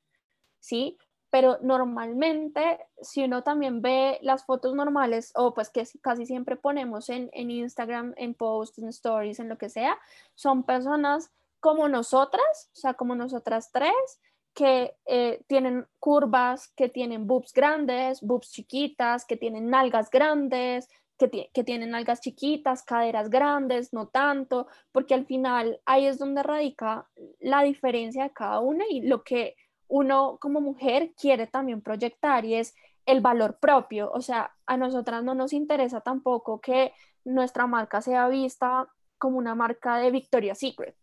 ¿sí? 0.63 0.99
Pero 1.31 1.59
normalmente, 1.63 2.79
si 3.01 3.25
uno 3.25 3.43
también 3.43 3.81
ve 3.81 4.19
las 4.23 4.45
fotos 4.45 4.75
normales, 4.75 5.33
o 5.35 5.55
pues 5.55 5.71
que 5.71 5.87
casi 6.03 6.27
siempre 6.27 6.57
ponemos 6.57 7.09
en, 7.09 7.31
en 7.33 7.51
Instagram, 7.51 8.13
en 8.17 8.35
posts, 8.35 8.79
en 8.79 8.89
stories, 8.89 9.41
en 9.41 9.49
lo 9.49 9.57
que 9.57 9.71
sea, 9.71 9.99
son 10.35 10.63
personas 10.63 11.31
como 11.59 11.89
nosotras, 11.89 12.71
o 12.73 12.77
sea, 12.77 12.95
como 12.95 13.15
nosotras 13.15 13.71
tres, 13.73 14.21
que 14.55 14.95
eh, 15.07 15.43
tienen 15.47 15.87
curvas, 15.99 16.73
que 16.77 16.89
tienen 16.89 17.27
boobs 17.27 17.53
grandes, 17.53 18.21
boobs 18.21 18.51
chiquitas, 18.51 19.25
que 19.25 19.37
tienen 19.37 19.71
nalgas 19.71 20.11
grandes, 20.11 20.89
que, 21.19 21.51
que, 21.53 21.65
tienen 21.65 21.91
nalgas 21.91 22.21
chiquitas, 22.21 22.83
caderas 22.83 23.31
grandes, 23.31 23.93
no 23.93 24.09
tanto, 24.09 24.67
porque 24.91 25.15
al 25.15 25.27
final 25.27 25.81
ahí 25.87 26.07
es 26.07 26.19
donde 26.19 26.43
radica 26.43 27.09
la 27.41 27.63
diferencia 27.63 28.25
de 28.25 28.33
cada 28.33 28.61
una 28.61 28.85
y 28.91 29.03
lo 29.03 29.23
que 29.23 29.57
uno 29.89 30.39
como 30.41 30.61
mujer 30.61 31.13
quiere 31.21 31.47
también 31.47 31.81
proyectar 31.81 32.45
y 32.45 32.55
es 32.55 32.75
el 33.07 33.21
valor 33.21 33.59
propio. 33.59 34.11
O 34.13 34.21
sea, 34.21 34.53
a 34.67 34.77
nosotras 34.77 35.23
no 35.25 35.35
nos 35.35 35.53
interesa 35.53 36.01
tampoco 36.01 36.61
que 36.61 36.93
nuestra 37.25 37.67
marca 37.67 38.03
sea 38.03 38.29
vista 38.29 38.89
como 39.19 39.39
una 39.39 39.55
marca 39.55 39.99
de 39.99 40.11
Victoria's 40.11 40.59
Secret, 40.59 40.97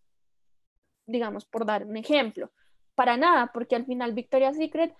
digamos, 1.07 1.45
por 1.45 1.65
dar 1.65 1.85
un 1.85 1.97
ejemplo 1.97 2.51
para 2.99 3.15
nada, 3.15 3.49
porque 3.53 3.77
al 3.77 3.85
final 3.85 4.11
Victoria's 4.11 4.57
Secret, 4.57 4.93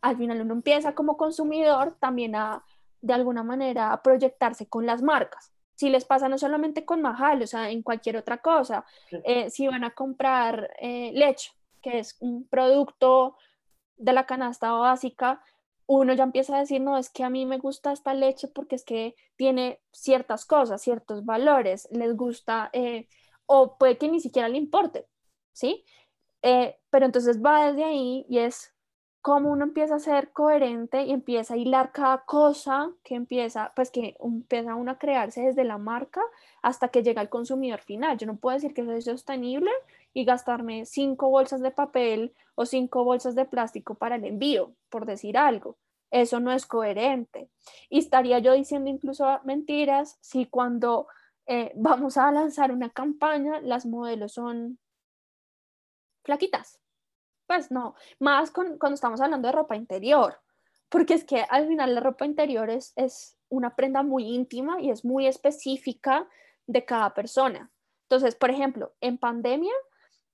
al 0.00 0.16
final 0.16 0.42
uno 0.42 0.54
empieza 0.54 0.94
como 0.94 1.16
consumidor 1.16 1.96
también 1.98 2.36
a, 2.36 2.64
de 3.00 3.14
alguna 3.14 3.42
manera, 3.42 3.92
a 3.92 4.00
proyectarse 4.00 4.68
con 4.68 4.86
las 4.86 5.02
marcas. 5.02 5.52
Si 5.74 5.90
les 5.90 6.04
pasa 6.04 6.28
no 6.28 6.38
solamente 6.38 6.84
con 6.84 7.02
Mahal, 7.02 7.42
o 7.42 7.46
sea, 7.48 7.68
en 7.70 7.82
cualquier 7.82 8.16
otra 8.16 8.38
cosa, 8.38 8.84
eh, 9.24 9.50
si 9.50 9.66
van 9.66 9.82
a 9.82 9.90
comprar 9.90 10.70
eh, 10.78 11.10
leche, 11.14 11.50
que 11.82 11.98
es 11.98 12.16
un 12.20 12.46
producto 12.46 13.36
de 13.96 14.12
la 14.12 14.24
canasta 14.24 14.70
básica, 14.70 15.42
uno 15.86 16.14
ya 16.14 16.22
empieza 16.22 16.54
a 16.54 16.60
decir, 16.60 16.80
no, 16.80 16.96
es 16.96 17.10
que 17.10 17.24
a 17.24 17.28
mí 17.28 17.44
me 17.44 17.58
gusta 17.58 17.90
esta 17.90 18.14
leche 18.14 18.46
porque 18.46 18.76
es 18.76 18.84
que 18.84 19.16
tiene 19.34 19.80
ciertas 19.90 20.44
cosas, 20.44 20.80
ciertos 20.80 21.24
valores, 21.24 21.88
les 21.90 22.16
gusta, 22.16 22.70
eh, 22.72 23.08
o 23.46 23.78
puede 23.78 23.98
que 23.98 24.06
ni 24.06 24.20
siquiera 24.20 24.48
le 24.48 24.58
importe, 24.58 25.08
¿sí? 25.50 25.84
Eh, 26.42 26.76
pero 26.90 27.06
entonces 27.06 27.40
va 27.42 27.66
desde 27.66 27.84
ahí 27.84 28.26
y 28.28 28.38
es 28.38 28.74
cómo 29.22 29.50
uno 29.52 29.64
empieza 29.64 29.94
a 29.94 30.00
ser 30.00 30.32
coherente 30.32 31.04
y 31.04 31.12
empieza 31.12 31.54
a 31.54 31.56
hilar 31.56 31.92
cada 31.92 32.24
cosa 32.24 32.90
que 33.04 33.14
empieza, 33.14 33.72
pues 33.76 33.90
que 33.92 34.16
empieza 34.20 34.74
uno 34.74 34.90
a 34.90 34.98
crearse 34.98 35.42
desde 35.42 35.64
la 35.64 35.78
marca 35.78 36.20
hasta 36.60 36.88
que 36.88 37.04
llega 37.04 37.20
al 37.20 37.28
consumidor 37.28 37.80
final. 37.80 38.18
Yo 38.18 38.26
no 38.26 38.36
puedo 38.36 38.56
decir 38.56 38.74
que 38.74 38.82
es 38.82 39.04
sostenible 39.04 39.70
y 40.12 40.24
gastarme 40.24 40.84
cinco 40.86 41.30
bolsas 41.30 41.62
de 41.62 41.70
papel 41.70 42.34
o 42.56 42.66
cinco 42.66 43.04
bolsas 43.04 43.36
de 43.36 43.44
plástico 43.44 43.94
para 43.94 44.16
el 44.16 44.24
envío, 44.24 44.72
por 44.90 45.06
decir 45.06 45.38
algo. 45.38 45.76
Eso 46.10 46.40
no 46.40 46.52
es 46.52 46.66
coherente. 46.66 47.48
Y 47.88 48.00
estaría 48.00 48.40
yo 48.40 48.52
diciendo 48.52 48.90
incluso 48.90 49.40
mentiras 49.44 50.18
si 50.20 50.46
cuando 50.46 51.06
eh, 51.46 51.72
vamos 51.76 52.16
a 52.16 52.30
lanzar 52.32 52.72
una 52.72 52.90
campaña, 52.90 53.60
las 53.60 53.86
modelos 53.86 54.32
son 54.32 54.78
flaquitas. 56.22 56.78
Pues 57.46 57.70
no, 57.70 57.94
más 58.18 58.50
con, 58.50 58.78
cuando 58.78 58.94
estamos 58.94 59.20
hablando 59.20 59.48
de 59.48 59.52
ropa 59.52 59.76
interior, 59.76 60.40
porque 60.88 61.14
es 61.14 61.24
que 61.24 61.44
al 61.48 61.66
final 61.66 61.94
la 61.94 62.00
ropa 62.00 62.24
interior 62.24 62.70
es, 62.70 62.92
es 62.96 63.36
una 63.48 63.74
prenda 63.76 64.02
muy 64.02 64.24
íntima 64.24 64.80
y 64.80 64.90
es 64.90 65.04
muy 65.04 65.26
específica 65.26 66.28
de 66.66 66.84
cada 66.84 67.12
persona. 67.14 67.70
Entonces, 68.04 68.34
por 68.34 68.50
ejemplo, 68.50 68.94
en 69.00 69.18
pandemia, 69.18 69.72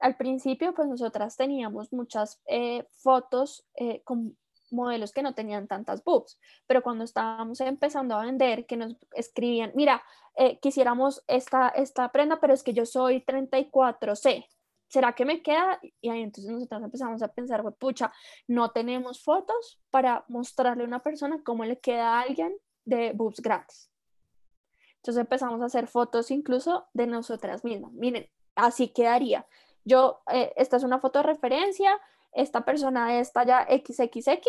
al 0.01 0.17
principio, 0.17 0.75
pues 0.75 0.89
nosotras 0.89 1.37
teníamos 1.37 1.93
muchas 1.93 2.41
eh, 2.47 2.87
fotos 2.93 3.67
eh, 3.75 4.03
con 4.05 4.37
modelos 4.71 5.13
que 5.13 5.23
no 5.23 5.35
tenían 5.35 5.67
tantas 5.67 6.05
boobs, 6.05 6.39
pero 6.67 6.83
cuando 6.83 7.05
estábamos 7.05 7.61
empezando 7.61 8.15
a 8.15 8.25
vender, 8.25 8.67
que 8.67 8.77
nos 8.77 8.97
escribían, 9.13 9.73
mira, 9.75 10.03
eh, 10.37 10.59
quisiéramos 10.61 11.25
esta, 11.27 11.69
esta 11.69 12.11
prenda, 12.13 12.39
pero 12.41 12.53
es 12.53 12.63
que 12.63 12.75
yo 12.75 12.85
soy 12.85 13.25
34C, 13.25 14.47
¿será 14.89 15.13
que 15.13 15.25
me 15.25 15.43
queda? 15.43 15.79
Y 16.01 16.11
ahí 16.11 16.23
entonces 16.23 16.51
nosotros 16.51 16.83
empezamos 16.83 17.23
a 17.23 17.29
pensar, 17.29 17.63
pucha, 17.75 18.13
no 18.47 18.71
tenemos 18.71 19.23
fotos 19.23 19.81
para 19.91 20.25
mostrarle 20.29 20.85
a 20.85 20.87
una 20.87 21.03
persona 21.03 21.41
cómo 21.45 21.65
le 21.65 21.79
queda 21.79 22.19
a 22.19 22.23
alguien 22.23 22.57
de 22.85 23.13
boobs 23.13 23.41
gratis. 23.41 23.91
Entonces 24.97 25.21
empezamos 25.21 25.61
a 25.63 25.67
hacer 25.67 25.87
fotos 25.87 26.31
incluso 26.31 26.89
de 26.93 27.07
nosotras 27.07 27.65
mismas. 27.65 27.93
Miren, 27.93 28.29
así 28.57 28.89
quedaría. 28.89 29.47
Yo, 29.85 30.23
eh, 30.33 30.53
esta 30.57 30.77
es 30.77 30.83
una 30.83 30.99
foto 30.99 31.21
de 31.21 31.25
referencia, 31.25 31.99
esta 32.33 32.65
persona 32.65 33.19
es 33.21 33.33
talla 33.33 33.67
XXX, 33.71 34.49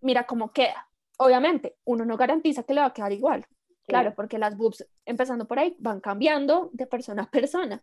mira 0.00 0.26
cómo 0.26 0.52
queda. 0.52 0.88
Obviamente, 1.18 1.76
uno 1.84 2.04
no 2.04 2.16
garantiza 2.16 2.62
que 2.62 2.74
le 2.74 2.80
va 2.80 2.88
a 2.88 2.94
quedar 2.94 3.12
igual. 3.12 3.46
Claro, 3.86 4.14
porque 4.14 4.38
las 4.38 4.56
boobs, 4.56 4.86
empezando 5.04 5.46
por 5.46 5.58
ahí, 5.58 5.76
van 5.78 6.00
cambiando 6.00 6.70
de 6.72 6.86
persona 6.86 7.24
a 7.24 7.30
persona, 7.30 7.82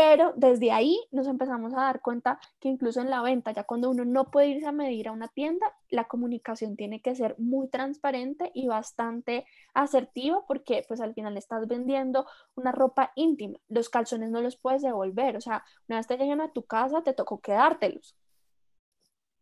pero 0.00 0.32
desde 0.34 0.72
ahí 0.72 0.98
nos 1.10 1.26
empezamos 1.26 1.74
a 1.74 1.82
dar 1.82 2.00
cuenta 2.00 2.40
que 2.58 2.70
incluso 2.70 3.02
en 3.02 3.10
la 3.10 3.20
venta, 3.20 3.52
ya 3.52 3.64
cuando 3.64 3.90
uno 3.90 4.06
no 4.06 4.30
puede 4.30 4.48
irse 4.48 4.66
a 4.66 4.72
medir 4.72 5.08
a 5.08 5.12
una 5.12 5.28
tienda, 5.28 5.76
la 5.90 6.08
comunicación 6.08 6.74
tiene 6.74 7.02
que 7.02 7.14
ser 7.14 7.34
muy 7.36 7.68
transparente 7.68 8.50
y 8.54 8.66
bastante 8.66 9.44
asertiva 9.74 10.42
porque 10.46 10.86
pues 10.88 11.02
al 11.02 11.12
final 11.12 11.36
estás 11.36 11.68
vendiendo 11.68 12.26
una 12.54 12.72
ropa 12.72 13.12
íntima. 13.14 13.58
Los 13.68 13.90
calzones 13.90 14.30
no 14.30 14.40
los 14.40 14.56
puedes 14.56 14.80
devolver, 14.80 15.36
o 15.36 15.42
sea, 15.42 15.64
una 15.86 15.98
vez 15.98 16.06
te 16.06 16.16
llegan 16.16 16.40
a 16.40 16.50
tu 16.50 16.62
casa 16.62 17.02
te 17.02 17.12
tocó 17.12 17.42
quedártelos. 17.42 18.16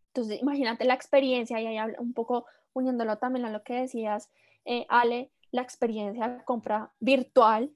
Entonces, 0.09 0.43
imagínate 0.43 0.87
la 0.87 0.95
experiencia 0.95 1.61
y 1.61 1.69
ahí 1.69 1.79
un 2.01 2.15
poco 2.15 2.47
uniéndolo 2.73 3.17
también 3.19 3.47
a 3.47 3.51
lo 3.51 3.63
que 3.63 3.75
decías, 3.75 4.29
eh, 4.65 4.87
Ale, 4.89 5.31
la 5.53 5.63
experiencia 5.63 6.29
de 6.29 6.45
compra 6.45 6.91
virtual 6.99 7.71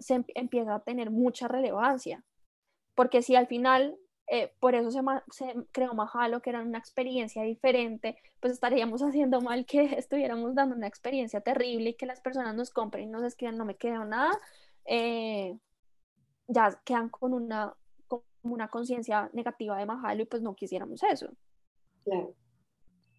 se 0.00 0.14
em, 0.14 0.24
empieza 0.34 0.74
a 0.74 0.80
tener 0.80 1.10
mucha 1.10 1.48
relevancia. 1.48 2.24
Porque 2.94 3.22
si 3.22 3.36
al 3.36 3.46
final, 3.46 3.96
eh, 4.26 4.52
por 4.58 4.74
eso 4.74 4.90
se, 5.30 5.54
creó 5.72 5.94
Mahalo, 5.94 6.40
que 6.40 6.50
era 6.50 6.62
una 6.62 6.78
experiencia 6.78 7.42
diferente, 7.42 8.16
pues 8.40 8.52
estaríamos 8.52 9.00
haciendo 9.02 9.40
mal 9.40 9.66
que 9.66 9.84
estuviéramos 9.98 10.54
dando 10.54 10.76
una 10.76 10.86
experiencia 10.86 11.40
terrible 11.40 11.90
y 11.90 11.94
que 11.94 12.06
las 12.06 12.20
personas 12.20 12.54
nos 12.54 12.70
compren 12.70 13.08
y 13.08 13.12
nos 13.12 13.24
escriban, 13.24 13.58
no 13.58 13.64
me 13.64 13.76
queda 13.76 14.04
nada, 14.04 14.32
eh, 14.84 15.58
ya 16.48 16.80
quedan 16.84 17.08
con 17.08 17.34
una, 17.34 17.74
con 18.06 18.22
una 18.42 18.68
conciencia 18.68 19.30
negativa 19.32 19.78
de 19.78 19.86
Mahalo 19.86 20.22
y 20.22 20.26
pues 20.26 20.42
no 20.42 20.54
quisiéramos 20.54 21.02
eso. 21.02 21.28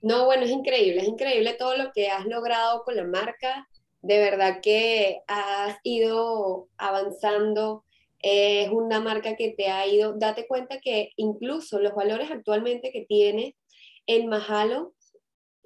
No, 0.02 0.26
bueno, 0.26 0.44
es 0.44 0.52
increíble, 0.52 1.02
es 1.02 1.08
increíble 1.08 1.54
todo 1.54 1.76
lo 1.76 1.92
que 1.92 2.10
has 2.10 2.26
logrado 2.26 2.84
con 2.84 2.96
la 2.96 3.04
marca 3.04 3.68
de 4.02 4.20
verdad 4.20 4.60
que 4.62 5.22
has 5.28 5.78
ido 5.84 6.68
avanzando, 6.78 7.84
es 8.20 8.70
una 8.70 9.00
marca 9.00 9.36
que 9.36 9.52
te 9.52 9.68
ha 9.68 9.86
ido, 9.88 10.14
date 10.14 10.48
cuenta 10.48 10.80
que 10.80 11.12
incluso 11.18 11.80
los 11.80 11.94
valores 11.94 12.32
actualmente 12.32 12.92
que 12.92 13.06
tienes 13.06 13.54
en 14.08 14.28
Mahalo 14.28 14.94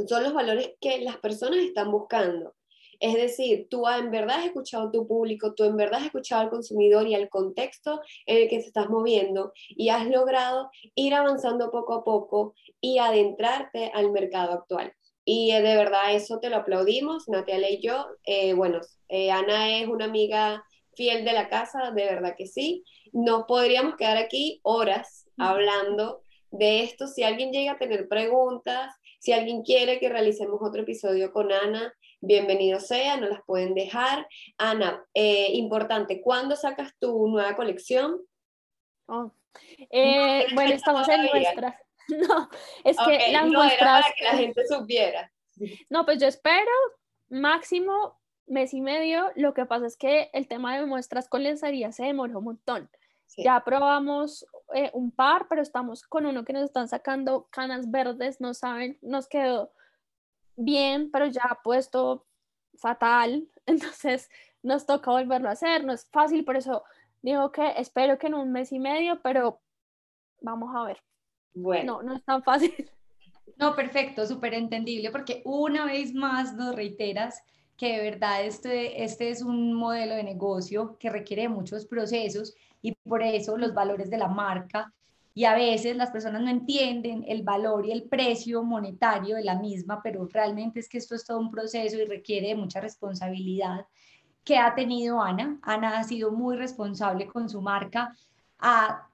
son 0.07 0.23
los 0.23 0.33
valores 0.33 0.73
que 0.81 0.99
las 0.99 1.17
personas 1.17 1.59
están 1.59 1.91
buscando. 1.91 2.55
Es 2.99 3.15
decir, 3.15 3.67
tú 3.67 3.87
en 3.87 4.11
verdad 4.11 4.39
has 4.39 4.45
escuchado 4.45 4.87
a 4.87 4.91
tu 4.91 5.07
público, 5.07 5.55
tú 5.55 5.63
en 5.63 5.75
verdad 5.75 6.01
has 6.01 6.05
escuchado 6.05 6.43
al 6.43 6.49
consumidor 6.51 7.07
y 7.07 7.15
al 7.15 7.29
contexto 7.29 7.99
en 8.27 8.43
el 8.43 8.47
que 8.47 8.61
se 8.61 8.67
estás 8.67 8.89
moviendo 8.89 9.53
y 9.69 9.89
has 9.89 10.07
logrado 10.07 10.69
ir 10.93 11.15
avanzando 11.15 11.71
poco 11.71 11.95
a 11.95 12.03
poco 12.03 12.53
y 12.79 12.99
adentrarte 12.99 13.91
al 13.95 14.11
mercado 14.11 14.53
actual. 14.53 14.93
Y 15.23 15.51
eh, 15.51 15.61
de 15.61 15.75
verdad 15.75 16.13
eso 16.13 16.39
te 16.39 16.49
lo 16.49 16.57
aplaudimos, 16.57 17.27
Natalia 17.27 17.69
y 17.69 17.81
yo. 17.81 18.07
Eh, 18.25 18.53
bueno, 18.53 18.79
eh, 19.07 19.31
Ana 19.31 19.77
es 19.77 19.87
una 19.87 20.05
amiga 20.05 20.63
fiel 20.95 21.23
de 21.23 21.33
la 21.33 21.49
casa, 21.49 21.91
de 21.91 22.05
verdad 22.05 22.35
que 22.37 22.47
sí. 22.47 22.83
Nos 23.13 23.43
podríamos 23.43 23.95
quedar 23.95 24.17
aquí 24.17 24.59
horas 24.63 25.27
hablando 25.37 26.23
de 26.49 26.83
esto. 26.83 27.07
Si 27.07 27.23
alguien 27.23 27.51
llega 27.51 27.73
a 27.73 27.77
tener 27.77 28.07
preguntas, 28.07 28.93
si 29.19 29.31
alguien 29.31 29.61
quiere 29.63 29.99
que 29.99 30.09
realicemos 30.09 30.59
otro 30.61 30.81
episodio 30.81 31.31
con 31.31 31.51
Ana, 31.51 31.93
bienvenido 32.19 32.79
sea, 32.79 33.17
nos 33.17 33.29
las 33.29 33.41
pueden 33.45 33.75
dejar. 33.75 34.27
Ana, 34.57 35.05
importante, 35.13 36.21
¿cuándo 36.21 36.55
sacas 36.55 36.93
tu 36.99 37.27
nueva 37.27 37.55
colección? 37.55 38.19
Oh, 39.07 39.31
bueno, 40.55 40.73
estamos 40.73 41.07
en 41.09 41.25
nuestras 41.25 41.75
No, 42.27 42.49
es 42.83 42.97
que 42.97 43.31
las 43.31 43.47
muestras... 43.47 44.05
que 44.17 44.23
la 44.23 44.31
gente 44.31 44.67
supiera. 44.67 45.31
No, 45.89 46.05
pues 46.05 46.19
yo 46.19 46.27
espero 46.27 46.71
máximo 47.29 48.19
mes 48.47 48.73
y 48.73 48.81
medio. 48.81 49.31
Lo 49.35 49.53
que 49.53 49.65
pasa 49.65 49.85
es 49.87 49.97
que 49.97 50.29
el 50.33 50.47
tema 50.47 50.77
de 50.77 50.85
muestras 50.85 51.29
con 51.29 51.43
lencería 51.43 51.91
se 51.91 52.03
demoró 52.03 52.39
un 52.39 52.45
montón. 52.45 52.89
Ya 53.37 53.63
probamos 53.63 54.45
eh, 54.73 54.91
un 54.93 55.11
par, 55.11 55.47
pero 55.47 55.61
estamos 55.61 56.03
con 56.03 56.25
uno 56.25 56.43
que 56.43 56.53
nos 56.53 56.63
están 56.63 56.89
sacando 56.89 57.47
canas 57.49 57.89
verdes, 57.89 58.41
no 58.41 58.53
saben, 58.53 58.97
nos 59.01 59.27
quedó 59.27 59.71
bien, 60.57 61.11
pero 61.11 61.27
ya 61.27 61.59
puesto 61.63 62.25
fatal. 62.75 63.47
Entonces 63.65 64.29
nos 64.63 64.85
toca 64.85 65.11
volverlo 65.11 65.49
a 65.49 65.53
hacer, 65.53 65.83
no 65.85 65.93
es 65.93 66.07
fácil, 66.11 66.45
por 66.45 66.57
eso 66.57 66.83
digo 67.21 67.51
que 67.51 67.73
espero 67.77 68.17
que 68.17 68.27
en 68.27 68.35
un 68.35 68.51
mes 68.51 68.71
y 68.71 68.79
medio, 68.79 69.21
pero 69.21 69.61
vamos 70.41 70.75
a 70.75 70.83
ver. 70.83 71.01
Bueno. 71.53 72.01
No, 72.01 72.03
no 72.03 72.15
es 72.15 72.23
tan 72.23 72.43
fácil. 72.43 72.73
No, 73.57 73.75
perfecto, 73.75 74.25
súper 74.25 74.55
entendible, 74.55 75.11
porque 75.11 75.43
una 75.45 75.85
vez 75.85 76.15
más 76.15 76.55
nos 76.55 76.75
reiteras 76.75 77.43
que 77.77 77.97
de 77.97 78.09
verdad 78.09 78.43
este, 78.43 79.03
este 79.03 79.29
es 79.29 79.43
un 79.43 79.75
modelo 79.75 80.15
de 80.15 80.23
negocio 80.23 80.97
que 80.99 81.11
requiere 81.11 81.47
muchos 81.47 81.85
procesos 81.85 82.55
y 82.81 82.93
por 83.07 83.21
eso 83.21 83.57
los 83.57 83.75
valores 83.75 84.09
de 84.09 84.17
la 84.17 84.27
marca 84.27 84.91
y 85.33 85.45
a 85.45 85.53
veces 85.53 85.95
las 85.95 86.11
personas 86.11 86.41
no 86.41 86.49
entienden 86.49 87.23
el 87.27 87.43
valor 87.43 87.85
y 87.85 87.91
el 87.91 88.03
precio 88.03 88.63
monetario 88.63 89.35
de 89.35 89.43
la 89.43 89.59
misma, 89.59 90.01
pero 90.01 90.25
realmente 90.25 90.79
es 90.79 90.89
que 90.89 90.97
esto 90.97 91.15
es 91.15 91.25
todo 91.25 91.39
un 91.39 91.51
proceso 91.51 91.97
y 91.97 92.05
requiere 92.05 92.49
de 92.49 92.55
mucha 92.55 92.81
responsabilidad 92.81 93.85
que 94.43 94.57
ha 94.57 94.75
tenido 94.75 95.21
Ana. 95.21 95.59
Ana 95.61 95.99
ha 95.99 96.03
sido 96.03 96.31
muy 96.31 96.57
responsable 96.57 97.27
con 97.27 97.47
su 97.47 97.61
marca, 97.61 98.15
ha 98.59 99.07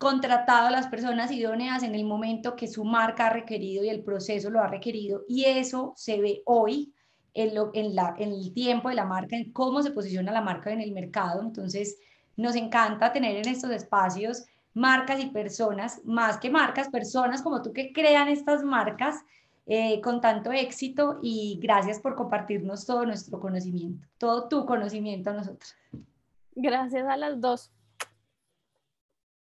contratado 0.00 0.68
a 0.68 0.70
las 0.70 0.86
personas 0.86 1.30
idóneas 1.30 1.82
en 1.82 1.94
el 1.94 2.06
momento 2.06 2.56
que 2.56 2.66
su 2.66 2.84
marca 2.84 3.26
ha 3.26 3.30
requerido 3.34 3.84
y 3.84 3.90
el 3.90 4.02
proceso 4.02 4.48
lo 4.48 4.62
ha 4.62 4.66
requerido 4.66 5.24
y 5.28 5.44
eso 5.44 5.92
se 5.94 6.18
ve 6.18 6.40
hoy 6.46 6.94
en, 7.34 7.54
lo, 7.54 7.70
en, 7.74 7.94
la, 7.94 8.14
en 8.16 8.32
el 8.32 8.54
tiempo 8.54 8.88
de 8.88 8.94
la 8.94 9.04
marca, 9.04 9.36
en 9.36 9.52
cómo 9.52 9.82
se 9.82 9.90
posiciona 9.90 10.32
la 10.32 10.40
marca 10.40 10.72
en 10.72 10.80
el 10.80 10.92
mercado. 10.92 11.42
Entonces, 11.42 11.98
nos 12.34 12.56
encanta 12.56 13.12
tener 13.12 13.36
en 13.36 13.46
estos 13.46 13.70
espacios 13.72 14.46
marcas 14.72 15.20
y 15.22 15.26
personas, 15.26 16.00
más 16.06 16.38
que 16.38 16.48
marcas, 16.48 16.88
personas 16.88 17.42
como 17.42 17.60
tú 17.60 17.74
que 17.74 17.92
crean 17.92 18.28
estas 18.28 18.64
marcas 18.64 19.16
eh, 19.66 20.00
con 20.00 20.22
tanto 20.22 20.50
éxito 20.50 21.18
y 21.20 21.60
gracias 21.62 22.00
por 22.00 22.14
compartirnos 22.14 22.86
todo 22.86 23.04
nuestro 23.04 23.38
conocimiento, 23.38 24.08
todo 24.16 24.48
tu 24.48 24.64
conocimiento 24.64 25.28
a 25.28 25.34
nosotros. 25.34 25.76
Gracias 26.54 27.06
a 27.06 27.18
las 27.18 27.38
dos. 27.38 27.70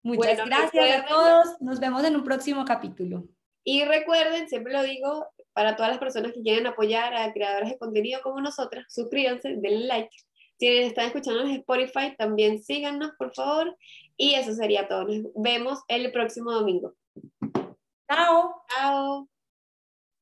Muchas 0.03 0.45
gracias 0.47 1.03
a 1.03 1.07
todos. 1.07 1.61
Nos 1.61 1.81
vemos 1.81 2.05
en 2.05 2.17
un 2.17 2.25
próximo 2.25 2.65
capítulo. 2.65 3.25
Y 3.65 3.85
recuerden, 3.85 4.49
siempre 4.49 4.73
lo 4.73 4.83
digo, 4.83 5.27
para 5.53 5.77
todas 5.77 5.91
las 5.91 5.99
personas 5.99 6.33
que 6.33 6.43
quieren 6.43 6.67
apoyar 6.67 7.15
a 7.15 7.33
creadores 7.33 7.71
de 7.71 7.79
contenido 7.79 8.21
como 8.23 8.41
nosotras, 8.41 8.87
suscríbanse, 8.89 9.57
denle 9.57 9.87
like. 9.87 10.17
Si 10.59 10.67
están 10.67 11.07
escuchando 11.07 11.43
en 11.43 11.51
Spotify, 11.51 12.15
también 12.17 12.63
síganos, 12.63 13.13
por 13.19 13.35
favor. 13.35 13.77
Y 14.17 14.35
eso 14.35 14.53
sería 14.55 14.89
todo. 14.89 15.05
Nos 15.05 15.33
vemos 15.35 15.81
el 15.89 16.11
próximo 16.13 16.53
domingo. 16.53 16.95
Chao. 18.11 19.29